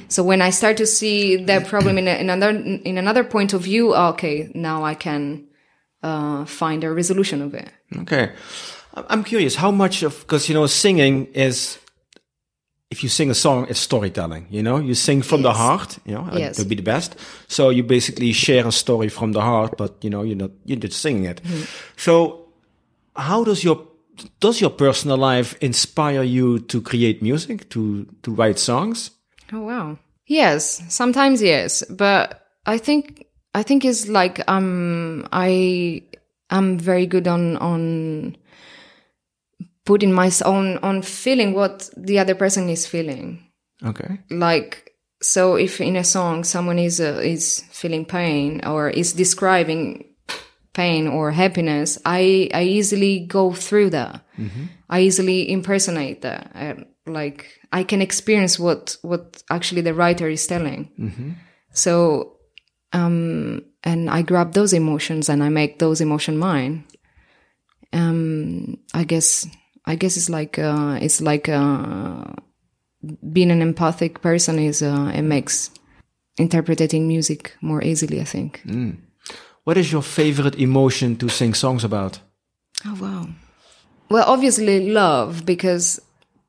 So 0.09 0.23
when 0.23 0.41
I 0.43 0.51
start 0.51 0.77
to 0.77 0.87
see 0.87 1.45
that 1.45 1.67
problem 1.67 1.99
in, 1.99 2.07
a, 2.09 2.15
in 2.21 2.31
another 2.31 2.51
in 2.91 2.99
another 2.99 3.25
point 3.25 3.53
of 3.53 3.63
view, 3.63 3.95
okay, 3.95 4.49
now 4.55 4.85
I 4.85 4.95
can 4.95 5.47
uh, 6.03 6.45
find 6.45 6.85
a 6.85 6.93
resolution 6.93 7.43
of 7.43 7.55
it. 7.55 7.69
Okay. 7.99 8.33
I'm 8.95 9.25
curious 9.25 9.55
how 9.57 9.71
much 9.71 10.03
of, 10.03 10.21
because, 10.21 10.49
you 10.49 10.55
know, 10.55 10.67
singing 10.67 11.27
is, 11.33 11.79
if 12.91 13.03
you 13.03 13.09
sing 13.09 13.31
a 13.31 13.35
song, 13.35 13.67
it's 13.71 13.81
storytelling, 13.81 14.47
you 14.51 14.63
know, 14.63 14.77
you 14.77 14.95
sing 14.95 15.23
from 15.23 15.43
the 15.43 15.53
heart, 15.53 15.99
you 16.05 16.15
know, 16.15 16.29
Yes. 16.35 16.57
to 16.57 16.65
be 16.67 16.75
the 16.75 16.83
best. 16.83 17.17
So 17.49 17.71
you 17.71 17.83
basically 17.83 18.33
share 18.33 18.67
a 18.67 18.73
story 18.73 19.09
from 19.09 19.33
the 19.33 19.41
heart, 19.41 19.79
but, 19.79 20.05
you 20.05 20.11
know, 20.11 20.23
you're 20.23 20.37
not, 20.37 20.51
you're 20.67 20.79
just 20.79 21.01
singing 21.01 21.25
it. 21.25 21.43
Mm-hmm. 21.43 21.65
So 21.97 22.49
how 23.17 23.45
does 23.45 23.65
your, 23.65 23.89
does 24.41 24.61
your 24.61 24.71
personal 24.71 25.17
life 25.17 25.57
inspire 25.63 26.23
you 26.23 26.59
to 26.59 26.83
create 26.83 27.23
music, 27.23 27.71
to, 27.71 28.07
to 28.23 28.35
write 28.35 28.59
songs? 28.59 29.11
Oh 29.53 29.63
wow. 29.63 29.99
Yes, 30.27 30.83
sometimes 30.89 31.43
yes, 31.43 31.83
but 31.89 32.47
I 32.67 32.79
think 32.79 33.25
I 33.55 33.63
think 33.63 33.85
it's 33.85 34.09
like 34.09 34.43
um 34.49 35.29
I 35.33 36.03
I'm 36.51 36.79
very 36.79 37.07
good 37.07 37.29
on 37.29 37.57
on 37.59 38.37
putting 39.85 40.13
my 40.13 40.31
own 40.45 40.79
on 40.79 41.03
feeling 41.03 41.55
what 41.55 41.91
the 41.97 42.19
other 42.19 42.35
person 42.35 42.69
is 42.69 42.87
feeling. 42.87 43.47
Okay. 43.85 44.21
Like 44.31 44.93
so 45.21 45.57
if 45.57 45.81
in 45.81 45.97
a 45.97 46.05
song 46.05 46.45
someone 46.45 46.79
is 46.79 47.01
uh, 47.01 47.21
is 47.23 47.65
feeling 47.71 48.05
pain 48.05 48.65
or 48.65 48.91
is 48.91 49.13
describing 49.13 50.05
pain 50.73 51.07
or 51.07 51.31
happiness, 51.31 51.99
I 52.05 52.49
I 52.55 52.63
easily 52.65 53.27
go 53.27 53.53
through 53.53 53.91
that. 53.91 54.25
I 54.89 55.01
easily 55.03 55.51
impersonate 55.51 56.23
that. 56.23 56.51
I, 56.55 56.85
like 57.07 57.47
I 57.73 57.85
can 57.85 58.01
experience 58.01 58.59
what 58.59 58.97
what 59.03 59.43
actually 59.51 59.83
the 59.83 59.95
writer 59.95 60.29
is 60.29 60.47
telling. 60.47 60.91
So, 61.73 62.32
um, 62.93 63.65
and 63.85 64.11
I 64.11 64.23
grab 64.23 64.53
those 64.53 64.73
emotions 64.73 65.29
and 65.29 65.43
I 65.43 65.49
make 65.49 65.79
those 65.79 66.01
emotion 66.01 66.39
mine. 66.39 66.85
Um, 67.93 68.79
I 68.95 69.05
guess 69.05 69.47
I 69.85 69.97
guess 69.97 70.17
it's 70.17 70.31
like 70.31 70.59
uh, 70.59 70.99
it's 71.01 71.21
like 71.21 71.49
uh, 71.49 72.25
being 73.33 73.51
an 73.51 73.63
empathic 73.63 74.23
person 74.23 74.59
is 74.59 74.83
uh, 74.83 75.13
it 75.15 75.23
makes 75.23 75.71
interpreting 76.39 77.09
music 77.09 77.57
more 77.61 77.83
easily. 77.83 78.21
I 78.21 78.25
think. 78.25 78.63
What 79.65 79.77
is 79.77 79.93
your 79.93 80.03
favorite 80.03 80.57
emotion 80.57 81.17
to 81.17 81.29
sing 81.29 81.55
songs 81.55 81.85
about? 81.85 82.21
Oh 82.85 82.99
wow. 83.01 83.29
Well, 84.09 84.25
obviously 84.27 84.91
love 84.91 85.47
because, 85.47 86.01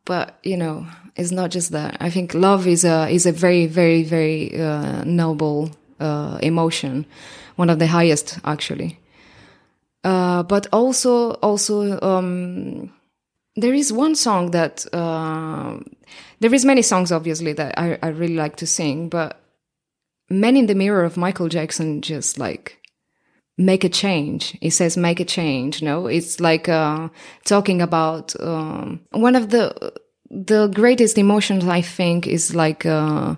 but 0.06 0.40
you 0.44 0.58
know, 0.58 0.86
it's 1.16 1.32
not 1.32 1.52
just 1.52 1.72
that. 1.72 1.98
I 2.00 2.10
think 2.10 2.34
love 2.34 2.68
is 2.68 2.84
a 2.84 3.08
is 3.10 3.26
a 3.26 3.32
very 3.32 3.68
very 3.68 4.04
very 4.04 4.60
uh, 4.60 5.04
noble 5.04 5.72
uh, 6.04 6.38
emotion, 6.42 7.06
one 7.56 7.70
of 7.70 7.80
the 7.80 7.88
highest 7.88 8.40
actually. 8.44 9.00
Uh, 10.04 10.44
but 10.44 10.68
also 10.74 11.32
also 11.42 12.00
um, 12.02 12.92
there 13.56 13.74
is 13.74 13.94
one 13.94 14.16
song 14.16 14.52
that 14.52 14.86
uh, 14.94 15.80
there 16.42 16.54
is 16.54 16.66
many 16.66 16.82
songs 16.82 17.12
obviously 17.12 17.54
that 17.54 17.80
I, 17.80 17.98
I 18.04 18.08
really 18.10 18.36
like 18.36 18.58
to 18.58 18.68
sing, 18.68 19.10
but 19.10 19.40
Men 20.30 20.58
in 20.58 20.66
the 20.66 20.76
Mirror 20.76 21.04
of 21.04 21.18
Michael 21.18 21.50
Jackson 21.50 22.02
just 22.02 22.38
like 22.38 22.80
make 23.58 23.84
a 23.84 23.90
change. 23.90 24.58
It 24.62 24.72
says 24.72 24.98
make 24.98 25.20
a 25.20 25.26
change. 25.26 25.82
No, 25.82 26.08
it's 26.08 26.40
like 26.40 26.68
uh, 26.68 27.10
talking 27.46 27.82
about 27.82 28.34
um, 28.40 29.02
one 29.12 29.36
of 29.36 29.50
the 29.50 29.94
the 30.30 30.68
greatest 30.68 31.18
emotions. 31.18 31.66
I 31.68 31.82
think 31.82 32.26
is 32.26 32.56
like 32.56 32.86
uh, 32.86 33.36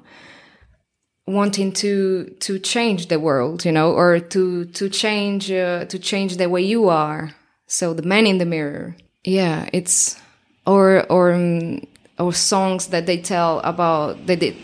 wanting 1.28 1.71
to 1.71 2.26
to 2.39 2.59
change 2.59 3.07
the 3.07 3.19
world, 3.19 3.65
you 3.65 3.71
know, 3.71 3.91
or 3.91 4.19
to 4.19 4.65
to 4.65 4.89
change 4.89 5.51
uh, 5.51 5.86
to 5.86 5.99
change 5.99 6.38
the 6.38 6.49
way 6.49 6.61
you 6.61 6.89
are. 6.89 7.36
So 7.67 7.93
the 7.93 8.03
man 8.03 8.28
in 8.28 8.38
the 8.38 8.45
mirror. 8.45 8.95
Yeah, 9.23 9.69
it's 9.73 10.19
or 10.65 11.05
or 11.09 11.34
um, 11.34 11.82
or 12.19 12.34
songs 12.34 12.88
that 12.88 13.05
they 13.05 13.17
tell 13.17 13.59
about 13.59 14.28
that 14.28 14.39
they 14.39 14.55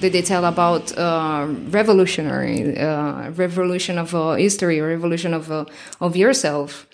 that 0.00 0.12
they 0.12 0.22
tell 0.22 0.44
about 0.44 0.96
uh, 0.96 1.46
revolutionary 1.70 2.78
uh, 2.78 3.30
revolution 3.30 3.98
of 3.98 4.14
uh, 4.14 4.32
history 4.34 4.80
or 4.80 4.88
revolution 4.88 5.34
of 5.34 5.50
uh, 5.50 5.64
of 6.00 6.16
yourself. 6.16 6.86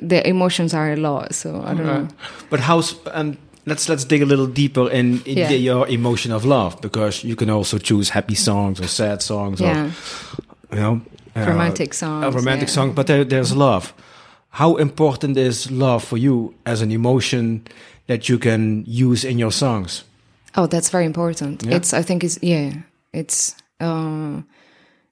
The 0.00 0.26
emotions 0.26 0.74
are 0.74 0.92
a 0.92 0.96
lot, 0.96 1.34
so 1.34 1.60
I 1.60 1.74
don't 1.74 1.86
know. 1.86 2.08
But 2.50 2.60
how's 2.60 2.94
and 3.06 3.36
let's 3.66 3.88
let's 3.88 4.04
dig 4.04 4.22
a 4.22 4.26
little 4.26 4.46
deeper 4.46 4.90
in, 4.90 5.22
in 5.24 5.38
Yeah. 5.38 5.48
the- 5.48 5.58
your 5.62 5.88
emotion 5.88 6.32
of 6.32 6.44
love 6.44 6.76
because 6.80 7.24
you 7.24 7.36
can 7.36 7.50
also 7.50 7.78
choose 7.78 8.10
happy 8.12 8.34
songs 8.34 8.80
or 8.80 8.88
sad 8.88 9.22
songs 9.22 9.60
Yeah, 9.60 9.90
or 10.70 10.76
you 10.76 10.80
know 10.82 11.00
uh, 11.36 11.46
romantic 11.50 11.94
songs. 11.94 12.24
a 12.24 12.30
romantic 12.30 12.68
yeah. 12.68 12.74
song. 12.74 12.94
But 12.94 13.06
there, 13.06 13.24
there's 13.24 13.52
love. 13.54 13.92
How 14.50 14.76
important 14.76 15.36
is 15.36 15.70
love 15.70 16.04
for 16.04 16.18
you 16.18 16.54
as 16.66 16.82
an 16.82 16.90
emotion 16.90 17.62
that 18.06 18.28
you 18.28 18.38
can 18.38 18.84
use 18.86 19.24
in 19.28 19.38
your 19.38 19.52
songs? 19.52 20.04
Oh, 20.54 20.66
that's 20.66 20.90
very 20.90 21.06
important. 21.06 21.62
It's 21.66 21.94
I 21.94 22.02
think 22.02 22.22
it's 22.22 22.38
yeah, 22.42 22.72
it's 23.12 23.54
uh, 23.80 24.42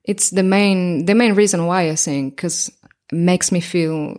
it's 0.03 0.29
the 0.29 0.43
main 0.43 1.05
the 1.05 1.15
main 1.15 1.33
reason 1.35 1.65
why 1.65 1.89
I 1.91 1.95
sing 1.95 2.29
because 2.29 2.71
makes 3.11 3.51
me 3.51 3.59
feel 3.61 4.15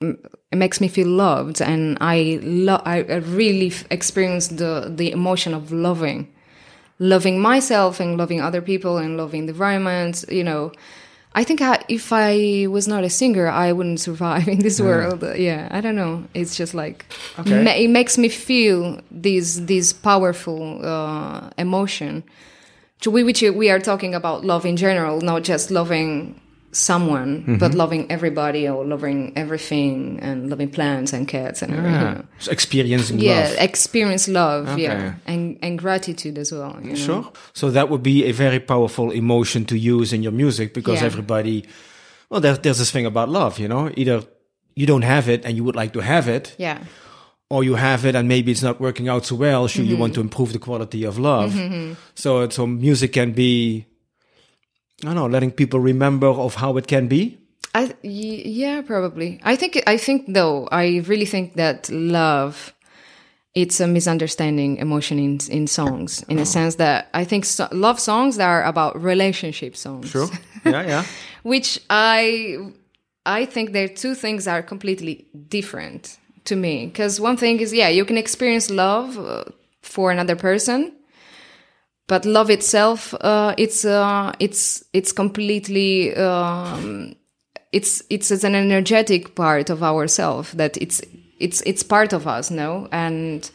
it 0.00 0.56
makes 0.56 0.80
me 0.80 0.88
feel 0.88 1.08
loved 1.08 1.60
and 1.60 1.98
I 2.00 2.38
I 2.84 2.96
I 3.02 3.16
really 3.16 3.68
f- 3.68 3.84
experience 3.90 4.48
the 4.48 4.92
the 4.94 5.10
emotion 5.10 5.54
of 5.54 5.72
loving 5.72 6.28
loving 6.98 7.40
myself 7.40 8.00
and 8.00 8.16
loving 8.16 8.40
other 8.40 8.60
people 8.62 8.96
and 8.98 9.16
loving 9.16 9.46
the 9.46 9.52
environment 9.52 10.24
you 10.30 10.44
know 10.44 10.72
I 11.34 11.44
think 11.44 11.60
I, 11.60 11.84
if 11.88 12.10
I 12.12 12.66
was 12.68 12.88
not 12.88 13.04
a 13.04 13.10
singer, 13.10 13.46
I 13.48 13.70
wouldn't 13.72 14.00
survive 14.00 14.48
in 14.54 14.60
this 14.60 14.80
world. 14.80 15.22
Yeah, 15.36 15.68
I 15.70 15.80
don't 15.82 15.94
know. 15.94 16.24
It's 16.34 16.56
just 16.56 16.74
like 16.74 17.04
Okay. 17.38 17.62
ma- 17.62 17.76
it 17.76 17.88
makes 17.90 18.16
me 18.18 18.28
feel 18.30 19.00
this 19.10 19.60
this 19.60 19.92
powerful 19.92 20.80
uh, 20.84 21.50
emotion, 21.58 22.24
to 23.02 23.10
we- 23.10 23.22
which 23.24 23.42
we 23.42 23.70
are 23.70 23.78
talking 23.78 24.14
about 24.14 24.44
love 24.44 24.64
in 24.66 24.76
general, 24.76 25.20
not 25.20 25.44
just 25.44 25.70
loving 25.70 26.40
someone, 26.72 27.40
Mm-hmm. 27.42 27.56
but 27.58 27.74
loving 27.74 28.10
everybody 28.10 28.68
or 28.68 28.84
loving 28.84 29.32
everything 29.36 30.18
and 30.20 30.50
loving 30.50 30.70
plants 30.70 31.12
and 31.12 31.26
cats 31.26 31.62
and 31.62 31.72
everything. 31.74 32.16
Yeah. 32.16 32.22
So 32.38 32.52
experiencing 32.52 33.18
Yeah, 33.20 33.48
love. 33.48 33.56
experience 33.58 34.28
love, 34.28 34.68
Okay. 34.68 34.82
yeah, 34.82 35.14
and 35.26 35.58
and 35.62 35.78
gratitude 35.78 36.38
as 36.38 36.52
well. 36.52 36.76
you 36.82 36.90
know? 36.90 36.94
Sure. 36.96 37.32
So 37.54 37.70
that 37.70 37.88
would 37.88 38.02
be 38.02 38.24
a 38.26 38.32
very 38.32 38.60
powerful 38.60 39.10
emotion 39.12 39.64
to 39.66 39.76
use 39.76 40.12
in 40.12 40.22
your 40.22 40.32
music 40.32 40.74
because 40.74 41.00
Yeah. 41.00 41.06
everybody, 41.06 41.64
well, 42.30 42.40
there's, 42.40 42.58
there's 42.60 42.78
this 42.78 42.90
thing 42.90 43.06
about 43.06 43.28
love, 43.28 43.58
you 43.58 43.68
know, 43.68 43.90
either 43.96 44.22
you 44.76 44.86
don't 44.86 45.04
have 45.04 45.28
it 45.28 45.44
and 45.44 45.56
you 45.56 45.64
would 45.64 45.76
like 45.76 45.92
to 45.94 46.00
have 46.00 46.28
it, 46.28 46.54
Yeah, 46.58 46.78
or 47.50 47.64
you 47.64 47.76
have 47.76 48.04
it 48.08 48.14
and 48.14 48.28
maybe 48.28 48.52
it's 48.52 48.62
not 48.62 48.78
working 48.78 49.08
out 49.08 49.24
so 49.26 49.34
well. 49.36 49.68
So 49.68 49.80
you 49.80 49.92
Mm-hmm. 49.92 50.00
want 50.00 50.14
to 50.14 50.20
improve 50.20 50.52
the 50.52 50.58
quality 50.60 51.04
of 51.04 51.18
love. 51.18 51.50
So, 52.14 52.48
so 52.50 52.66
music 52.66 53.12
can 53.14 53.32
be, 53.32 53.86
I 55.02 55.06
don't 55.06 55.14
know, 55.14 55.26
letting 55.26 55.52
people 55.52 55.80
remember 55.80 56.26
of 56.26 56.56
how 56.56 56.76
it 56.76 56.86
can 56.86 57.06
be. 57.08 57.38
I 57.74 57.94
yeah, 58.02 58.82
probably. 58.82 59.40
I 59.44 59.54
think 59.56 59.80
I 59.86 59.96
think 59.96 60.24
though 60.28 60.68
I 60.72 61.02
really 61.06 61.26
think 61.26 61.54
that 61.54 61.88
love 61.90 62.74
it's 63.54 63.80
a 63.80 63.86
misunderstanding 63.86 64.76
emotion 64.78 65.18
in 65.18 65.38
in 65.50 65.66
songs 65.66 66.24
in 66.28 66.38
a 66.38 66.46
sense 66.46 66.76
that 66.76 67.08
I 67.14 67.24
think 67.24 67.44
so- 67.44 67.68
love 67.72 68.00
songs 68.00 68.38
are 68.38 68.64
about 68.64 69.00
relationship 69.00 69.76
songs. 69.76 70.14
yeah, 70.64 70.82
yeah. 70.86 71.04
which 71.42 71.80
I 71.90 72.56
I 73.26 73.44
think 73.44 73.72
their 73.72 73.88
two 73.88 74.14
things 74.14 74.48
are 74.48 74.62
completely 74.62 75.26
different 75.48 76.18
to 76.46 76.56
me. 76.56 76.86
Because 76.86 77.20
one 77.20 77.36
thing 77.36 77.60
is, 77.60 77.72
yeah, 77.72 77.88
you 77.88 78.04
can 78.04 78.16
experience 78.16 78.70
love 78.70 79.18
uh, 79.18 79.44
for 79.82 80.10
another 80.10 80.36
person, 80.36 80.92
but 82.08 82.24
love 82.24 82.50
itself, 82.50 83.14
uh, 83.20 83.54
it's 83.56 83.84
uh, 83.84 84.32
it's 84.40 84.82
it's 84.92 85.12
completely 85.12 86.16
um, 86.16 87.14
it's 87.70 88.02
it's 88.10 88.30
an 88.30 88.54
energetic 88.54 89.34
part 89.34 89.70
of 89.70 89.82
ourself 89.82 90.52
that 90.52 90.76
it's 90.78 91.02
it's 91.38 91.60
it's 91.66 91.82
part 91.82 92.12
of 92.12 92.26
us, 92.26 92.50
no, 92.50 92.88
and 92.90 93.50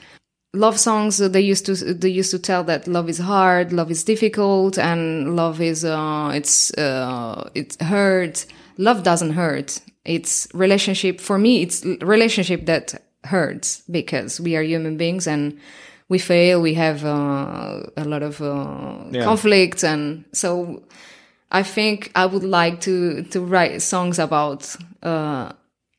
love 0.54 0.80
songs 0.80 1.18
they 1.18 1.41
used 1.41 1.66
to 1.66 1.76
they 1.76 2.10
used 2.10 2.30
to 2.30 2.38
tell 2.38 2.64
that 2.64 2.88
love 2.88 3.10
is 3.10 3.18
hard 3.18 3.74
love 3.74 3.89
is 3.89 4.04
difficult 4.04 4.78
and 4.78 5.36
love 5.36 5.60
is 5.60 5.84
uh 5.84 6.32
it's 6.34 6.72
uh 6.78 7.49
it 7.56 7.76
hurt. 7.82 8.45
Love 8.78 9.04
doesn't 9.04 9.32
hurt. 9.32 9.80
It's 10.06 10.47
relationship 10.54 11.20
for 11.20 11.39
me 11.39 11.64
it's 11.64 11.84
relationship 12.01 12.68
that 12.68 13.01
hurts 13.24 13.82
because 13.89 14.39
we 14.39 14.56
are 14.56 14.62
human 14.62 14.95
beings 14.97 15.26
and 15.28 15.58
we 16.14 16.20
fail 16.20 16.55
we 16.70 16.74
have 16.86 16.99
uh, 17.05 18.03
a 18.03 18.05
lot 18.14 18.24
of 18.30 18.36
uh, 18.41 18.51
Yeah. 19.11 19.24
conflicts 19.30 19.84
and 19.84 20.03
so 20.41 20.47
i 21.59 21.64
think 21.76 21.97
i 22.22 22.26
would 22.32 22.47
like 22.59 22.76
to 22.88 22.95
to 23.34 23.39
write 23.51 23.82
songs 23.82 24.18
about 24.20 24.61
uh 25.11 25.45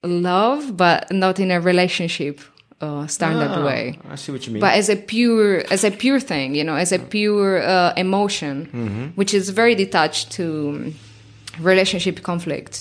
love 0.02 0.62
but 0.76 0.98
not 1.10 1.38
in 1.44 1.50
a 1.50 1.60
relationship 1.70 2.36
uh 2.80 3.06
standard 3.16 3.50
Ah, 3.54 3.64
way 3.68 3.82
I 4.12 4.16
see 4.16 4.32
what 4.34 4.42
you 4.46 4.52
mean. 4.54 4.60
but 4.64 4.72
as 4.80 4.88
a 4.88 4.96
pure 4.96 5.50
as 5.74 5.82
a 5.84 5.90
pure 5.90 6.20
thing 6.30 6.48
you 6.58 6.64
know 6.68 6.76
as 6.84 6.92
a 6.92 6.98
pure 6.98 7.52
uh, 7.74 7.92
emotion 8.06 8.54
Mm-hmm. 8.74 9.06
which 9.18 9.32
is 9.38 9.44
very 9.60 9.74
detached 9.84 10.26
to 10.38 10.46
relationship 11.60 12.16
conflicts 12.22 12.78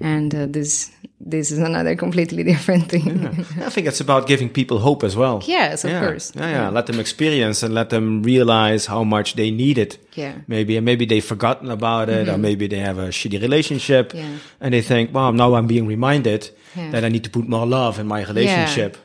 and 0.00 0.34
uh, 0.34 0.46
this 0.56 0.90
this 1.24 1.50
is 1.50 1.58
another 1.58 1.94
completely 1.96 2.42
different 2.52 2.88
thing 2.88 3.26
I 3.66 3.70
think 3.70 3.86
it's 3.86 4.00
about 4.00 4.26
giving 4.26 4.48
people 4.50 4.78
hope 4.80 5.04
as 5.06 5.14
well. 5.16 5.40
Yes, 5.46 5.84
of 5.84 5.90
yeah. 5.90 6.00
course. 6.04 6.32
Yeah, 6.34 6.50
yeah, 6.50 6.68
Let 6.70 6.86
them 6.86 6.98
experience 7.00 7.62
and 7.62 7.72
let 7.74 7.88
them 7.90 8.22
realize 8.24 8.86
how 8.86 9.04
much 9.04 9.34
they 9.34 9.50
need 9.50 9.78
it. 9.78 9.98
Yeah. 10.14 10.32
Mm-hmm. 10.32 10.40
Maybe 10.48 10.76
and 10.76 10.84
maybe 10.84 11.06
they've 11.06 11.24
forgotten 11.24 11.70
about 11.70 12.08
it, 12.08 12.28
or 12.28 12.38
maybe 12.38 12.66
they 12.66 12.80
have 12.80 12.98
a 12.98 13.08
shitty 13.10 13.40
relationship, 13.40 14.12
Yeah. 14.14 14.38
and 14.60 14.72
they 14.74 14.82
think, 14.82 15.14
"Well, 15.14 15.32
now 15.32 15.54
I'm 15.54 15.66
being 15.66 15.86
reminded 15.86 16.50
Yeah. 16.76 16.90
that 16.92 17.04
I 17.04 17.08
need 17.08 17.22
to 17.24 17.30
put 17.30 17.48
more 17.48 17.66
love 17.66 18.00
in 18.00 18.06
my 18.06 18.24
relationship." 18.24 18.96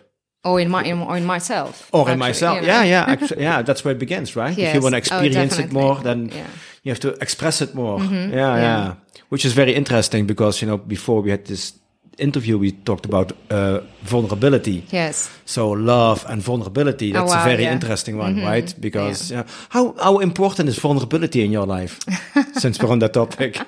or 0.44 0.62
in 0.62 0.70
my 0.70 0.84
in, 0.84 1.00
or 1.02 1.18
in 1.18 1.26
myself 1.26 1.90
Or 1.92 2.10
in 2.10 2.18
myself, 2.20 2.56
you 2.56 2.62
know. 2.62 2.68
yeah, 2.68 2.84
yeah, 2.84 3.04
actually, 3.14 3.42
yeah. 3.44 3.62
That's 3.66 3.84
where 3.84 3.92
it 3.96 4.00
begins, 4.00 4.36
right? 4.36 4.58
If 4.58 4.74
you 4.74 4.82
want 4.82 4.94
to 4.94 4.98
Oh, 4.98 5.06
experience 5.20 5.60
it 5.60 5.72
more, 5.74 5.96
then 6.04 6.20
Yeah. 6.30 6.44
Mm-hmm. 6.44 6.84
you 6.84 6.92
have 6.94 7.00
to 7.02 7.10
express 7.22 7.62
it 7.62 7.74
more. 7.76 8.00
Yeah, 8.02 8.58
yeah, 8.68 8.94
Which 9.30 9.44
is 9.46 9.54
very 9.54 9.74
interesting 9.76 10.26
because 10.28 10.62
you 10.62 10.68
know 10.72 10.78
before 10.78 11.22
we 11.22 11.32
had 11.32 11.44
this 11.46 11.74
interview, 12.18 12.58
we 12.58 12.72
talked 12.72 13.06
about 13.06 13.32
uh, 13.52 13.80
vulnerability. 14.04 14.84
yes 14.92 15.30
So 15.46 15.72
love 15.72 16.26
and 16.30 16.42
vulnerability, 16.44 17.12
that's 17.14 17.32
Oh, 17.32 17.36
wow, 17.36 17.42
a 17.42 17.46
very 17.50 17.64
yeah. 17.64 17.74
Interesting 17.74 18.18
one, 18.18 18.42
right? 18.46 18.74
Because 18.80 19.32
yeah. 19.34 19.44
how 19.70 19.94
how 20.04 20.20
important 20.22 20.70
is 20.70 20.80
vulnerability 20.80 21.40
in 21.46 21.52
your 21.52 21.66
life? 21.80 22.00
Since 22.62 22.80
we're 22.84 22.92
on 22.92 23.00
that 23.00 23.14
topic. 23.14 23.58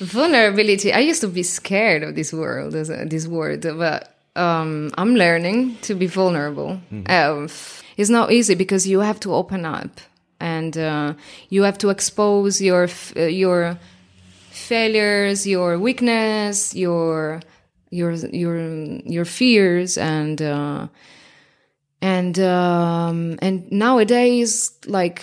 vulnerability 0.00 0.92
i 0.92 0.98
used 1.10 1.20
to 1.20 1.28
be 1.28 1.42
scared 1.42 2.02
of 2.02 2.14
this 2.14 2.32
world 2.32 2.72
this 3.10 3.26
word 3.28 3.62
but 3.78 4.08
um, 4.36 4.90
i'm 4.98 5.14
learning 5.14 5.76
to 5.82 5.94
be 5.94 6.06
vulnerable 6.06 6.80
um, 7.06 7.48
it's 7.96 8.10
not 8.10 8.32
easy 8.32 8.54
because 8.54 8.86
you 8.88 9.00
have 9.00 9.20
to 9.20 9.32
open 9.34 9.64
up 9.64 10.00
and 10.40 10.76
uh, 10.76 11.12
you 11.50 11.62
have 11.62 11.78
to 11.78 11.88
expose 11.90 12.60
your 12.60 12.88
uh, 13.16 13.20
your 13.22 13.78
failures 14.62 15.46
your 15.46 15.78
weakness 15.78 16.74
your 16.74 17.40
your 17.90 18.12
your 18.14 18.56
your 19.04 19.24
fears 19.24 19.98
and 19.98 20.40
uh, 20.40 20.88
and 22.00 22.38
um, 22.38 23.38
and 23.42 23.70
nowadays 23.70 24.72
like 24.86 25.22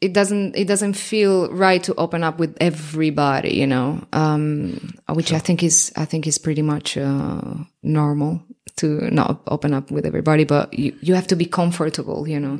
it 0.00 0.12
doesn't 0.12 0.56
it 0.56 0.66
doesn't 0.66 0.94
feel 0.94 1.50
right 1.52 1.82
to 1.82 1.94
open 1.94 2.22
up 2.22 2.38
with 2.38 2.54
everybody 2.60 3.54
you 3.54 3.66
know 3.66 4.02
um 4.12 4.94
which 5.14 5.32
i 5.32 5.38
think 5.38 5.62
is 5.62 5.90
i 5.96 6.04
think 6.04 6.26
is 6.26 6.36
pretty 6.38 6.62
much 6.62 6.98
uh 6.98 7.40
normal 7.82 8.42
to 8.76 9.08
not 9.10 9.40
open 9.46 9.72
up 9.72 9.90
with 9.90 10.04
everybody 10.04 10.44
but 10.44 10.72
you 10.78 10.94
you 11.00 11.14
have 11.14 11.26
to 11.26 11.36
be 11.36 11.46
comfortable 11.46 12.28
you 12.28 12.38
know 12.38 12.58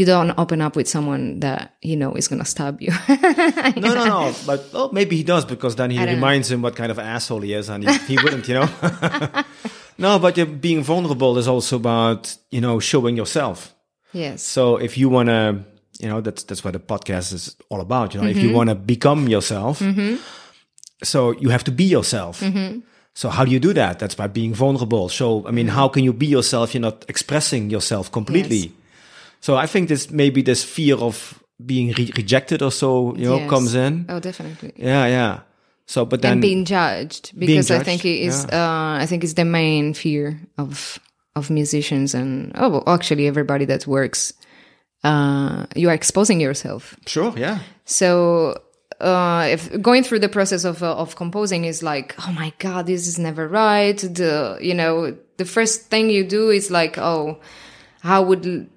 you 0.00 0.06
don't 0.06 0.32
open 0.38 0.60
up 0.66 0.74
with 0.76 0.88
someone 0.88 1.40
that 1.40 1.60
you 1.90 1.96
know 2.00 2.12
is 2.20 2.28
gonna 2.30 2.44
stab 2.54 2.74
you 2.84 2.92
no, 3.84 3.94
no, 3.98 4.04
no. 4.14 4.20
But 4.46 4.60
oh, 4.74 4.88
maybe 4.92 5.14
he 5.20 5.24
does 5.32 5.44
because 5.44 5.74
then 5.76 5.90
he 5.90 5.96
don't 5.98 6.06
know. 6.06 6.14
reminds 6.14 6.50
him 6.52 6.60
what 6.62 6.74
kind 6.80 6.90
of 6.94 6.98
asshole 6.98 7.42
he 7.46 7.52
is, 7.60 7.68
and 7.68 7.80
he, 7.84 7.90
he 8.10 8.16
wouldn't, 8.22 8.48
you 8.48 8.54
know. 8.58 8.68
no, 10.04 10.18
but 10.18 10.34
being 10.60 10.82
vulnerable 10.82 11.38
is 11.38 11.46
also 11.48 11.76
about 11.76 12.36
you 12.50 12.60
know 12.60 12.80
showing 12.80 13.16
yourself. 13.16 13.58
yes 14.12 14.42
So 14.54 14.62
if 14.86 14.92
you 15.00 15.08
want 15.16 15.28
to, 15.28 15.42
you 16.02 16.08
know, 16.10 16.20
that's 16.26 16.42
that's 16.48 16.62
what 16.64 16.72
the 16.72 16.80
podcast 16.92 17.32
is 17.32 17.56
all 17.70 17.80
about. 17.80 18.14
You 18.14 18.20
know, 18.20 18.28
if 18.30 18.36
Mm-hmm. 18.36 18.48
you 18.48 18.56
want 18.58 18.68
to 18.70 18.76
become 18.94 19.28
yourself, 19.28 19.82
so 21.02 21.32
you 21.42 21.50
have 21.50 21.64
to 21.64 21.72
be 21.72 21.84
yourself. 21.84 22.40
Mm-hmm. 22.40 22.80
So 23.14 23.28
how 23.28 23.44
do 23.44 23.50
you 23.50 23.60
do 23.60 23.72
that? 23.74 23.98
That's 23.98 24.14
by 24.22 24.28
being 24.28 24.54
vulnerable. 24.54 25.08
So 25.08 25.26
I 25.48 25.50
mean, 25.50 25.68
how 25.68 25.88
can 25.88 26.02
you 26.04 26.12
be 26.12 26.26
yourself? 26.26 26.70
If 26.70 26.74
you're 26.74 26.88
not 26.90 27.04
expressing 27.08 27.70
yourself 27.70 28.10
completely. 28.10 28.56
Yes. 28.56 28.74
So 29.40 29.56
I 29.56 29.66
think 29.66 29.88
this 29.88 30.10
maybe 30.10 30.42
this 30.42 30.62
fear 30.64 30.96
of 30.96 31.42
being 31.64 31.92
re- 31.98 32.12
rejected 32.16 32.62
or 32.62 32.70
so, 32.70 33.14
you 33.16 33.26
know, 33.28 33.36
Yes. 33.38 33.50
comes 33.50 33.74
in. 33.74 34.06
oh 34.08 34.20
definitely 34.20 34.72
Yeah, 34.76 35.06
yeah. 35.06 35.40
So, 35.86 36.04
but 36.04 36.22
then 36.22 36.32
and 36.32 36.40
being 36.42 36.64
judged 36.64 37.32
because 37.38 37.70
I 37.70 37.78
judged, 37.78 37.84
think 37.86 38.04
it 38.04 38.20
is 38.28 38.44
uh, 38.44 38.98
I 39.02 39.06
think 39.06 39.24
it's 39.24 39.34
the 39.34 39.44
main 39.44 39.92
fear 39.94 40.38
of 40.56 40.98
of 41.34 41.50
musicians 41.50 42.14
and 42.14 42.52
oh 42.54 42.68
well, 42.68 42.84
actually 42.86 43.26
everybody 43.26 43.64
that 43.66 43.86
works 43.86 44.32
uh, 45.04 45.66
you 45.74 45.88
are 45.88 45.94
exposing 45.94 46.40
yourself 46.40 46.94
sure, 47.06 47.32
yeah, 47.36 47.58
so 47.84 48.54
uh, 49.00 49.48
if 49.50 49.80
going 49.80 50.04
through 50.04 50.18
the 50.20 50.28
process 50.28 50.64
of 50.64 50.82
uh, 50.82 50.94
of 50.94 51.16
composing 51.16 51.64
is 51.64 51.82
like 51.82 52.14
oh 52.26 52.32
my 52.32 52.52
god 52.58 52.86
this 52.86 53.06
is 53.06 53.18
never 53.18 53.48
right 53.48 53.98
the 53.98 54.58
you 54.60 54.74
know 54.74 55.16
the 55.38 55.44
first 55.44 55.86
thing 55.90 56.10
you 56.10 56.22
do 56.24 56.50
is 56.50 56.70
like 56.70 56.98
oh 56.98 57.38
how 58.02 58.22
would 58.22 58.68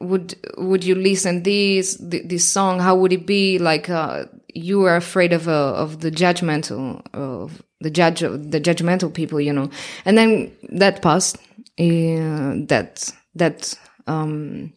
would 0.00 0.34
would 0.56 0.84
you 0.84 0.94
listen 0.94 1.42
this 1.42 1.96
this 2.00 2.46
song? 2.46 2.80
How 2.80 2.96
would 2.96 3.12
it 3.12 3.26
be? 3.26 3.58
Like 3.58 3.90
uh, 3.90 4.26
you 4.54 4.84
are 4.84 4.96
afraid 4.96 5.32
of 5.32 5.48
uh, 5.48 5.74
of 5.74 6.00
the 6.00 6.10
judgmental 6.10 7.02
of 7.14 7.62
the 7.80 7.90
judge 7.90 8.22
of 8.22 8.50
the 8.50 8.60
judgmental 8.60 9.12
people 9.12 9.40
you 9.40 9.52
know? 9.52 9.70
And 10.04 10.16
then 10.16 10.52
that 10.70 11.02
passed 11.02 11.36
uh, 11.78 12.64
that 12.68 13.12
that 13.34 13.78
um 14.06 14.72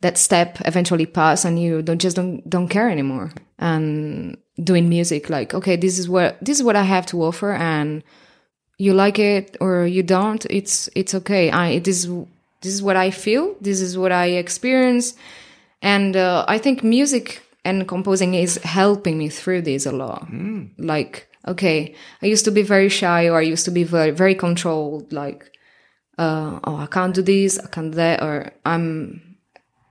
that 0.00 0.18
step 0.18 0.58
eventually 0.64 1.06
pass 1.06 1.44
and 1.44 1.60
you 1.60 1.82
don't 1.82 2.00
just 2.00 2.16
don't 2.16 2.48
don't 2.48 2.68
care 2.68 2.90
anymore. 2.90 3.32
And 3.58 4.38
doing 4.62 4.88
music 4.88 5.28
like 5.28 5.52
okay 5.52 5.76
this 5.76 5.98
is 5.98 6.08
what 6.08 6.38
this 6.40 6.56
is 6.56 6.62
what 6.62 6.76
i 6.76 6.82
have 6.82 7.04
to 7.04 7.22
offer 7.22 7.52
and 7.52 8.02
you 8.78 8.92
like 8.92 9.18
it 9.18 9.56
or 9.60 9.86
you 9.86 10.02
don't 10.02 10.46
it's 10.50 10.88
it's 10.94 11.14
okay. 11.14 11.50
I 11.50 11.68
it 11.68 11.88
is 11.88 12.08
this 12.62 12.72
is 12.72 12.82
what 12.82 12.96
i 12.96 13.10
feel 13.10 13.54
this 13.60 13.80
is 13.80 13.96
what 13.96 14.12
i 14.12 14.26
experience 14.26 15.14
and 15.82 16.16
uh, 16.16 16.44
i 16.48 16.58
think 16.58 16.82
music 16.82 17.42
and 17.64 17.88
composing 17.88 18.34
is 18.34 18.56
helping 18.62 19.18
me 19.18 19.28
through 19.28 19.62
this 19.62 19.86
a 19.86 19.92
lot 19.92 20.26
like 20.78 21.28
okay 21.46 21.94
i 22.22 22.26
used 22.26 22.44
to 22.44 22.50
be 22.50 22.62
very 22.62 22.88
shy 22.88 23.28
or 23.28 23.38
i 23.38 23.42
used 23.42 23.64
to 23.64 23.70
be 23.70 23.84
very 23.84 24.10
very 24.10 24.34
controlled 24.34 25.12
like 25.12 25.50
uh, 26.18 26.58
oh 26.64 26.76
i 26.76 26.86
can't 26.86 27.14
do 27.14 27.22
this 27.22 27.58
i 27.58 27.66
can't 27.68 27.92
do 27.92 27.96
that 27.96 28.22
or 28.22 28.52
i'm 28.64 29.22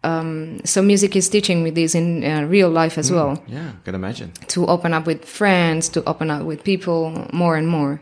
um, 0.05 0.59
so 0.63 0.81
music 0.83 1.15
is 1.15 1.27
teaching 1.29 1.63
me 1.63 1.71
this 1.71 1.95
in 1.95 2.23
uh, 2.23 2.43
real 2.43 2.69
life 2.69 2.97
as 2.97 3.11
well 3.11 3.43
yeah. 3.47 3.71
Can 3.83 3.95
imagine. 3.95 4.31
to 4.49 4.67
open 4.67 4.93
up 4.93 5.07
with 5.07 5.25
friends, 5.25 5.89
to 5.89 6.07
open 6.07 6.29
up 6.29 6.43
with 6.43 6.63
people 6.63 7.27
more 7.33 7.57
and 7.57 7.67
more. 7.67 7.99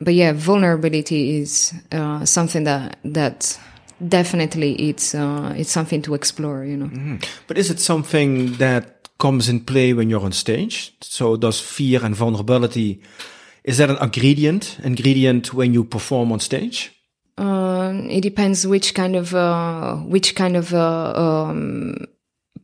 But 0.00 0.14
yeah, 0.14 0.32
vulnerability 0.32 1.38
is 1.40 1.74
uh, 1.92 2.24
something 2.24 2.64
that 2.64 2.98
that 3.04 3.58
definitely 4.06 4.74
it's 4.88 5.14
uh, 5.14 5.54
it's 5.56 5.70
something 5.72 6.02
to 6.02 6.14
explore. 6.14 6.64
You 6.64 6.76
know, 6.76 7.18
But 7.46 7.58
is 7.58 7.70
it 7.70 7.80
something 7.80 8.54
that 8.58 9.08
comes 9.18 9.48
in 9.48 9.60
play 9.64 9.92
when 9.92 10.08
you're 10.10 10.24
on 10.24 10.32
stage? 10.32 10.94
So 11.00 11.36
does 11.36 11.60
fear 11.60 12.04
and 12.04 12.14
vulnerability 12.14 13.00
is 13.64 13.78
that 13.78 13.90
an 13.90 13.98
ingredient 14.00 14.78
ingredient 14.84 15.52
when 15.52 15.74
you 15.74 15.84
perform 15.84 16.32
on 16.32 16.40
stage? 16.40 16.92
um, 17.38 18.10
it 18.10 18.20
depends 18.22 18.66
which 18.66 18.94
kind 18.94 19.14
of 19.16 19.34
uh, 19.34 19.96
which 19.96 20.34
kind 20.34 20.56
of 20.56 20.72
uh, 20.74 21.12
um, 21.16 21.96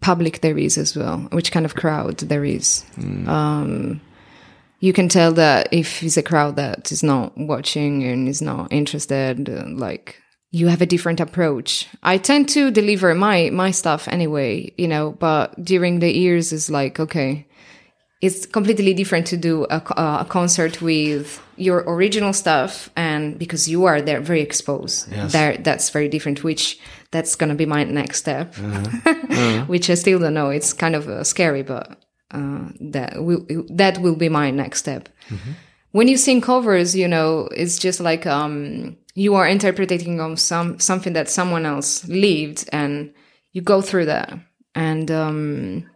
public 0.00 0.40
there 0.40 0.58
is 0.58 0.78
as 0.78 0.96
well, 0.96 1.18
which 1.32 1.52
kind 1.52 1.66
of 1.66 1.74
crowd 1.74 2.18
there 2.18 2.44
is. 2.44 2.84
Um, 3.26 4.00
you 4.84 4.92
can 4.92 5.08
tell 5.08 5.32
that 5.32 5.68
if 5.72 6.02
it's 6.02 6.18
a 6.18 6.22
crowd 6.22 6.56
that 6.56 6.92
is 6.92 7.02
not 7.02 7.32
watching 7.38 8.04
and 8.04 8.28
is 8.28 8.42
not 8.42 8.70
interested, 8.70 9.48
like 9.78 10.20
you 10.50 10.68
have 10.68 10.82
a 10.82 10.86
different 10.94 11.20
approach. 11.20 11.88
I 12.02 12.18
tend 12.18 12.50
to 12.50 12.70
deliver 12.70 13.14
my 13.14 13.48
my 13.50 13.70
stuff 13.72 14.06
anyway, 14.08 14.74
you 14.76 14.86
know, 14.86 15.12
but 15.12 15.46
during 15.64 16.00
the 16.00 16.12
years 16.12 16.52
is 16.52 16.68
like 16.68 17.00
okay, 17.00 17.46
it's 18.20 18.44
completely 18.44 18.92
different 18.94 19.26
to 19.28 19.36
do 19.38 19.64
a, 19.70 19.80
uh, 19.98 20.24
a 20.24 20.26
concert 20.28 20.82
with 20.82 21.40
your 21.56 21.78
original 21.86 22.32
stuff 22.32 22.90
and 22.94 23.38
because 23.38 23.66
you 23.72 23.86
are 23.86 24.02
there 24.02 24.20
very 24.20 24.42
exposed 24.42 25.10
Yes. 25.10 25.32
there 25.32 25.56
that's 25.56 25.88
very 25.90 26.08
different 26.08 26.42
which 26.44 26.78
that's 27.10 27.36
going 27.36 27.48
to 27.48 27.54
be 27.54 27.66
my 27.66 27.84
next 27.84 28.18
step, 28.18 28.54
which 29.66 29.88
I 29.88 29.94
still 29.94 30.18
don't 30.18 30.34
know. 30.34 30.50
It's 30.50 30.72
kind 30.74 30.94
of 30.94 31.08
uh, 31.08 31.24
scary, 31.24 31.62
but 31.62 32.03
uh, 32.34 32.68
that 32.92 33.22
will 33.24 33.46
that 33.76 33.98
will 33.98 34.16
be 34.16 34.28
my 34.28 34.50
next 34.50 34.80
step. 34.80 35.08
When 35.92 36.08
you 36.08 36.16
sing 36.16 36.40
covers, 36.40 36.94
you 36.96 37.06
know, 37.08 37.48
it's 37.56 37.78
just 37.78 38.00
like 38.00 38.26
um, 38.26 38.96
you 39.14 39.36
are 39.36 39.48
interpreting 39.48 40.20
on 40.20 40.36
some 40.36 40.78
something 40.80 41.12
that 41.14 41.28
someone 41.30 41.64
else 41.66 42.04
lived, 42.08 42.68
and 42.72 43.12
you 43.52 43.62
go 43.62 43.80
through 43.80 44.06
that. 44.06 44.32
And 44.74 45.08
um, 45.10 45.88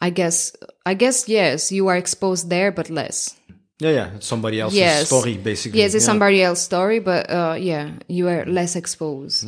I 0.00 0.10
guess, 0.10 0.52
I 0.84 0.94
guess, 0.94 1.28
yes, 1.28 1.70
you 1.70 1.86
are 1.86 1.96
exposed 1.96 2.50
there, 2.50 2.72
but 2.72 2.90
less. 2.90 3.36
Yeah, 3.78 3.90
yeah. 3.90 4.14
It's 4.16 4.26
somebody 4.26 4.60
else's 4.60 4.78
Yes. 4.80 5.06
story, 5.06 5.36
basically. 5.36 5.78
Yes, 5.80 5.94
it's 5.94 6.02
Yeah. 6.04 6.12
somebody 6.12 6.42
else's 6.42 6.64
story, 6.64 6.98
but 6.98 7.30
uh, 7.30 7.56
yeah, 7.58 7.92
you 8.08 8.28
are 8.28 8.44
less 8.46 8.74
exposed. 8.76 9.46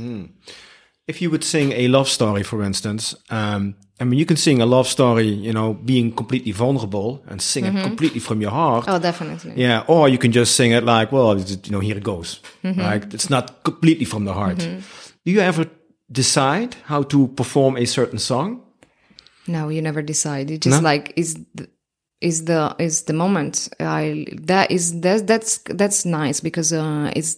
If 1.09 1.23
you 1.23 1.31
would 1.31 1.45
sing 1.45 1.73
a 1.73 1.87
love 1.89 2.09
story, 2.09 2.43
for 2.43 2.63
instance, 2.63 3.15
um, 3.31 3.77
I 4.01 4.05
mean, 4.05 4.19
you 4.19 4.27
can 4.27 4.37
sing 4.37 4.61
a 4.61 4.67
love 4.67 4.87
story, 4.89 5.29
you 5.29 5.53
know, 5.53 5.75
being 5.75 6.13
completely 6.13 6.53
vulnerable 6.53 7.23
and 7.29 7.41
sing 7.41 7.65
it 7.65 7.83
completely 7.83 8.21
from 8.21 8.41
your 8.41 8.51
heart. 8.51 8.85
Oh, 8.89 8.99
definitely. 8.99 9.53
Yeah, 9.57 9.85
or 9.87 10.09
you 10.09 10.19
can 10.19 10.33
just 10.33 10.55
sing 10.57 10.73
it 10.73 10.85
like, 10.85 11.13
well, 11.13 11.39
you 11.39 11.71
know, 11.71 11.81
here 11.81 11.97
it 11.97 12.03
goes. 12.03 12.41
Mm-hmm. 12.65 12.81
Like 12.81 13.15
it's 13.15 13.31
not 13.31 13.63
completely 13.65 14.05
from 14.05 14.25
the 14.25 14.35
heart. 14.35 14.59
Do 14.59 15.33
you 15.33 15.41
ever 15.41 15.67
decide 16.11 16.75
how 16.85 17.03
to 17.05 17.29
perform 17.29 17.77
a 17.77 17.87
certain 17.87 18.19
song? 18.19 18.63
No, 19.47 19.69
you 19.69 19.81
never 19.81 20.03
decide. 20.03 20.51
You 20.51 20.59
just 20.59 20.83
No? 20.83 20.89
like 20.91 21.13
is 21.17 21.37
the, 21.55 21.69
is 22.21 22.45
the 22.45 22.75
is 22.79 23.03
the 23.05 23.13
moment. 23.13 23.69
I 23.81 24.27
that 24.43 24.71
is 24.71 25.01
that 25.01 25.27
that's 25.27 25.59
that's 25.75 26.05
nice 26.05 26.41
because 26.41 26.73
uh, 26.73 27.13
it's 27.15 27.37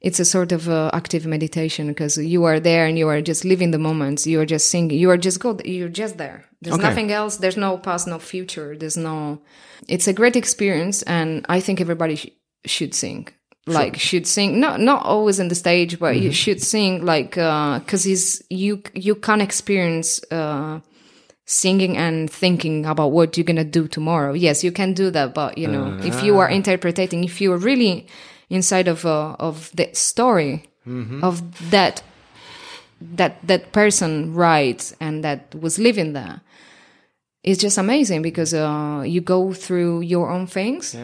it's 0.00 0.18
a 0.20 0.24
sort 0.24 0.52
of 0.52 0.68
uh, 0.68 0.90
active 0.94 1.26
meditation 1.26 1.88
because 1.88 2.16
you 2.16 2.44
are 2.44 2.58
there 2.60 2.86
and 2.86 2.98
you 2.98 3.08
are 3.08 3.20
just 3.20 3.44
living 3.44 3.70
the 3.70 3.78
moments. 3.78 4.26
You 4.26 4.40
are 4.40 4.46
just 4.46 4.68
singing. 4.68 4.98
You 4.98 5.10
are 5.10 5.18
just 5.18 5.40
go. 5.40 5.58
You're 5.64 5.88
just 5.88 6.16
there. 6.16 6.44
There's 6.62 6.74
Okay. 6.76 6.88
nothing 6.88 7.10
else. 7.12 7.36
There's 7.36 7.56
no 7.56 7.76
past, 7.78 8.06
no 8.06 8.18
future. 8.18 8.76
There's 8.76 8.96
no. 8.96 9.40
It's 9.88 10.08
a 10.08 10.12
great 10.12 10.36
experience, 10.36 11.02
and 11.02 11.44
I 11.48 11.60
think 11.60 11.80
everybody 11.80 12.16
sh- 12.16 12.28
should 12.64 12.94
sing. 12.94 13.28
Like 13.66 13.98
should 13.98 14.26
sing, 14.26 14.58
not 14.58 14.80
not 14.80 15.04
always 15.04 15.38
in 15.38 15.48
the 15.48 15.54
stage, 15.54 15.98
but 16.00 16.16
you 16.16 16.32
should 16.32 16.60
sing 16.62 17.04
like 17.04 17.32
because 17.32 18.04
is 18.06 18.42
you 18.48 18.82
you 18.94 19.14
can 19.14 19.40
experience 19.40 20.20
uh, 20.32 20.80
singing 21.44 21.96
and 21.96 22.28
thinking 22.30 22.86
about 22.86 23.12
what 23.12 23.36
you're 23.36 23.44
gonna 23.44 23.62
do 23.64 23.86
tomorrow. 23.86 24.32
Yes, 24.32 24.64
you 24.64 24.72
can 24.72 24.92
do 24.94 25.10
that, 25.10 25.34
but 25.34 25.58
you 25.58 25.68
know, 25.68 25.98
if 26.02 26.22
you 26.24 26.38
are 26.38 26.50
interpreting, 26.50 27.22
if 27.22 27.40
you 27.40 27.52
are 27.52 27.58
really 27.58 28.06
inside 28.50 28.88
of 28.88 29.04
uh, 29.04 29.36
of 29.38 29.70
the 29.74 29.88
story 29.94 30.64
of 31.22 31.70
that 31.70 32.02
that 33.16 33.38
that 33.46 33.72
person 33.72 34.34
writes 34.34 34.94
and 35.00 35.22
that 35.24 35.54
was 35.54 35.78
living 35.78 36.12
there, 36.12 36.40
it's 37.42 37.60
just 37.62 37.78
amazing 37.78 38.22
because 38.22 38.52
uh, 38.52 39.02
you 39.06 39.20
go 39.22 39.52
through 39.54 40.00
your 40.02 40.28
own 40.30 40.46
things 40.46 40.94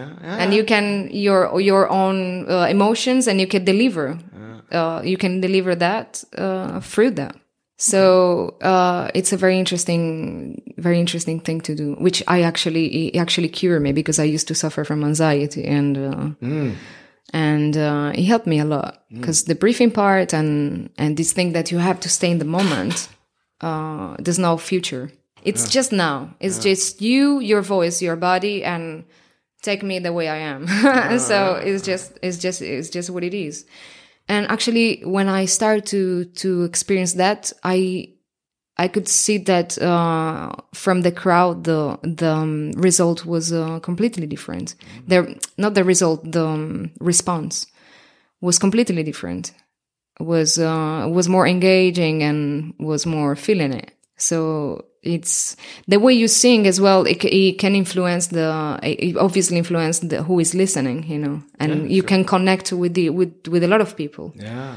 and 0.41 0.53
you 0.53 0.65
can 0.65 1.09
your 1.13 1.61
your 1.61 1.89
own 1.89 2.45
uh, 2.51 2.67
emotions 2.69 3.29
and 3.29 3.41
you 3.41 3.47
can 3.47 3.65
deliver 3.65 4.19
uh, 4.73 5.01
you 5.05 5.17
can 5.17 5.41
deliver 5.41 5.75
that 5.77 6.25
uh, 6.37 6.81
through 6.81 7.13
that. 7.13 7.37
So 7.79 8.57
uh, 8.63 9.11
it's 9.15 9.33
a 9.33 9.37
very 9.37 9.59
interesting 9.59 10.63
very 10.79 10.99
interesting 10.99 11.41
thing 11.41 11.61
to 11.63 11.75
do 11.75 11.95
which 12.01 12.23
i 12.27 12.43
actually 12.43 13.15
actually 13.17 13.49
cured 13.49 13.81
me 13.83 13.93
because 13.93 14.19
i 14.19 14.25
used 14.35 14.47
to 14.49 14.55
suffer 14.55 14.85
from 14.85 15.05
anxiety 15.05 15.65
and 15.65 15.97
uh, 15.97 16.29
and 17.33 17.77
uh, 17.77 18.13
it 18.15 18.25
helped 18.25 18.47
me 18.47 18.59
a 18.59 18.65
lot. 18.65 19.03
Because 19.11 19.45
the 19.45 19.55
briefing 19.55 19.91
part 19.91 20.33
and 20.33 20.91
and 20.99 21.17
this 21.17 21.33
thing 21.33 21.53
that 21.53 21.71
you 21.71 21.79
have 21.79 22.01
to 22.01 22.09
stay 22.09 22.31
in 22.31 22.39
the 22.39 22.45
moment 22.45 23.09
uh, 23.61 24.17
there's 24.19 24.39
no 24.39 24.57
future. 24.57 25.11
It's 25.43 25.69
just 25.69 25.93
now. 25.93 26.35
It's 26.41 26.59
just 26.59 27.01
you 27.01 27.39
your 27.39 27.63
voice 27.63 28.03
your 28.03 28.17
body 28.17 28.65
and 28.65 29.05
take 29.63 29.83
me 29.83 29.99
the 29.99 30.13
way 30.13 30.29
i 30.29 30.37
am. 30.37 30.67
So 31.19 31.55
it's 31.55 31.85
just 31.85 32.19
it's 32.23 32.39
just 32.39 32.63
it's 32.63 32.91
just 32.91 33.11
what 33.11 33.23
it 33.23 33.35
is. 33.35 33.65
And 34.29 34.47
actually 34.49 35.03
when 35.05 35.29
i 35.29 35.45
start 35.45 35.87
to 35.87 36.25
to 36.25 36.65
experience 36.65 37.15
that 37.15 37.53
i 37.63 38.09
I 38.79 38.89
could 38.89 39.09
see 39.09 39.39
that 39.39 39.79
uh, 39.81 40.53
from 40.75 41.03
the 41.03 41.13
crowd, 41.13 41.65
the 41.65 41.99
the 42.03 42.31
um, 42.31 42.73
result 42.73 43.25
was 43.25 43.53
uh, 43.53 43.81
completely 43.81 44.27
different. 44.27 44.75
The 45.09 45.39
not 45.57 45.75
the 45.75 45.85
result, 45.85 46.31
the 46.31 46.45
um, 46.47 46.91
response 47.01 47.67
was 48.41 48.59
completely 48.59 49.03
different. 49.03 49.53
Was 50.21 50.59
uh, 50.59 51.09
was 51.11 51.29
more 51.29 51.47
engaging 51.47 52.23
and 52.23 52.75
was 52.79 53.07
more 53.07 53.35
feeling 53.37 53.73
it. 53.73 53.93
So 54.17 54.85
it's 55.03 55.57
the 55.89 55.99
way 55.99 56.13
you 56.13 56.29
sing 56.29 56.67
as 56.67 56.81
well. 56.81 57.07
It, 57.07 57.25
it 57.25 57.59
can 57.59 57.75
influence 57.75 58.29
the 58.29 58.79
it 58.83 59.17
obviously 59.17 59.57
influence 59.59 60.01
the 60.01 60.23
who 60.23 60.41
is 60.41 60.55
listening, 60.55 61.05
you 61.05 61.19
know, 61.19 61.43
and 61.61 61.91
you 61.91 62.03
can 62.03 62.25
connect 62.25 62.73
with 62.73 62.95
the 62.95 63.11
with 63.11 63.49
with 63.49 63.63
a 63.63 63.69
lot 63.69 63.81
of 63.81 63.97
people, 63.97 64.33
Yeah. 64.35 64.75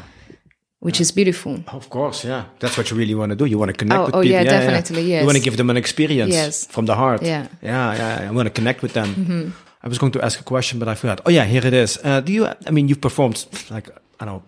Which 0.79 1.01
is 1.01 1.11
beautiful. 1.11 1.59
Of 1.67 1.89
course, 1.89 2.23
yeah. 2.23 2.45
That's 2.59 2.77
what 2.77 2.89
you 2.89 2.97
really 2.97 3.15
want 3.15 3.31
to 3.31 3.35
do. 3.35 3.45
You 3.45 3.57
want 3.57 3.69
to 3.69 3.77
connect 3.77 3.99
Oh, 3.99 4.05
with 4.05 4.15
oh, 4.15 4.21
people. 4.21 4.31
yeah, 4.31 4.43
definitely, 4.43 5.01
yeah. 5.03 5.07
yes. 5.15 5.21
You 5.21 5.25
want 5.25 5.37
to 5.37 5.43
give 5.43 5.57
them 5.57 5.69
an 5.69 5.77
experience 5.77 6.33
Yes. 6.33 6.65
from 6.67 6.85
the 6.85 6.95
heart. 6.95 7.21
Yeah. 7.21 7.47
Yeah, 7.61 7.95
yeah. 7.95 8.29
I 8.29 8.31
want 8.31 8.47
to 8.47 8.53
connect 8.53 8.81
with 8.81 8.93
them. 8.93 9.15
Mm-hmm. 9.15 9.49
I 9.83 9.87
was 9.87 9.97
going 9.97 10.11
to 10.13 10.21
ask 10.23 10.39
a 10.39 10.43
question, 10.43 10.79
but 10.79 10.87
I 10.87 10.95
forgot. 10.95 11.21
Oh, 11.25 11.29
yeah, 11.31 11.45
here 11.45 11.65
it 11.65 11.73
is. 11.73 11.99
Uh, 12.03 12.21
do 12.21 12.31
you, 12.33 12.47
I 12.67 12.71
mean, 12.71 12.87
you've 12.87 13.01
performed 13.01 13.45
like, 13.69 13.89
I 14.19 14.25
don't 14.25 14.35
know, 14.35 14.43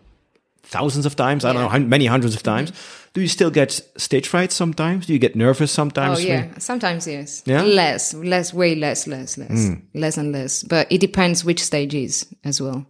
thousands 0.64 1.06
of 1.06 1.16
times. 1.16 1.44
I 1.46 1.54
don't 1.54 1.72
know, 1.72 1.88
many 1.88 2.06
hundreds 2.06 2.36
of 2.36 2.44
times. 2.44 2.72
Mm-hmm. 2.72 2.98
Do 3.14 3.20
you 3.22 3.28
still 3.28 3.52
get 3.52 3.72
stage 3.98 4.30
fright 4.30 4.54
sometimes? 4.54 5.06
Do 5.06 5.14
you 5.14 5.20
get 5.20 5.36
nervous 5.36 5.70
sometimes? 5.70 6.20
Oh 6.20 6.22
yeah, 6.22 6.48
sometimes 6.60 7.06
yes. 7.08 7.44
Yeah? 7.46 7.62
less, 7.62 8.14
less, 8.14 8.54
way 8.54 8.74
less, 8.76 9.06
less, 9.06 9.38
less, 9.38 9.68
hmm. 9.68 9.74
less 9.94 10.18
and 10.18 10.32
less. 10.32 10.64
But 10.64 10.90
it 10.90 11.02
depends 11.02 11.44
which 11.44 11.62
stage 11.62 11.94
is 11.94 12.26
as 12.46 12.62
well. 12.62 12.86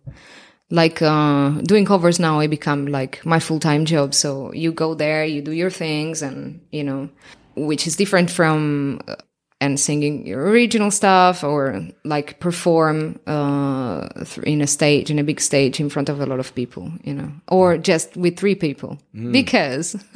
Like 0.71 1.01
uh, 1.01 1.51
doing 1.61 1.85
covers 1.85 2.19
now, 2.19 2.39
I 2.39 2.47
become 2.47 2.87
like 2.87 3.23
my 3.25 3.39
full 3.39 3.59
time 3.59 3.85
job. 3.85 4.13
So 4.13 4.51
you 4.53 4.71
go 4.71 4.95
there, 4.95 5.25
you 5.25 5.41
do 5.41 5.51
your 5.51 5.69
things, 5.69 6.21
and 6.21 6.61
you 6.71 6.83
know, 6.83 7.09
which 7.55 7.85
is 7.85 7.95
different 7.97 8.31
from 8.31 9.01
uh, 9.07 9.15
and 9.59 9.79
singing 9.79 10.25
your 10.25 10.41
original 10.47 10.89
stuff 10.89 11.43
or 11.43 11.79
like 12.03 12.39
perform 12.39 13.19
uh, 13.27 14.07
th- 14.25 14.39
in 14.39 14.61
a 14.61 14.67
stage 14.67 15.11
in 15.11 15.19
a 15.19 15.23
big 15.23 15.39
stage 15.39 15.79
in 15.79 15.89
front 15.89 16.09
of 16.09 16.19
a 16.19 16.25
lot 16.25 16.39
of 16.39 16.55
people, 16.55 16.91
you 17.03 17.13
know, 17.13 17.31
or 17.49 17.77
just 17.77 18.17
with 18.17 18.37
three 18.37 18.55
people 18.55 18.97
because. 19.31 19.95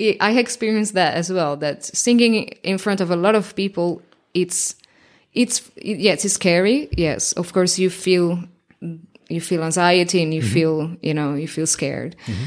I 0.00 0.16
I 0.20 0.38
experienced 0.38 0.94
that 0.94 1.14
as 1.14 1.30
well. 1.30 1.56
That 1.56 1.84
singing 1.84 2.48
in 2.62 2.78
front 2.78 3.00
of 3.00 3.10
a 3.10 3.16
lot 3.16 3.34
of 3.34 3.54
people, 3.54 4.02
it's, 4.32 4.74
it's 5.34 5.70
yes, 5.76 6.24
it's 6.24 6.34
scary. 6.34 6.88
Yes, 6.96 7.32
of 7.32 7.52
course 7.52 7.78
you 7.78 7.90
feel, 7.90 8.42
you 9.30 9.40
feel 9.40 9.62
anxiety 9.62 10.22
and 10.22 10.32
you 10.34 10.42
mm-hmm. 10.42 10.52
feel, 10.52 10.96
you 11.02 11.14
know, 11.14 11.34
you 11.34 11.48
feel 11.48 11.66
scared. 11.66 12.16
Mm-hmm. 12.26 12.44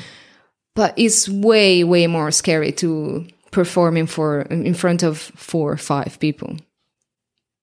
But 0.76 0.94
it's 0.98 1.30
way, 1.30 1.84
way 1.84 2.08
more 2.08 2.32
scary 2.32 2.72
to 2.74 3.28
perform 3.52 3.98
in 3.98 4.08
for 4.08 4.42
in 4.42 4.74
front 4.74 5.04
of 5.04 5.18
four 5.20 5.72
or 5.72 5.78
five 5.78 6.20
people. 6.20 6.58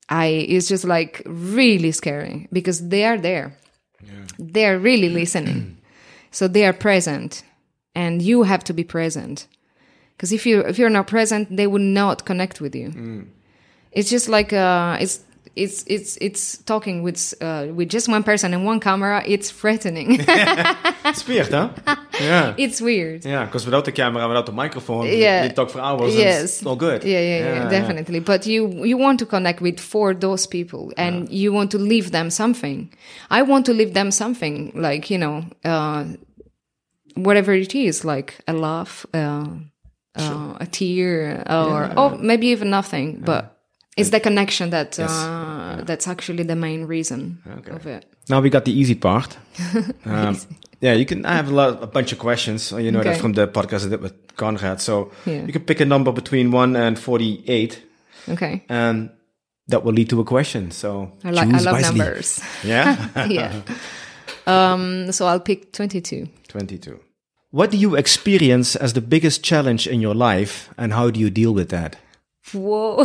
I 0.08 0.26
it's 0.26 0.68
just 0.68 0.84
like 0.84 1.22
really 1.26 1.92
scary 1.92 2.48
because 2.52 2.88
they 2.88 3.04
are 3.04 3.18
there. 3.18 3.56
They 4.38 4.66
are 4.66 4.78
really 4.78 5.08
listening. 5.08 5.76
so 6.30 6.48
they 6.48 6.64
are 6.64 6.72
present 6.72 7.44
and 7.94 8.22
you 8.22 8.44
have 8.44 8.64
to 8.64 8.72
be 8.72 8.84
present. 8.84 9.46
Because 10.16 10.32
if 10.32 10.46
you 10.46 10.60
if 10.60 10.78
you're 10.78 10.90
not 10.90 11.06
present, 11.06 11.54
they 11.54 11.66
will 11.66 11.82
not 11.82 12.24
connect 12.24 12.60
with 12.60 12.74
you. 12.74 12.90
Mm. 12.90 13.26
It's 13.92 14.10
just 14.10 14.28
like 14.28 14.52
uh 14.52 14.96
it's 15.00 15.20
it's 15.56 15.84
it's 15.86 16.16
it's 16.20 16.58
talking 16.58 17.02
with 17.02 17.34
uh, 17.40 17.66
with 17.74 17.88
just 17.88 18.08
one 18.08 18.22
person 18.22 18.54
and 18.54 18.64
one 18.64 18.80
camera. 18.80 19.22
It's 19.26 19.50
threatening. 19.50 20.20
It's 21.04 21.26
weird, 21.26 21.48
huh? 21.48 21.70
yeah. 22.20 22.54
it's 22.56 22.80
weird. 22.80 23.24
Yeah, 23.24 23.44
because 23.44 23.64
without 23.64 23.84
the 23.84 23.90
camera, 23.92 24.28
without 24.28 24.46
the 24.46 24.52
microphone, 24.52 25.06
Yeah. 25.06 25.44
you 25.44 25.50
talk 25.50 25.70
for 25.70 25.80
hours. 25.80 26.14
Yes. 26.14 26.36
And 26.36 26.44
it's 26.44 26.66
all 26.66 26.76
good. 26.76 27.02
Yeah, 27.02 27.20
yeah, 27.20 27.54
yeah, 27.54 27.68
definitely. 27.68 28.20
But 28.20 28.46
you 28.46 28.84
you 28.84 28.96
want 28.96 29.18
to 29.18 29.26
connect 29.26 29.60
with 29.60 29.80
for 29.80 30.14
those 30.14 30.46
people, 30.46 30.92
and 30.96 31.28
you 31.30 31.52
want 31.52 31.70
to 31.72 31.78
leave 31.78 32.10
them 32.12 32.30
something. 32.30 32.92
I 33.30 33.42
want 33.42 33.66
to 33.66 33.72
leave 33.72 33.92
them 33.92 34.10
something, 34.10 34.70
like 34.74 35.10
you 35.10 35.18
know, 35.18 35.44
uh, 35.64 36.04
whatever 37.14 37.52
it 37.52 37.74
is, 37.74 38.04
like 38.04 38.34
a 38.46 38.52
laugh, 38.52 39.04
uh, 39.12 39.46
uh, 40.14 40.56
a 40.60 40.66
tear, 40.66 41.42
or 41.48 41.90
oh, 41.96 42.18
maybe 42.18 42.46
even 42.48 42.70
nothing. 42.70 43.20
But 43.24 43.59
it's 43.96 44.10
the 44.10 44.20
connection 44.20 44.70
that 44.70 44.98
uh, 44.98 45.82
that's 45.84 46.06
actually 46.08 46.44
the 46.44 46.56
main 46.56 46.86
reason 46.86 47.38
of 47.70 47.86
it. 47.86 48.04
Now 48.28 48.40
we 48.40 48.50
got 48.50 48.64
the 48.64 48.72
easy 48.72 48.94
part. 48.94 49.36
Um, 50.04 50.36
yeah, 50.82 50.94
you 50.94 51.04
can. 51.04 51.26
I 51.26 51.34
have 51.34 51.50
a 51.50 51.54
lot, 51.54 51.82
a 51.82 51.86
bunch 51.86 52.12
of 52.12 52.18
questions. 52.18 52.72
You 52.72 52.90
know 52.90 53.02
that 53.02 53.20
from 53.20 53.34
the 53.34 53.46
podcast 53.46 53.86
I 53.86 53.90
did 53.90 54.00
with 54.00 54.14
Conrad. 54.36 54.80
So 54.80 55.10
Yeah. 55.26 55.44
you 55.46 55.52
can 55.52 55.62
pick 55.64 55.80
a 55.80 55.84
number 55.84 56.12
between 56.12 56.50
one 56.52 56.74
and 56.76 56.98
forty-eight, 56.98 57.82
Okay, 58.28 58.64
and 58.68 59.10
that 59.68 59.84
will 59.84 59.92
lead 59.92 60.08
to 60.10 60.20
a 60.20 60.24
question. 60.24 60.70
So 60.70 61.12
I 61.22 61.30
like 61.32 61.48
I 61.52 61.58
love 61.60 61.72
wisely. 61.74 61.98
numbers. 61.98 62.40
Yeah, 62.64 62.96
yeah. 63.28 63.60
Um, 64.46 65.12
so 65.12 65.26
I'll 65.26 65.40
pick 65.40 65.72
twenty-two. 65.72 66.28
twenty-two. 66.48 66.98
What 67.50 67.70
do 67.72 67.76
you 67.76 67.94
experience 67.96 68.74
as 68.76 68.92
the 68.92 69.00
biggest 69.02 69.42
challenge 69.44 69.86
in 69.86 70.00
your 70.00 70.14
life, 70.14 70.70
and 70.78 70.92
how 70.92 71.10
do 71.10 71.20
you 71.20 71.28
deal 71.30 71.52
with 71.52 71.68
that? 71.68 71.96
Whoa. 72.54 73.04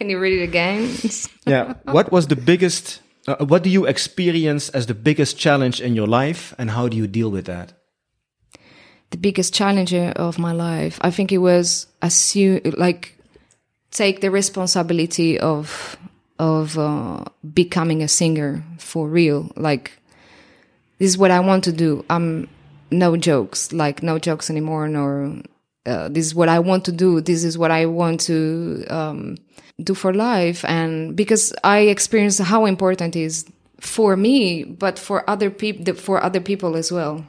Can 0.00 0.08
you 0.08 0.18
read 0.18 0.40
it 0.40 0.42
again? 0.42 0.96
yeah. 1.46 1.74
What 1.84 2.10
was 2.10 2.28
the 2.28 2.34
biggest, 2.34 3.02
uh, 3.28 3.44
what 3.44 3.62
do 3.62 3.68
you 3.68 3.84
experience 3.84 4.70
as 4.70 4.86
the 4.86 4.94
biggest 4.94 5.36
challenge 5.36 5.78
in 5.82 5.94
your 5.94 6.06
life, 6.06 6.54
and 6.56 6.70
how 6.70 6.88
do 6.88 6.96
you 6.96 7.06
deal 7.06 7.30
with 7.30 7.44
that? 7.44 7.74
The 9.10 9.18
biggest 9.18 9.52
challenge 9.52 9.92
of 9.92 10.38
my 10.38 10.52
life, 10.52 10.98
I 11.02 11.10
think 11.10 11.32
it 11.32 11.38
was 11.38 11.86
assume, 12.00 12.62
like, 12.78 13.18
take 13.90 14.22
the 14.22 14.30
responsibility 14.30 15.38
of 15.38 15.98
of 16.38 16.78
uh, 16.78 17.24
becoming 17.52 18.02
a 18.02 18.08
singer 18.08 18.64
for 18.78 19.06
real. 19.06 19.52
Like, 19.54 19.98
this 20.96 21.10
is 21.10 21.18
what 21.18 21.30
I 21.30 21.40
want 21.40 21.64
to 21.64 21.72
do. 21.72 22.06
I'm 22.08 22.48
no 22.90 23.18
jokes, 23.18 23.70
like 23.70 24.02
no 24.02 24.18
jokes 24.18 24.48
anymore, 24.48 24.88
nor 24.88 25.42
uh, 25.84 26.08
this 26.08 26.24
is 26.24 26.34
what 26.34 26.48
I 26.48 26.58
want 26.58 26.86
to 26.86 26.92
do. 26.92 27.20
This 27.20 27.44
is 27.44 27.58
what 27.58 27.70
I 27.70 27.84
want 27.84 28.20
to 28.22 28.86
um, 28.88 29.36
do 29.82 29.94
for 29.94 30.12
life. 30.12 30.64
And 30.64 31.16
because 31.16 31.52
I 31.64 31.80
experience 31.80 32.38
how 32.38 32.66
important 32.66 33.16
it 33.16 33.22
is 33.22 33.44
for 33.80 34.16
me, 34.16 34.64
but 34.64 34.98
for 34.98 35.28
other 35.28 35.50
people, 35.50 35.94
for 35.94 36.22
other 36.22 36.40
people 36.40 36.76
as 36.76 36.92
well. 36.92 37.24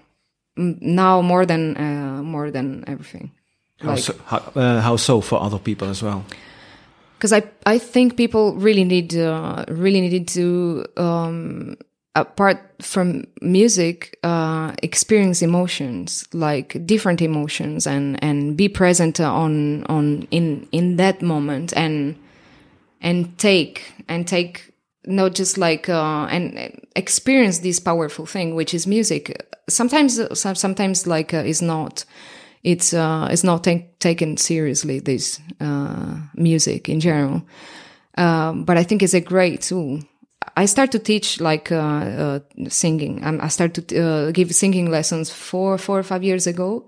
Now 0.57 1.21
more 1.21 1.45
than 1.45 1.77
uh, 1.77 2.21
more 2.23 2.51
than 2.51 2.83
everything. 2.85 3.31
How, 3.79 3.89
like, 3.91 3.99
so, 3.99 4.13
how, 4.25 4.37
uh, 4.55 4.81
how 4.81 4.95
so 4.97 5.21
for 5.21 5.41
other 5.41 5.57
people 5.57 5.89
as 5.89 6.03
well? 6.03 6.25
Because 7.17 7.31
I 7.31 7.43
I 7.65 7.77
think 7.77 8.17
people 8.17 8.55
really 8.55 8.83
need 8.83 9.15
uh, 9.15 9.63
really 9.69 10.01
needed 10.01 10.27
to 10.29 10.85
um, 10.97 11.77
apart 12.15 12.59
from 12.81 13.25
music 13.41 14.19
uh, 14.23 14.73
experience 14.83 15.41
emotions 15.41 16.27
like 16.33 16.85
different 16.85 17.21
emotions 17.21 17.87
and 17.87 18.21
and 18.23 18.57
be 18.57 18.67
present 18.67 19.19
on 19.19 19.83
on 19.85 20.27
in 20.31 20.67
in 20.71 20.97
that 20.97 21.21
moment 21.21 21.73
and 21.75 22.15
and 23.01 23.37
take 23.37 23.93
and 24.07 24.27
take 24.27 24.73
not 25.05 25.33
just 25.33 25.57
like 25.57 25.89
uh, 25.89 26.27
and 26.29 26.79
experience 26.95 27.59
this 27.59 27.79
powerful 27.79 28.25
thing 28.25 28.55
which 28.55 28.73
is 28.73 28.85
music 28.87 29.45
sometimes 29.67 30.19
sometimes 30.39 31.07
like 31.07 31.33
uh, 31.33 31.37
is 31.37 31.61
not 31.61 32.05
it's 32.63 32.93
uh 32.93 33.27
it's 33.31 33.43
not 33.43 33.63
take, 33.63 33.97
taken 33.99 34.37
seriously 34.37 34.99
this 34.99 35.39
uh 35.59 36.15
music 36.35 36.87
in 36.87 36.99
general 36.99 37.41
um, 38.17 38.63
but 38.63 38.77
i 38.77 38.83
think 38.83 39.01
it's 39.01 39.15
a 39.15 39.21
great 39.21 39.61
tool 39.61 39.99
I 40.57 40.65
start 40.65 40.91
to 40.91 40.99
teach 40.99 41.39
like 41.39 41.71
uh, 41.71 41.77
uh, 41.77 42.39
singing. 42.67 43.23
I 43.23 43.47
start 43.47 43.75
to 43.75 43.99
uh, 43.99 44.31
give 44.31 44.53
singing 44.53 44.89
lessons 44.89 45.29
four, 45.29 45.77
four 45.77 45.99
or 45.99 46.03
five 46.03 46.23
years 46.23 46.47
ago. 46.47 46.87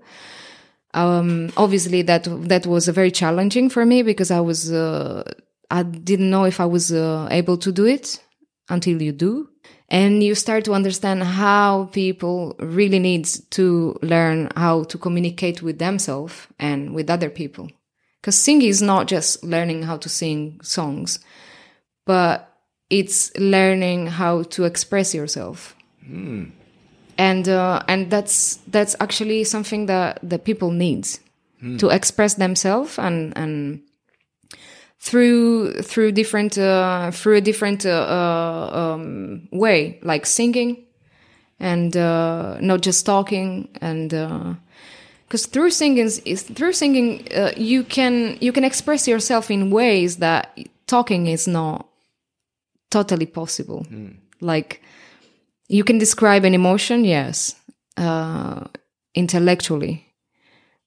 Um, 0.92 1.50
obviously, 1.56 2.02
that 2.02 2.24
that 2.48 2.66
was 2.66 2.88
a 2.88 2.92
very 2.92 3.10
challenging 3.10 3.70
for 3.70 3.84
me 3.84 4.02
because 4.02 4.30
I 4.30 4.40
was 4.40 4.72
uh, 4.72 5.22
I 5.70 5.82
didn't 5.82 6.30
know 6.30 6.44
if 6.44 6.60
I 6.60 6.66
was 6.66 6.92
uh, 6.92 7.28
able 7.30 7.56
to 7.58 7.72
do 7.72 7.84
it 7.86 8.20
until 8.68 9.00
you 9.00 9.12
do, 9.12 9.48
and 9.88 10.22
you 10.22 10.34
start 10.34 10.64
to 10.64 10.72
understand 10.72 11.22
how 11.22 11.90
people 11.92 12.56
really 12.58 12.98
need 12.98 13.26
to 13.50 13.98
learn 14.02 14.50
how 14.56 14.84
to 14.84 14.98
communicate 14.98 15.62
with 15.62 15.78
themselves 15.78 16.46
and 16.58 16.94
with 16.94 17.10
other 17.10 17.30
people. 17.30 17.70
Because 18.20 18.38
singing 18.38 18.68
is 18.68 18.80
not 18.80 19.06
just 19.06 19.44
learning 19.44 19.82
how 19.82 19.98
to 19.98 20.08
sing 20.08 20.58
songs, 20.62 21.18
but 22.06 22.54
it's 22.90 23.36
learning 23.36 24.06
how 24.06 24.42
to 24.42 24.64
express 24.64 25.14
yourself 25.14 25.74
mm. 26.08 26.50
and 27.18 27.48
uh, 27.48 27.82
and 27.88 28.10
that's 28.10 28.56
that's 28.68 28.94
actually 29.00 29.44
something 29.44 29.86
that 29.86 30.18
the 30.22 30.38
people 30.38 30.70
need 30.70 31.04
mm. 31.62 31.78
to 31.78 31.88
express 31.88 32.34
themselves 32.34 32.98
and 32.98 33.32
and 33.36 33.80
through 35.04 35.72
through 35.82 36.12
different 36.12 36.56
uh, 36.56 37.10
through 37.10 37.36
a 37.36 37.40
different 37.40 37.84
uh, 37.84 37.90
uh 37.90 38.78
um, 38.80 39.48
way 39.52 39.98
like 40.02 40.24
singing 40.26 40.70
and 41.60 41.96
uh, 41.96 42.58
not 42.60 42.80
just 42.80 43.04
talking 43.04 43.68
and 43.80 44.10
because 44.10 45.44
uh, 45.46 45.50
through 45.52 45.70
singing 45.70 46.10
is 46.24 46.42
through 46.42 46.72
singing 46.72 47.26
you 47.56 47.84
can 47.84 48.36
you 48.40 48.52
can 48.52 48.64
express 48.64 49.06
yourself 49.06 49.50
in 49.50 49.70
ways 49.70 50.16
that 50.16 50.58
talking 50.86 51.26
is 51.26 51.46
not 51.46 51.86
totally 52.90 53.26
possible. 53.26 53.86
Mm. 53.90 54.16
Like 54.40 54.82
you 55.68 55.84
can 55.84 55.98
describe 55.98 56.44
an 56.44 56.54
emotion, 56.54 57.04
yes, 57.04 57.54
uh, 57.96 58.64
intellectually, 59.14 60.06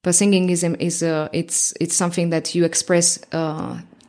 but 0.04 0.16
singing 0.16 0.50
is 0.50 0.64
is 0.64 1.04
uh, 1.04 1.28
it's 1.34 1.74
it's 1.82 1.96
something 1.96 2.30
that 2.30 2.56
you 2.56 2.64
express. 2.66 3.20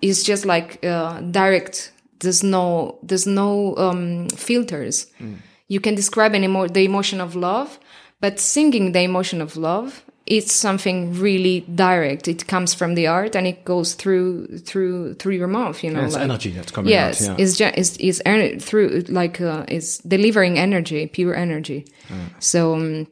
It's 0.03 0.22
just 0.22 0.44
like 0.44 0.84
uh, 0.84 1.20
direct. 1.20 1.92
There's 2.20 2.42
no 2.42 2.99
there's 3.03 3.26
no 3.26 3.76
um, 3.76 4.28
filters. 4.30 5.07
Mm. 5.20 5.36
You 5.68 5.80
can 5.80 5.94
describe 5.94 6.34
an 6.34 6.44
emo- 6.44 6.68
the 6.68 6.84
emotion 6.84 7.20
of 7.20 7.34
love, 7.34 7.78
but 8.20 8.40
singing 8.40 8.92
the 8.92 9.03
emotion 9.03 9.40
of 9.40 9.57
love 9.57 10.05
it's 10.28 10.53
something 10.53 11.14
really 11.14 11.61
direct. 11.74 12.28
It 12.28 12.46
comes 12.46 12.74
from 12.74 12.94
the 12.94 13.07
art 13.07 13.34
and 13.34 13.46
it 13.46 13.64
goes 13.64 13.94
through 13.94 14.59
through 14.59 15.14
through 15.14 15.34
your 15.34 15.49
mouth. 15.49 15.82
You 15.82 15.90
know, 15.90 16.01
yeah, 16.01 16.07
it's 16.07 16.14
like, 16.14 16.24
energy 16.24 16.51
that's 16.51 16.70
coming 16.70 16.90
yes, 16.90 17.26
out. 17.26 17.38
Yeah. 17.38 17.44
it's 17.44 17.57
just 17.57 17.78
it's, 17.78 17.96
it's 17.96 18.22
ener- 18.22 18.61
through 18.61 19.05
like 19.09 19.40
uh, 19.40 19.64
it's 19.68 19.99
delivering 19.99 20.59
energy, 20.59 21.07
pure 21.07 21.34
energy. 21.34 21.86
Mm. 22.09 22.30
So. 22.38 22.74
Um, 22.74 23.07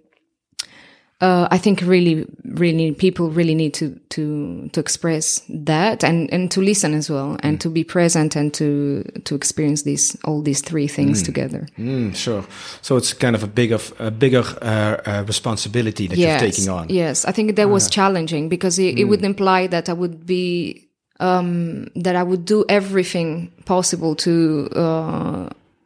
uh, 1.21 1.49
I 1.51 1.57
think 1.57 1.81
really, 1.81 2.27
really 2.45 2.93
people 2.93 3.31
really 3.31 3.55
need 3.55 3.73
to 3.75 3.99
to 4.11 4.69
to 4.73 4.81
express 4.81 5.41
that 5.49 6.05
and 6.05 6.31
and 6.31 6.51
to 6.51 6.61
listen 6.61 6.93
as 6.93 7.09
well 7.09 7.39
and 7.41 7.57
mm. 7.57 7.61
to 7.61 7.71
be 7.71 7.85
present 7.85 8.37
and 8.37 8.53
to 8.55 9.03
to 9.25 9.35
experience 9.35 9.83
these 9.83 10.15
all 10.25 10.43
these 10.43 10.61
three 10.61 10.87
things 10.87 11.23
mm. 11.23 11.25
together. 11.25 11.69
Mm, 11.79 12.15
sure. 12.15 12.45
So 12.83 12.97
it's 12.97 13.15
kind 13.15 13.35
of 13.35 13.43
a 13.43 13.47
bigger 13.47 13.79
a 13.99 14.11
bigger 14.11 14.45
uh, 14.61 15.01
uh, 15.07 15.25
responsibility 15.27 16.07
that 16.07 16.19
yes, 16.19 16.43
you're 16.43 16.51
taking 16.51 16.69
on. 16.69 16.91
Yes, 16.91 17.25
I 17.25 17.33
think 17.33 17.57
that 17.57 17.71
was 17.71 17.89
challenging 17.89 18.51
because 18.51 18.79
it, 18.79 18.99
it 18.99 19.05
would 19.05 19.21
mm. 19.21 19.31
imply 19.33 19.69
that 19.69 19.89
I 19.89 19.95
would 19.95 20.27
be 20.27 20.91
um, 21.19 21.87
that 21.95 22.15
I 22.15 22.23
would 22.23 22.45
do 22.45 22.67
everything 22.69 23.53
possible 23.65 24.15
to. 24.17 24.69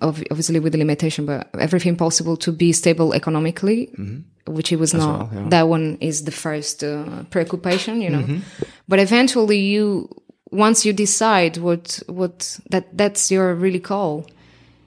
Uh, 0.01 0.09
obviously 0.31 0.59
with 0.61 0.73
the 0.73 0.79
limitation, 0.79 1.27
but 1.27 1.49
everything 1.59 1.95
possible 1.97 2.37
to 2.37 2.53
be 2.53 2.73
stable 2.73 3.13
economically, 3.13 3.91
-hmm 3.97 4.23
which 4.51 4.73
it 4.73 4.77
was 4.77 4.95
As 4.95 5.01
not. 5.01 5.33
Well, 5.33 5.43
yeah. 5.43 5.49
That 5.49 5.69
one 5.69 5.99
is 6.01 6.25
the 6.25 6.31
first 6.31 6.83
uh, 6.83 7.25
preoccupation, 7.31 8.01
you 8.01 8.11
know. 8.11 8.21
Mm-hmm. 8.21 8.65
But 8.89 8.99
eventually, 8.99 9.59
you 9.59 10.09
once 10.51 10.85
you 10.85 10.93
decide 10.93 11.59
what 11.59 12.03
what 12.07 12.59
that 12.71 12.97
that's 12.97 13.31
your 13.31 13.55
really 13.55 13.81
call, 13.81 14.27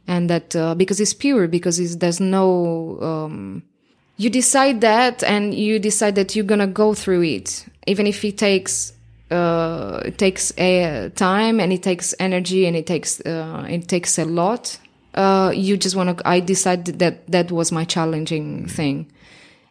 and 0.08 0.30
that 0.30 0.56
uh, 0.56 0.76
because 0.76 1.00
it's 1.00 1.14
pure, 1.14 1.48
because 1.48 1.80
it's, 1.80 1.96
there's 1.98 2.20
no. 2.20 3.00
Um, 3.02 3.64
you 4.18 4.30
decide 4.30 4.82
that, 4.82 5.24
and 5.24 5.54
you 5.54 5.80
decide 5.80 6.16
that 6.16 6.36
you're 6.36 6.46
gonna 6.46 6.68
go 6.68 6.94
through 6.94 7.24
it, 7.24 7.66
even 7.88 8.06
if 8.06 8.24
it 8.24 8.38
takes 8.38 8.94
uh, 9.32 10.02
it 10.06 10.18
takes 10.18 10.54
a 10.58 11.12
time 11.16 11.60
and 11.60 11.74
it 11.74 11.82
takes 11.82 12.14
energy 12.20 12.68
and 12.68 12.76
it 12.76 12.86
takes 12.86 13.20
uh, 13.22 13.66
it 13.70 13.88
takes 13.88 14.20
a 14.20 14.26
lot. 14.26 14.78
Uh, 15.14 15.52
you 15.54 15.78
just 15.78 15.96
want 15.96 16.18
to. 16.18 16.28
I 16.28 16.40
decided 16.40 17.00
that 17.00 17.28
that 17.28 17.52
was 17.52 17.72
my 17.72 17.86
challenging 17.86 18.68
thing, 18.68 19.12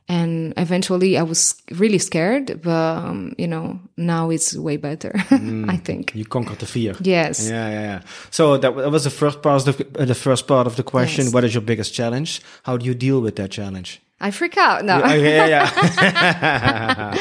and 0.08 0.54
eventually 0.56 1.18
I 1.18 1.22
was 1.22 1.54
really 1.72 1.98
scared, 1.98 2.60
but 2.62 2.70
um, 2.70 3.34
you 3.38 3.48
know 3.48 3.80
now 3.96 4.30
it's 4.30 4.54
way 4.54 4.76
better. 4.76 5.10
mm, 5.30 5.68
I 5.68 5.78
think 5.78 6.14
you 6.14 6.24
conquered 6.24 6.58
the 6.58 6.66
fear. 6.66 6.94
Yes. 7.00 7.48
Yeah, 7.48 7.68
yeah, 7.70 7.82
yeah. 7.82 8.00
So 8.30 8.56
that, 8.56 8.74
was 8.74 9.04
the 9.04 9.10
first 9.10 9.42
part 9.42 9.66
of 9.66 9.76
the, 9.76 10.00
uh, 10.00 10.04
the 10.04 10.14
first 10.14 10.46
part 10.46 10.66
of 10.66 10.76
the 10.76 10.84
question. 10.84 11.24
Yes. 11.24 11.34
What 11.34 11.44
is 11.44 11.54
your 11.54 11.62
biggest 11.62 11.92
challenge? 11.92 12.40
How 12.62 12.76
do 12.76 12.86
you 12.86 12.94
deal 12.94 13.20
with 13.20 13.36
that 13.36 13.50
challenge? 13.50 14.00
I 14.20 14.30
freak 14.30 14.56
out. 14.56 14.84
No. 14.84 14.98
Yeah, 14.98 15.46
yeah. 15.46 17.16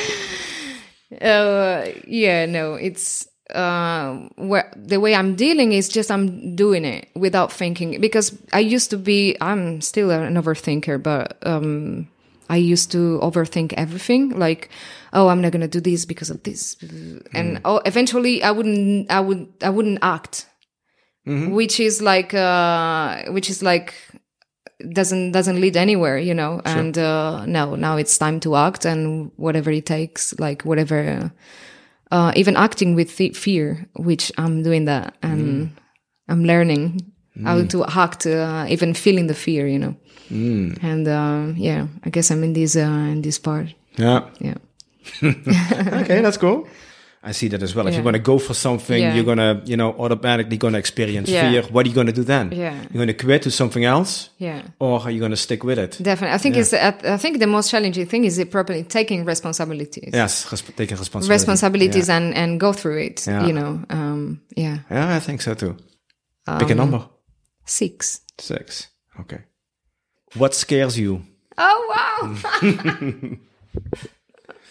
yeah. 1.12 1.28
uh, 1.28 1.92
yeah. 2.06 2.46
No, 2.46 2.76
it's 2.76 3.28
uh, 3.54 4.16
where 4.36 4.72
the 4.76 5.00
way 5.00 5.16
I'm 5.16 5.36
dealing 5.36 5.74
is 5.74 5.90
just 5.90 6.12
I'm 6.12 6.56
doing 6.56 6.86
it 6.86 7.10
without 7.16 7.52
thinking 7.52 8.00
because 8.02 8.38
I 8.54 8.60
used 8.60 8.90
to 8.92 8.98
be. 8.98 9.36
I'm 9.42 9.82
still 9.82 10.12
an 10.12 10.36
overthinker, 10.36 11.02
but 11.02 11.38
um, 11.46 12.08
I 12.52 12.58
used 12.58 12.92
to 12.92 13.18
overthink 13.24 13.72
everything, 13.78 14.38
like, 14.38 14.70
oh, 15.14 15.30
I'm 15.30 15.42
not 15.42 15.54
gonna 15.54 15.70
do 15.70 15.80
this 15.80 16.04
because 16.04 16.30
of 16.30 16.44
this, 16.44 16.76
and 17.34 17.58
mm. 17.58 17.62
oh, 17.64 17.78
eventually 17.86 18.44
I 18.44 18.52
wouldn't, 18.52 19.10
I 19.10 19.22
would, 19.22 19.48
I 19.62 19.70
wouldn't 19.70 20.00
act, 20.02 20.48
mm-hmm. 21.26 21.52
which 21.52 21.80
is 21.80 22.02
like, 22.02 22.34
uh, 22.34 23.24
which 23.32 23.50
is 23.50 23.64
like 23.64 23.94
doesn't 24.92 25.32
doesn't 25.32 25.62
lead 25.62 25.78
anywhere, 25.78 26.18
you 26.18 26.34
know. 26.34 26.62
Sure. 26.66 26.78
And 26.78 26.98
uh, 26.98 27.46
no, 27.46 27.76
now 27.76 27.96
it's 27.96 28.18
time 28.18 28.42
to 28.42 28.58
act, 28.58 28.84
and 28.84 29.32
whatever 29.38 29.72
it 29.72 29.86
takes, 29.86 30.38
like 30.38 30.64
whatever, 30.64 31.32
uh, 32.12 32.32
even 32.36 32.56
acting 32.56 32.96
with 32.96 33.12
fear, 33.12 33.88
which 33.96 34.32
I'm 34.38 34.64
doing 34.64 34.86
that, 34.86 35.16
and 35.22 35.42
mm. 35.42 35.70
I'm 36.28 36.44
learning 36.44 37.12
how 37.44 37.64
to 37.64 37.86
act, 37.86 38.26
uh, 38.26 38.66
even 38.70 38.94
feeling 38.94 39.28
the 39.28 39.34
fear, 39.34 39.68
you 39.68 39.80
know. 39.80 39.96
And 40.82 41.08
uh, 41.08 41.54
yeah, 41.56 41.88
I 42.04 42.10
guess 42.10 42.32
I'm 42.32 42.44
in 42.44 42.54
this 42.54 42.76
uh, 42.76 42.82
in 43.12 43.22
this 43.22 43.40
part. 43.40 43.74
Yeah. 43.98 44.30
Yeah. 44.40 44.56
okay, 45.24 46.22
that's 46.22 46.38
cool. 46.38 46.68
I 47.24 47.34
see 47.34 47.50
that 47.50 47.62
as 47.62 47.76
well. 47.76 47.86
If 47.88 47.94
you're 47.94 48.02
going 48.04 48.14
to 48.14 48.20
go 48.34 48.40
for 48.40 48.56
something, 48.56 49.00
Yeah. 49.00 49.14
you're 49.14 49.24
going 49.24 49.38
to, 49.38 49.62
you 49.66 49.78
know, 49.78 49.94
automatically 50.00 50.58
going 50.58 50.74
to 50.74 50.80
experience 50.80 51.30
Yeah. 51.30 51.52
fear. 51.52 51.62
What 51.72 51.86
are 51.86 51.90
you 51.90 51.94
going 51.94 52.08
to 52.08 52.14
do 52.14 52.24
then? 52.24 52.52
Yeah. 52.52 52.74
You're 52.92 53.06
going 53.06 53.16
to 53.16 53.26
quit 53.26 53.44
to 53.44 53.52
something 53.52 53.86
else, 53.86 54.30
Yeah. 54.40 54.64
or 54.80 55.00
are 55.02 55.12
you 55.12 55.20
going 55.20 55.30
to 55.32 55.38
stick 55.38 55.64
with 55.64 55.78
it? 55.78 55.98
Definitely. 56.02 56.34
I 56.34 56.40
think 56.40 56.58
it's 56.58 56.74
I 56.74 57.18
think 57.18 57.38
the 57.38 57.46
most 57.48 57.70
challenging 57.70 58.08
thing 58.08 58.26
is 58.26 58.40
it 58.40 58.50
properly 58.50 58.84
taking 58.84 59.24
responsibilities. 59.26 60.10
Yes, 60.14 60.46
resp- 60.50 60.76
taking 60.76 60.98
responsibility. 60.98 61.34
Responsibilities 61.42 62.10
and 62.10 62.34
and 62.34 62.60
go 62.60 62.74
through 62.74 62.98
it. 63.06 63.28
Yeah. 63.28 63.46
You 63.48 63.54
know. 63.54 63.84
Um 63.92 64.42
yeah. 64.58 64.78
yeah, 64.90 65.16
I 65.18 65.20
think 65.20 65.42
so 65.42 65.54
too. 65.54 65.76
Pick 66.60 66.64
Um, 66.64 66.72
a 66.72 66.76
number. 66.76 67.02
Six. 67.66 68.22
Six. 68.40 68.88
Okay. 69.20 69.42
What 70.38 70.56
scares 70.56 70.98
you? 70.98 71.22
Oh 71.58 71.80
wow. 71.94 72.36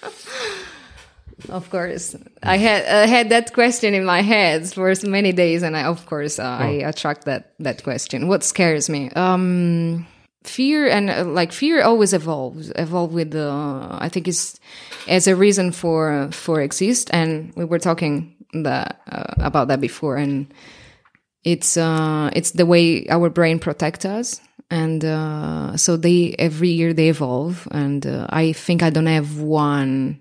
of 1.49 1.71
course. 1.71 2.17
I 2.43 2.57
had 2.57 2.85
I 2.85 3.07
had 3.07 3.29
that 3.31 3.53
question 3.53 3.95
in 3.95 4.05
my 4.05 4.23
head 4.23 4.73
for 4.73 4.93
many 5.05 5.33
days 5.33 5.63
and 5.63 5.77
I 5.77 5.85
of 5.85 6.07
course 6.07 6.39
uh, 6.39 6.45
I 6.45 6.69
attract 6.85 7.25
that 7.25 7.55
that 7.61 7.83
question. 7.83 8.29
What 8.29 8.45
scares 8.45 8.89
me? 8.89 9.11
Um 9.13 10.07
fear 10.45 10.89
and 10.89 11.11
uh, 11.11 11.25
like 11.25 11.53
fear 11.53 11.83
always 11.83 12.13
evolves 12.15 12.73
evolve 12.77 13.13
with 13.13 13.31
the 13.33 13.51
i 14.01 14.09
think 14.09 14.27
is 14.27 14.59
as 15.07 15.27
a 15.27 15.37
reason 15.37 15.71
for 15.71 16.31
for 16.33 16.63
exist 16.63 17.11
and 17.13 17.53
we 17.57 17.65
were 17.65 17.79
talking 17.79 18.35
that 18.55 19.01
uh, 19.11 19.35
about 19.39 19.69
that 19.69 19.81
before 19.81 20.17
and 20.17 20.53
it's 21.45 21.77
uh 21.77 22.31
it's 22.33 22.53
the 22.53 22.65
way 22.65 23.07
our 23.09 23.29
brain 23.29 23.59
protects 23.59 24.05
us 24.05 24.41
and 24.71 25.05
uh 25.05 25.77
so 25.77 25.97
they 25.97 26.35
every 26.39 26.71
year 26.71 26.95
they 26.95 27.11
evolve 27.11 27.69
and 27.71 28.07
uh, 28.07 28.27
i 28.31 28.53
think 28.53 28.83
i 28.83 28.89
don't 28.89 29.07
have 29.07 29.41
one 29.41 30.19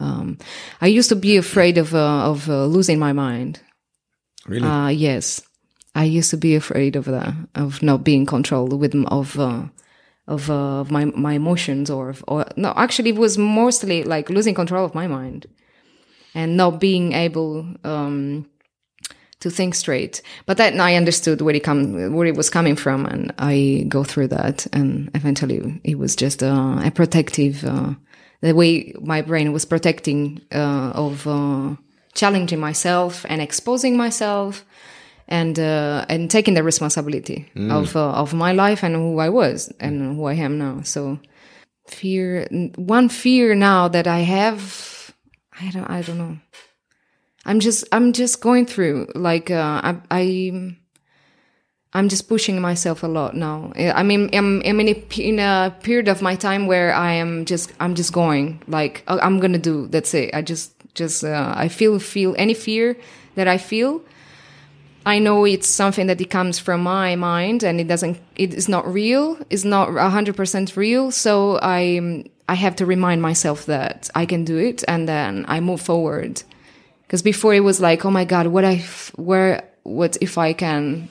um 0.00 0.36
i 0.80 0.86
used 0.86 1.08
to 1.08 1.16
be 1.16 1.36
afraid 1.36 1.78
of 1.78 1.94
uh, 1.94 2.30
of 2.30 2.48
uh, 2.48 2.64
losing 2.66 2.98
my 2.98 3.12
mind 3.12 3.60
Really? 4.46 4.66
uh, 4.66 4.88
yes, 4.88 5.42
I 5.94 6.04
used 6.04 6.30
to 6.30 6.36
be 6.36 6.54
afraid 6.54 6.96
of 6.96 7.04
that, 7.04 7.34
of 7.54 7.82
not 7.82 8.04
being 8.04 8.26
controlled 8.26 8.72
with 8.80 8.94
of 9.06 9.38
uh, 9.38 9.64
of 10.26 10.50
uh, 10.50 10.80
of 10.80 10.90
my 10.90 11.04
my 11.04 11.34
emotions, 11.34 11.90
or 11.90 12.14
or 12.26 12.46
no, 12.56 12.72
actually, 12.76 13.10
it 13.10 13.16
was 13.16 13.36
mostly 13.36 14.02
like 14.02 14.30
losing 14.30 14.54
control 14.54 14.84
of 14.84 14.94
my 14.94 15.06
mind 15.06 15.46
and 16.34 16.56
not 16.56 16.80
being 16.80 17.12
able 17.12 17.66
um, 17.84 18.46
to 19.40 19.50
think 19.50 19.74
straight. 19.74 20.22
But 20.46 20.56
then 20.56 20.80
I 20.80 20.94
understood 20.94 21.40
where 21.42 21.54
it 21.54 21.64
come 21.64 22.14
where 22.14 22.26
it 22.26 22.36
was 22.36 22.50
coming 22.50 22.76
from, 22.76 23.06
and 23.06 23.32
I 23.38 23.84
go 23.88 24.04
through 24.04 24.28
that, 24.28 24.66
and 24.72 25.10
eventually, 25.14 25.80
it 25.84 25.98
was 25.98 26.16
just 26.16 26.42
uh, 26.42 26.80
a 26.82 26.90
protective. 26.90 27.64
Uh, 27.64 27.94
the 28.40 28.54
way 28.54 28.92
my 29.00 29.22
brain 29.22 29.52
was 29.52 29.64
protecting 29.64 30.40
uh, 30.52 30.92
of 30.94 31.26
uh, 31.26 31.76
challenging 32.14 32.60
myself 32.60 33.24
and 33.28 33.40
exposing 33.40 33.96
myself 33.96 34.64
and 35.28 35.58
uh, 35.58 36.04
and 36.08 36.30
taking 36.30 36.54
the 36.54 36.62
responsibility 36.62 37.50
of 37.70 37.94
uh, 37.96 38.12
of 38.12 38.34
my 38.34 38.52
life 38.52 38.82
and 38.82 38.94
who 38.96 39.18
I 39.18 39.28
was 39.28 39.72
and 39.78 40.16
who 40.16 40.24
I 40.24 40.34
am 40.34 40.58
now. 40.58 40.82
So 40.82 41.18
fear, 41.90 42.48
one 42.76 43.08
fear 43.08 43.54
now 43.54 43.88
that 43.88 44.06
I 44.06 44.20
have, 44.20 45.14
I 45.60 45.70
don't, 45.70 45.90
I 45.90 46.02
don't 46.02 46.18
know. 46.18 46.38
I'm 47.44 47.60
just, 47.60 47.84
I'm 47.92 48.12
just 48.12 48.40
going 48.40 48.66
through 48.66 49.08
like 49.14 49.50
uh, 49.50 49.80
I, 49.82 49.96
I, 50.10 50.76
I'm 51.92 52.08
just 52.08 52.28
pushing 52.28 52.60
myself 52.60 53.02
a 53.02 53.08
lot 53.08 53.34
now. 53.34 53.72
I 53.76 54.04
mean, 54.04 54.30
I'm, 54.32 54.62
I'm 54.64 54.80
in 54.80 54.88
a, 54.88 55.20
in 55.20 55.38
a 55.40 55.74
period 55.82 56.06
of 56.06 56.22
my 56.22 56.36
time 56.36 56.66
where 56.68 56.94
I 56.94 57.14
am 57.14 57.44
just, 57.44 57.72
I'm 57.80 57.96
just 57.96 58.12
going 58.12 58.62
like 58.68 59.02
"Oh, 59.08 59.18
I'm 59.18 59.40
gonna 59.40 59.58
do. 59.58 59.88
That's 59.88 60.14
it. 60.14 60.32
I 60.32 60.42
just, 60.42 60.72
just, 60.94 61.24
uh, 61.24 61.52
I 61.56 61.66
feel, 61.68 61.98
feel 61.98 62.36
any 62.38 62.54
fear 62.54 62.96
that 63.34 63.48
I 63.48 63.58
feel. 63.58 64.02
I 65.04 65.18
know 65.18 65.44
it's 65.44 65.66
something 65.66 66.06
that 66.06 66.20
it 66.20 66.30
comes 66.30 66.60
from 66.60 66.82
my 66.82 67.16
mind 67.16 67.64
and 67.64 67.80
it 67.80 67.88
doesn't, 67.88 68.20
it 68.36 68.54
is 68.54 68.68
not 68.68 68.86
real. 68.86 69.38
It's 69.48 69.64
not 69.64 69.88
hundred 69.96 70.36
percent 70.36 70.76
real. 70.76 71.10
So 71.10 71.58
I, 71.60 72.24
I 72.48 72.54
have 72.54 72.76
to 72.76 72.86
remind 72.86 73.20
myself 73.20 73.66
that 73.66 74.10
I 74.14 74.26
can 74.26 74.44
do 74.44 74.58
it 74.58 74.84
and 74.86 75.08
then 75.08 75.44
I 75.48 75.58
move 75.58 75.80
forward. 75.80 76.42
Because 77.02 77.22
before 77.22 77.54
it 77.54 77.60
was 77.60 77.80
like, 77.80 78.04
oh 78.04 78.10
my 78.10 78.24
God, 78.24 78.48
what 78.48 78.64
I, 78.64 78.84
where, 79.16 79.64
what 79.82 80.16
if 80.20 80.38
I 80.38 80.52
can 80.52 81.08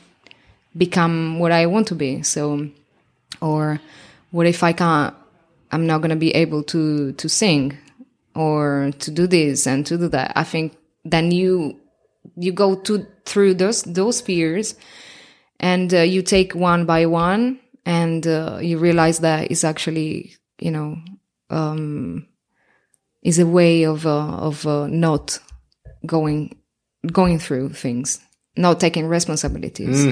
become 0.77 1.39
what 1.39 1.51
I 1.51 1.65
want 1.65 1.87
to 1.87 1.95
be? 1.95 2.21
So, 2.23 2.69
or 3.41 3.79
what 4.31 4.45
if 4.45 4.63
I 4.63 4.73
can't, 4.73 5.13
I'm 5.71 5.87
not 5.87 5.99
going 5.99 6.09
to 6.09 6.15
be 6.15 6.31
able 6.31 6.63
to, 6.63 7.13
to 7.13 7.29
sing 7.29 7.77
or 8.35 8.91
to 8.99 9.11
do 9.11 9.27
this 9.27 9.67
and 9.67 9.85
to 9.87 9.97
do 9.97 10.07
that. 10.09 10.33
I 10.35 10.43
think 10.43 10.77
then 11.05 11.31
you, 11.31 11.79
you 12.35 12.51
go 12.51 12.75
to, 12.75 13.05
through 13.25 13.55
those, 13.55 13.83
those 13.83 14.21
fears 14.21 14.75
and 15.59 15.93
uh, 15.93 16.01
you 16.01 16.21
take 16.21 16.53
one 16.53 16.85
by 16.85 17.05
one 17.05 17.59
and 17.85 18.25
uh, 18.25 18.59
you 18.61 18.77
realize 18.77 19.19
that 19.19 19.51
it's 19.51 19.63
actually, 19.63 20.35
you 20.59 20.71
know, 20.71 20.97
um, 21.49 22.27
is 23.23 23.39
a 23.39 23.45
way 23.45 23.83
of, 23.83 24.05
uh, 24.05 24.37
of 24.37 24.65
uh, 24.65 24.87
not 24.87 25.39
going, 26.05 26.55
going 27.11 27.39
through 27.39 27.69
things, 27.69 28.19
not 28.55 28.79
taking 28.79 29.07
responsibilities 29.07 30.05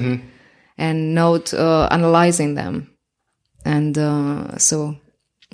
and 0.78 1.14
not 1.14 1.52
uh, 1.52 1.88
analyzing 1.90 2.54
them. 2.54 2.90
And 3.64 3.98
uh, 3.98 4.56
so 4.58 4.96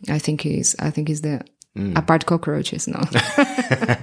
I 0.08 0.18
think 0.18 0.42
he's, 0.42 0.76
I 0.78 0.90
think 0.90 1.08
he's 1.08 1.22
the, 1.22 1.40
apart 1.96 2.26
cockroaches, 2.26 2.86
no. 2.86 3.00
I 3.02 3.98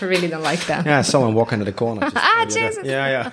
really 0.00 0.28
don't 0.28 0.42
like 0.42 0.66
that. 0.66 0.84
Yeah, 0.84 1.02
someone 1.02 1.34
walking 1.34 1.60
in 1.60 1.64
the 1.64 1.72
corner. 1.72 2.02
Ah, 2.14 2.44
that. 2.46 2.50
Jesus. 2.50 2.84
Yeah, 2.84 3.30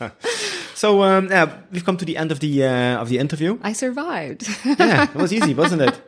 yeah. 0.00 0.10
so 0.74 1.02
um, 1.02 1.28
yeah, 1.28 1.50
we've 1.70 1.84
come 1.84 1.96
to 1.96 2.04
the 2.04 2.16
end 2.16 2.32
of 2.32 2.40
the 2.40 2.64
uh, 2.64 3.02
of 3.02 3.08
the 3.08 3.18
interview. 3.18 3.58
I 3.62 3.72
survived. 3.74 4.48
Yeah, 4.64 5.02
it 5.04 5.14
was 5.14 5.32
easy, 5.32 5.54
wasn't 5.54 5.82
it? 5.82 6.00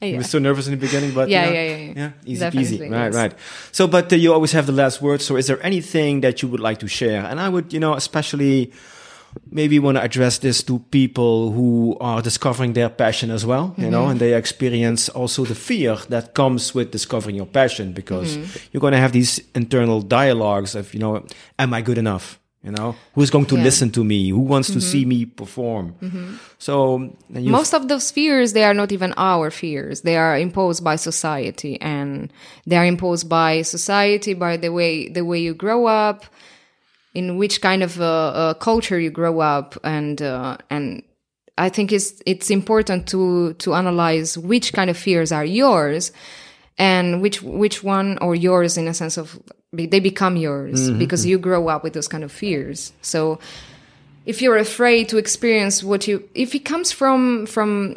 Yeah. 0.00 0.18
were 0.18 0.24
so 0.24 0.38
nervous 0.38 0.66
in 0.66 0.72
the 0.72 0.86
beginning, 0.86 1.14
but 1.14 1.28
Yeah, 1.28 1.46
you 1.46 1.50
know, 1.50 1.60
yeah, 1.60 1.76
yeah, 1.76 1.92
yeah. 1.96 2.10
easy 2.26 2.40
Definitely, 2.40 2.78
peasy. 2.78 2.90
Right, 2.92 3.06
yes. 3.06 3.14
right. 3.14 3.34
So, 3.72 3.88
but 3.88 4.12
uh, 4.12 4.16
you 4.16 4.32
always 4.32 4.52
have 4.52 4.66
the 4.66 4.72
last 4.72 5.00
word. 5.00 5.22
So, 5.22 5.36
is 5.36 5.46
there 5.46 5.58
anything 5.64 6.20
that 6.20 6.42
you 6.42 6.48
would 6.48 6.60
like 6.60 6.78
to 6.80 6.86
share? 6.88 7.24
And 7.24 7.40
I 7.40 7.48
would, 7.48 7.72
you 7.72 7.80
know, 7.80 7.94
especially 7.94 8.72
maybe 9.50 9.78
want 9.78 9.96
to 9.96 10.02
address 10.02 10.38
this 10.38 10.62
to 10.64 10.78
people 10.90 11.50
who 11.52 11.96
are 12.00 12.22
discovering 12.22 12.72
their 12.74 12.88
passion 12.88 13.30
as 13.30 13.44
well, 13.44 13.74
you 13.76 13.82
Mm-hmm. 13.84 13.90
know, 13.92 14.06
and 14.08 14.20
they 14.20 14.34
experience 14.34 15.08
also 15.08 15.44
the 15.44 15.54
fear 15.54 15.96
that 16.08 16.34
comes 16.34 16.74
with 16.74 16.90
discovering 16.90 17.36
your 17.36 17.46
passion 17.46 17.92
because 17.92 18.36
Mm-hmm. 18.36 18.58
you're 18.72 18.80
going 18.80 18.92
to 18.94 19.00
have 19.00 19.12
these 19.12 19.40
internal 19.54 20.00
dialogues 20.02 20.74
of, 20.74 20.92
you 20.94 21.00
know, 21.00 21.24
am 21.58 21.72
I 21.74 21.82
good 21.82 21.98
enough? 21.98 22.38
You 22.62 22.72
know, 22.72 22.96
who's 23.14 23.30
going 23.30 23.46
to 23.46 23.54
Yeah. 23.54 23.58
Mm-hmm. 23.58 23.64
listen 23.64 23.90
to 23.92 24.02
me? 24.02 24.30
Who 24.30 24.40
wants 24.40 24.72
to 24.72 24.80
see 24.80 25.04
me 25.04 25.24
perform? 25.24 25.94
So, 26.58 27.14
then 27.30 27.44
you 27.44 27.52
Most 27.52 27.72
of 27.74 27.86
those 27.86 28.10
fears, 28.10 28.54
they 28.54 28.64
are 28.64 28.74
not 28.74 28.90
even 28.90 29.14
our 29.16 29.50
fears. 29.52 30.00
They 30.00 30.16
are 30.16 30.36
imposed 30.36 30.82
by 30.82 30.96
society 30.96 31.80
and 31.80 32.32
they 32.66 32.76
are 32.76 32.84
imposed 32.84 33.28
by 33.28 33.62
society, 33.62 34.34
by 34.34 34.56
the 34.56 34.70
way, 34.72 35.08
the 35.08 35.22
way 35.24 35.38
you 35.38 35.54
grow 35.54 35.86
up, 35.86 36.24
in 37.16 37.36
which 37.36 37.60
kind 37.60 37.82
of 37.82 38.00
uh, 38.00 38.04
uh, 38.04 38.54
culture 38.54 39.00
you 39.00 39.10
grow 39.10 39.40
up. 39.40 39.76
And, 39.82 40.20
uh, 40.20 40.58
and 40.70 41.02
I 41.56 41.68
think 41.68 41.92
it's, 41.92 42.22
it's 42.26 42.50
important 42.50 43.08
to, 43.08 43.54
to 43.54 43.74
analyze 43.74 44.36
which 44.36 44.72
kind 44.72 44.90
of 44.90 44.96
fears 44.96 45.32
are 45.32 45.44
yours 45.44 46.12
and 46.78 47.22
which, 47.22 47.42
which 47.42 47.82
one 47.82 48.18
or 48.18 48.34
yours 48.34 48.76
in 48.76 48.86
a 48.86 48.94
sense 48.94 49.16
of 49.16 49.40
they 49.72 50.00
become 50.00 50.36
yours 50.36 50.90
because 50.90 51.26
you 51.26 51.38
grow 51.38 51.68
up 51.68 51.84
with 51.84 51.92
those 51.92 52.08
kind 52.08 52.24
of 52.24 52.32
fears. 52.32 52.92
So, 53.02 53.38
if 54.24 54.42
you're 54.42 54.56
afraid 54.56 55.08
to 55.10 55.18
experience 55.18 55.84
what 55.84 56.08
you 56.08 56.28
if 56.34 56.54
it 56.54 56.64
comes 56.64 56.90
from 56.92 57.46
from 57.46 57.96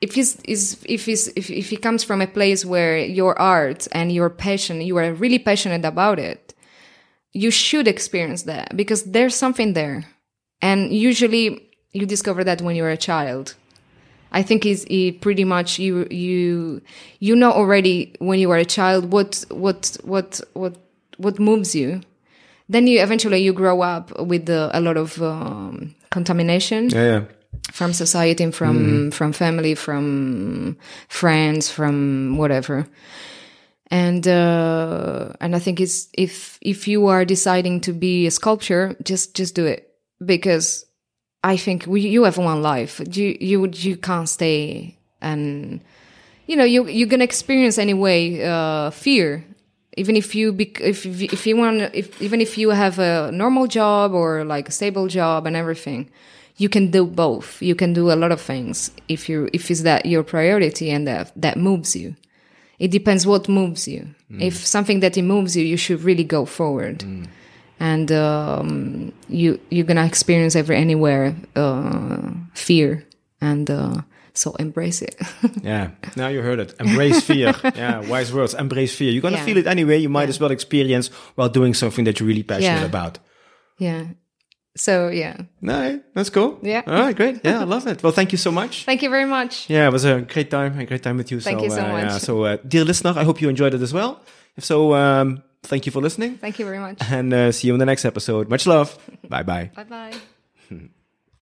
if 0.00 0.16
it's 0.18 0.36
is 0.44 0.82
if 0.88 1.08
it's 1.08 1.28
if, 1.36 1.50
if 1.50 1.72
it 1.72 1.82
comes 1.82 2.02
from 2.02 2.20
a 2.20 2.26
place 2.26 2.64
where 2.64 2.98
your 2.98 3.38
art 3.38 3.86
and 3.92 4.10
your 4.10 4.28
passion 4.28 4.80
you 4.80 4.96
are 4.96 5.12
really 5.12 5.38
passionate 5.38 5.84
about 5.84 6.18
it 6.18 6.45
you 7.36 7.50
should 7.50 7.86
experience 7.86 8.44
that 8.44 8.74
because 8.76 9.04
there's 9.04 9.34
something 9.34 9.74
there. 9.74 10.06
And 10.62 10.90
usually 10.92 11.68
you 11.92 12.06
discover 12.06 12.42
that 12.44 12.62
when 12.62 12.76
you're 12.76 12.90
a 12.90 12.96
child. 12.96 13.54
I 14.32 14.42
think 14.42 14.66
is 14.66 14.84
it 14.90 15.20
pretty 15.20 15.44
much 15.44 15.78
you 15.78 16.06
you 16.10 16.82
you 17.20 17.36
know 17.36 17.52
already 17.52 18.14
when 18.18 18.38
you 18.38 18.50
are 18.50 18.58
a 18.58 18.64
child 18.64 19.12
what 19.12 19.44
what 19.50 19.96
what 20.02 20.40
what 20.54 20.76
what 21.18 21.38
moves 21.38 21.74
you. 21.74 22.00
Then 22.68 22.86
you 22.86 23.00
eventually 23.00 23.38
you 23.38 23.52
grow 23.52 23.82
up 23.82 24.18
with 24.20 24.50
uh, 24.50 24.70
a 24.72 24.80
lot 24.80 24.96
of 24.96 25.22
um, 25.22 25.94
contamination 26.10 26.88
yeah, 26.90 27.04
yeah. 27.04 27.22
from 27.70 27.92
society 27.92 28.42
and 28.42 28.54
from 28.54 29.10
from 29.12 29.32
family 29.32 29.74
from 29.74 30.76
friends 31.08 31.70
from 31.70 32.36
whatever 32.36 32.86
and 33.88 34.26
uh 34.26 35.32
and 35.40 35.54
i 35.54 35.58
think 35.58 35.80
it's 35.80 36.08
if 36.14 36.58
if 36.60 36.88
you 36.88 37.06
are 37.06 37.24
deciding 37.24 37.80
to 37.80 37.92
be 37.92 38.26
a 38.26 38.30
sculptor 38.30 38.96
just 39.02 39.34
just 39.34 39.54
do 39.54 39.64
it 39.64 39.86
because 40.24 40.86
I 41.46 41.56
think 41.56 41.86
we, 41.86 42.00
you 42.00 42.24
have 42.24 42.38
one 42.38 42.60
life. 42.60 43.00
You 43.12 43.36
you 43.40 43.68
you 43.72 43.96
can't 43.96 44.28
stay 44.28 44.98
and 45.20 45.80
you 46.46 46.56
know 46.56 46.64
you 46.64 46.88
you're 46.88 47.08
gonna 47.08 47.24
experience 47.24 47.78
anyway 47.78 48.42
uh, 48.42 48.90
fear. 48.90 49.44
Even 49.96 50.16
if 50.16 50.34
you 50.34 50.52
bec- 50.52 50.80
if 50.80 51.06
if 51.06 51.46
you 51.46 51.56
want 51.56 51.94
if 51.94 52.20
even 52.20 52.40
if 52.40 52.58
you 52.58 52.70
have 52.70 52.98
a 52.98 53.30
normal 53.32 53.68
job 53.68 54.12
or 54.12 54.44
like 54.44 54.68
a 54.68 54.72
stable 54.72 55.06
job 55.06 55.46
and 55.46 55.54
everything, 55.54 56.10
you 56.56 56.68
can 56.68 56.90
do 56.90 57.06
both. 57.06 57.62
You 57.62 57.76
can 57.76 57.92
do 57.92 58.10
a 58.10 58.16
lot 58.16 58.32
of 58.32 58.40
things 58.40 58.90
if 59.08 59.28
you 59.28 59.48
if 59.52 59.70
it's 59.70 59.82
that 59.82 60.04
your 60.04 60.24
priority 60.24 60.90
and 60.90 61.06
that 61.06 61.30
that 61.36 61.56
moves 61.56 61.94
you. 61.94 62.16
It 62.78 62.90
depends 62.90 63.26
what 63.26 63.48
moves 63.48 63.88
you. 63.88 64.08
If 64.38 64.66
something 64.66 65.00
that 65.00 65.16
it 65.16 65.22
moves 65.22 65.56
you, 65.56 65.64
you 65.64 65.76
should 65.76 66.02
really 66.02 66.24
go 66.24 66.44
forward 66.44 67.04
and 67.78 68.10
um, 68.12 69.12
you 69.28 69.58
you're 69.70 69.84
gonna 69.86 70.04
experience 70.06 70.56
every 70.56 70.76
anywhere 70.76 71.34
uh, 71.56 72.30
fear 72.54 73.04
and 73.40 73.70
uh, 73.70 74.00
so 74.32 74.54
embrace 74.58 75.02
it 75.02 75.14
Yeah, 75.62 75.90
now 76.16 76.28
you 76.28 76.40
heard 76.42 76.58
it. 76.60 76.74
Embrace 76.80 77.20
fear. 77.22 77.54
yeah, 77.76 78.00
wise 78.00 78.32
words. 78.32 78.54
Embrace 78.54 78.94
fear. 78.94 79.10
You're 79.12 79.22
gonna 79.22 79.36
Yeah. 79.36 79.44
feel 79.44 79.56
it 79.58 79.66
anyway. 79.66 79.98
You 79.98 80.08
might 80.08 80.28
as 80.28 80.40
well 80.40 80.50
experience 80.50 81.08
while 81.36 81.48
doing 81.50 81.74
something 81.74 82.04
that 82.06 82.18
you're 82.20 82.26
really 82.28 82.42
passionate 82.44 82.80
Yeah. 82.80 82.84
about. 82.92 83.18
yeah 83.78 84.04
so 84.76 85.08
yeah 85.08 85.36
No, 85.60 86.00
that's 86.14 86.30
cool. 86.30 86.58
Yeah. 86.62 86.82
All 86.86 87.00
right, 87.00 87.16
great. 87.16 87.40
Yeah, 87.44 87.60
I 87.60 87.64
love 87.64 87.86
it. 87.86 88.02
Well, 88.02 88.12
thank 88.12 88.30
you 88.32 88.38
so 88.38 88.50
much. 88.50 88.84
thank 88.84 89.02
you 89.02 89.10
very 89.10 89.24
much 89.24 89.68
Yeah, 89.68 89.88
it 89.88 89.92
was 89.92 90.04
a 90.04 90.20
great 90.20 90.50
time. 90.50 90.78
A 90.78 90.84
great 90.84 91.02
time 91.02 91.16
with 91.16 91.30
you. 91.30 91.40
Thank 91.40 91.58
so, 91.58 91.64
you 91.64 91.70
so 91.70 91.84
uh, 91.84 91.92
much. 91.92 92.02
Yeah, 92.04 92.18
so, 92.18 92.44
uh, 92.44 92.56
dear 92.66 92.84
listener, 92.84 93.14
I 93.16 93.24
hope 93.24 93.40
you 93.40 93.48
enjoyed 93.48 93.74
it 93.74 93.82
as 93.82 93.92
well. 93.92 94.20
If 94.56 94.64
so, 94.64 94.94
um, 94.94 95.42
thank 95.62 95.86
you 95.86 95.92
for 95.92 96.00
listening, 96.00 96.38
thank 96.38 96.58
you 96.58 96.64
very 96.64 96.78
much 96.78 96.98
and 97.10 97.32
uh, 97.32 97.52
see 97.52 97.68
you 97.68 97.74
in 97.74 97.80
the 97.80 97.86
next 97.86 98.04
episode. 98.04 98.48
Much 98.48 98.66
love. 98.66 98.96
bye 99.28 99.42
bye. 99.42 99.70
bye 99.74 99.84
bye 99.84 100.14